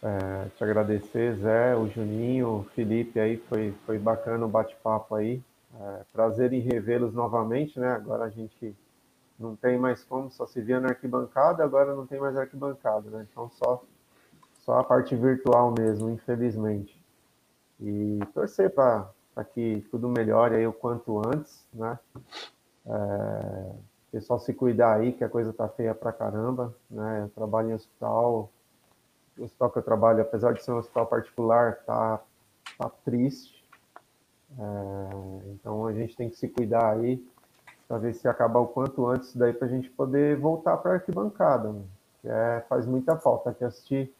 [0.03, 5.41] é, te agradecer, Zé, o Juninho, o Felipe aí, foi, foi bacana o bate-papo aí.
[5.79, 7.93] É, prazer em revê-los novamente, né?
[7.93, 8.75] Agora a gente
[9.39, 13.27] não tem mais como, só se via na arquibancada, agora não tem mais arquibancada, né?
[13.29, 13.83] Então só,
[14.59, 17.01] só a parte virtual mesmo, infelizmente.
[17.79, 19.09] E torcer para
[19.53, 21.99] que tudo melhore aí o quanto antes, né?
[22.85, 23.71] É,
[24.15, 27.23] pessoal se cuidar aí, que a coisa tá feia pra caramba, né?
[27.23, 28.49] Eu trabalho em hospital,
[29.37, 32.21] o hospital que eu trabalho, apesar de ser um hospital particular, tá,
[32.77, 33.65] tá triste.
[34.57, 37.21] É, então a gente tem que se cuidar aí
[37.87, 40.93] para ver se acabar o quanto antes daí para a gente poder voltar para a
[40.95, 41.75] arquibancada,
[42.23, 43.53] é, faz muita falta.
[43.53, 44.11] Que assistir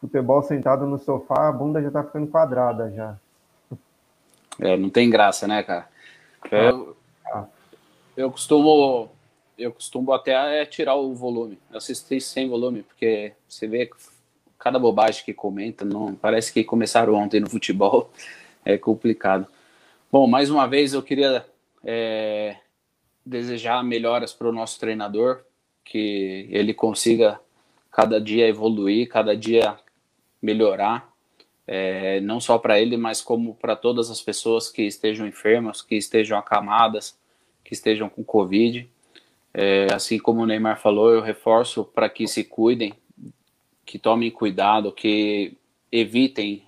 [0.00, 3.16] futebol sentado no sofá, a bunda já tá ficando quadrada já.
[4.58, 5.88] É, não tem graça, né, cara?
[6.50, 6.96] Eu,
[7.26, 7.44] ah.
[8.16, 9.10] eu costumo
[9.58, 13.90] eu costumo até tirar o volume, assistir sem volume, porque você vê
[14.58, 18.10] cada bobagem que comenta, não parece que começaram ontem no futebol,
[18.64, 19.46] é complicado.
[20.12, 21.46] Bom, mais uma vez eu queria
[21.84, 22.56] é,
[23.26, 25.42] desejar melhoras para o nosso treinador,
[25.84, 27.40] que ele consiga
[27.90, 29.76] cada dia evoluir, cada dia
[30.40, 31.12] melhorar,
[31.66, 35.96] é, não só para ele, mas como para todas as pessoas que estejam enfermas, que
[35.96, 37.18] estejam acamadas,
[37.64, 38.88] que estejam com Covid.
[39.52, 42.94] É, assim como o Neymar falou, eu reforço para que se cuidem,
[43.84, 45.56] que tomem cuidado, que
[45.90, 46.62] evitem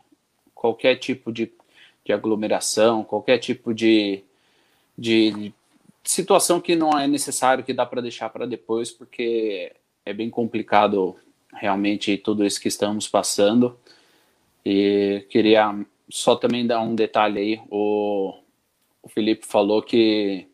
[0.55, 1.53] qualquer tipo de,
[2.05, 4.25] de aglomeração, qualquer tipo de,
[4.97, 5.53] de
[6.05, 9.73] situação que não é necessário, que dá para deixar para depois, porque
[10.05, 11.17] é bem complicado
[11.53, 13.79] realmente tudo isso que estamos passando.
[14.65, 15.75] E queria
[16.09, 18.35] só também dar um detalhe aí, o,
[19.03, 20.47] o Felipe falou que,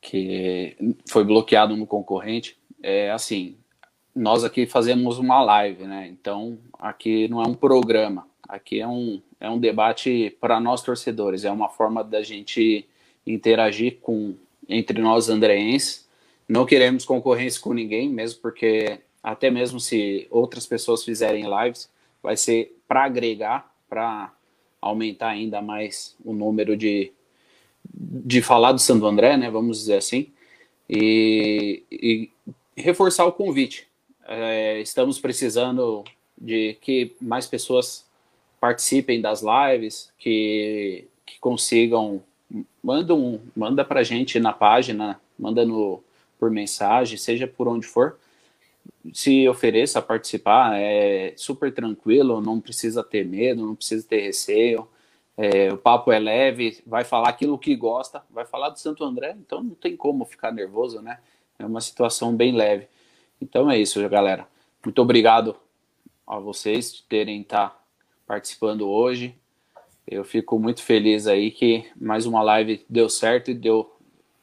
[0.00, 0.76] que
[1.08, 2.56] foi bloqueado no concorrente.
[2.82, 3.56] É assim,
[4.14, 6.08] nós aqui fazemos uma live, né?
[6.08, 11.44] Então aqui não é um programa, aqui é um, é um debate para nós torcedores,
[11.44, 12.86] é uma forma da gente
[13.32, 14.34] interagir com
[14.68, 16.06] entre nós andreenses.
[16.48, 21.90] Não queremos concorrência com ninguém, mesmo porque até mesmo se outras pessoas fizerem lives,
[22.22, 24.32] vai ser para agregar, para
[24.80, 27.12] aumentar ainda mais o número de,
[27.92, 29.50] de falar do Santo André, né?
[29.50, 30.28] Vamos dizer assim.
[30.88, 32.30] E, e
[32.76, 33.86] reforçar o convite.
[34.26, 36.04] É, estamos precisando
[36.40, 38.06] de que mais pessoas
[38.60, 42.22] participem das lives, que, que consigam
[42.82, 46.02] manda, um, manda pra gente na página, manda no,
[46.38, 48.18] por mensagem, seja por onde for,
[49.12, 54.88] se ofereça a participar, é super tranquilo, não precisa ter medo, não precisa ter receio,
[55.36, 59.36] é, o papo é leve, vai falar aquilo que gosta, vai falar do Santo André,
[59.38, 61.18] então não tem como ficar nervoso, né?
[61.58, 62.88] É uma situação bem leve.
[63.40, 64.46] Então é isso, galera.
[64.84, 65.56] Muito obrigado
[66.26, 67.80] a vocês de terem estar tá
[68.26, 69.34] participando hoje.
[70.10, 73.94] Eu fico muito feliz aí que mais uma live deu certo e deu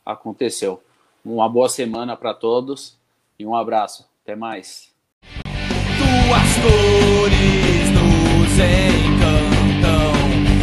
[0.05, 0.79] aconteceu.
[1.25, 2.95] Uma boa semana para todos
[3.39, 4.07] e um abraço.
[4.21, 4.93] Até mais.
[5.23, 10.13] Tuas cores nos encantam.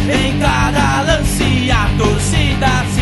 [0.09, 3.02] Em cada lance a torcida se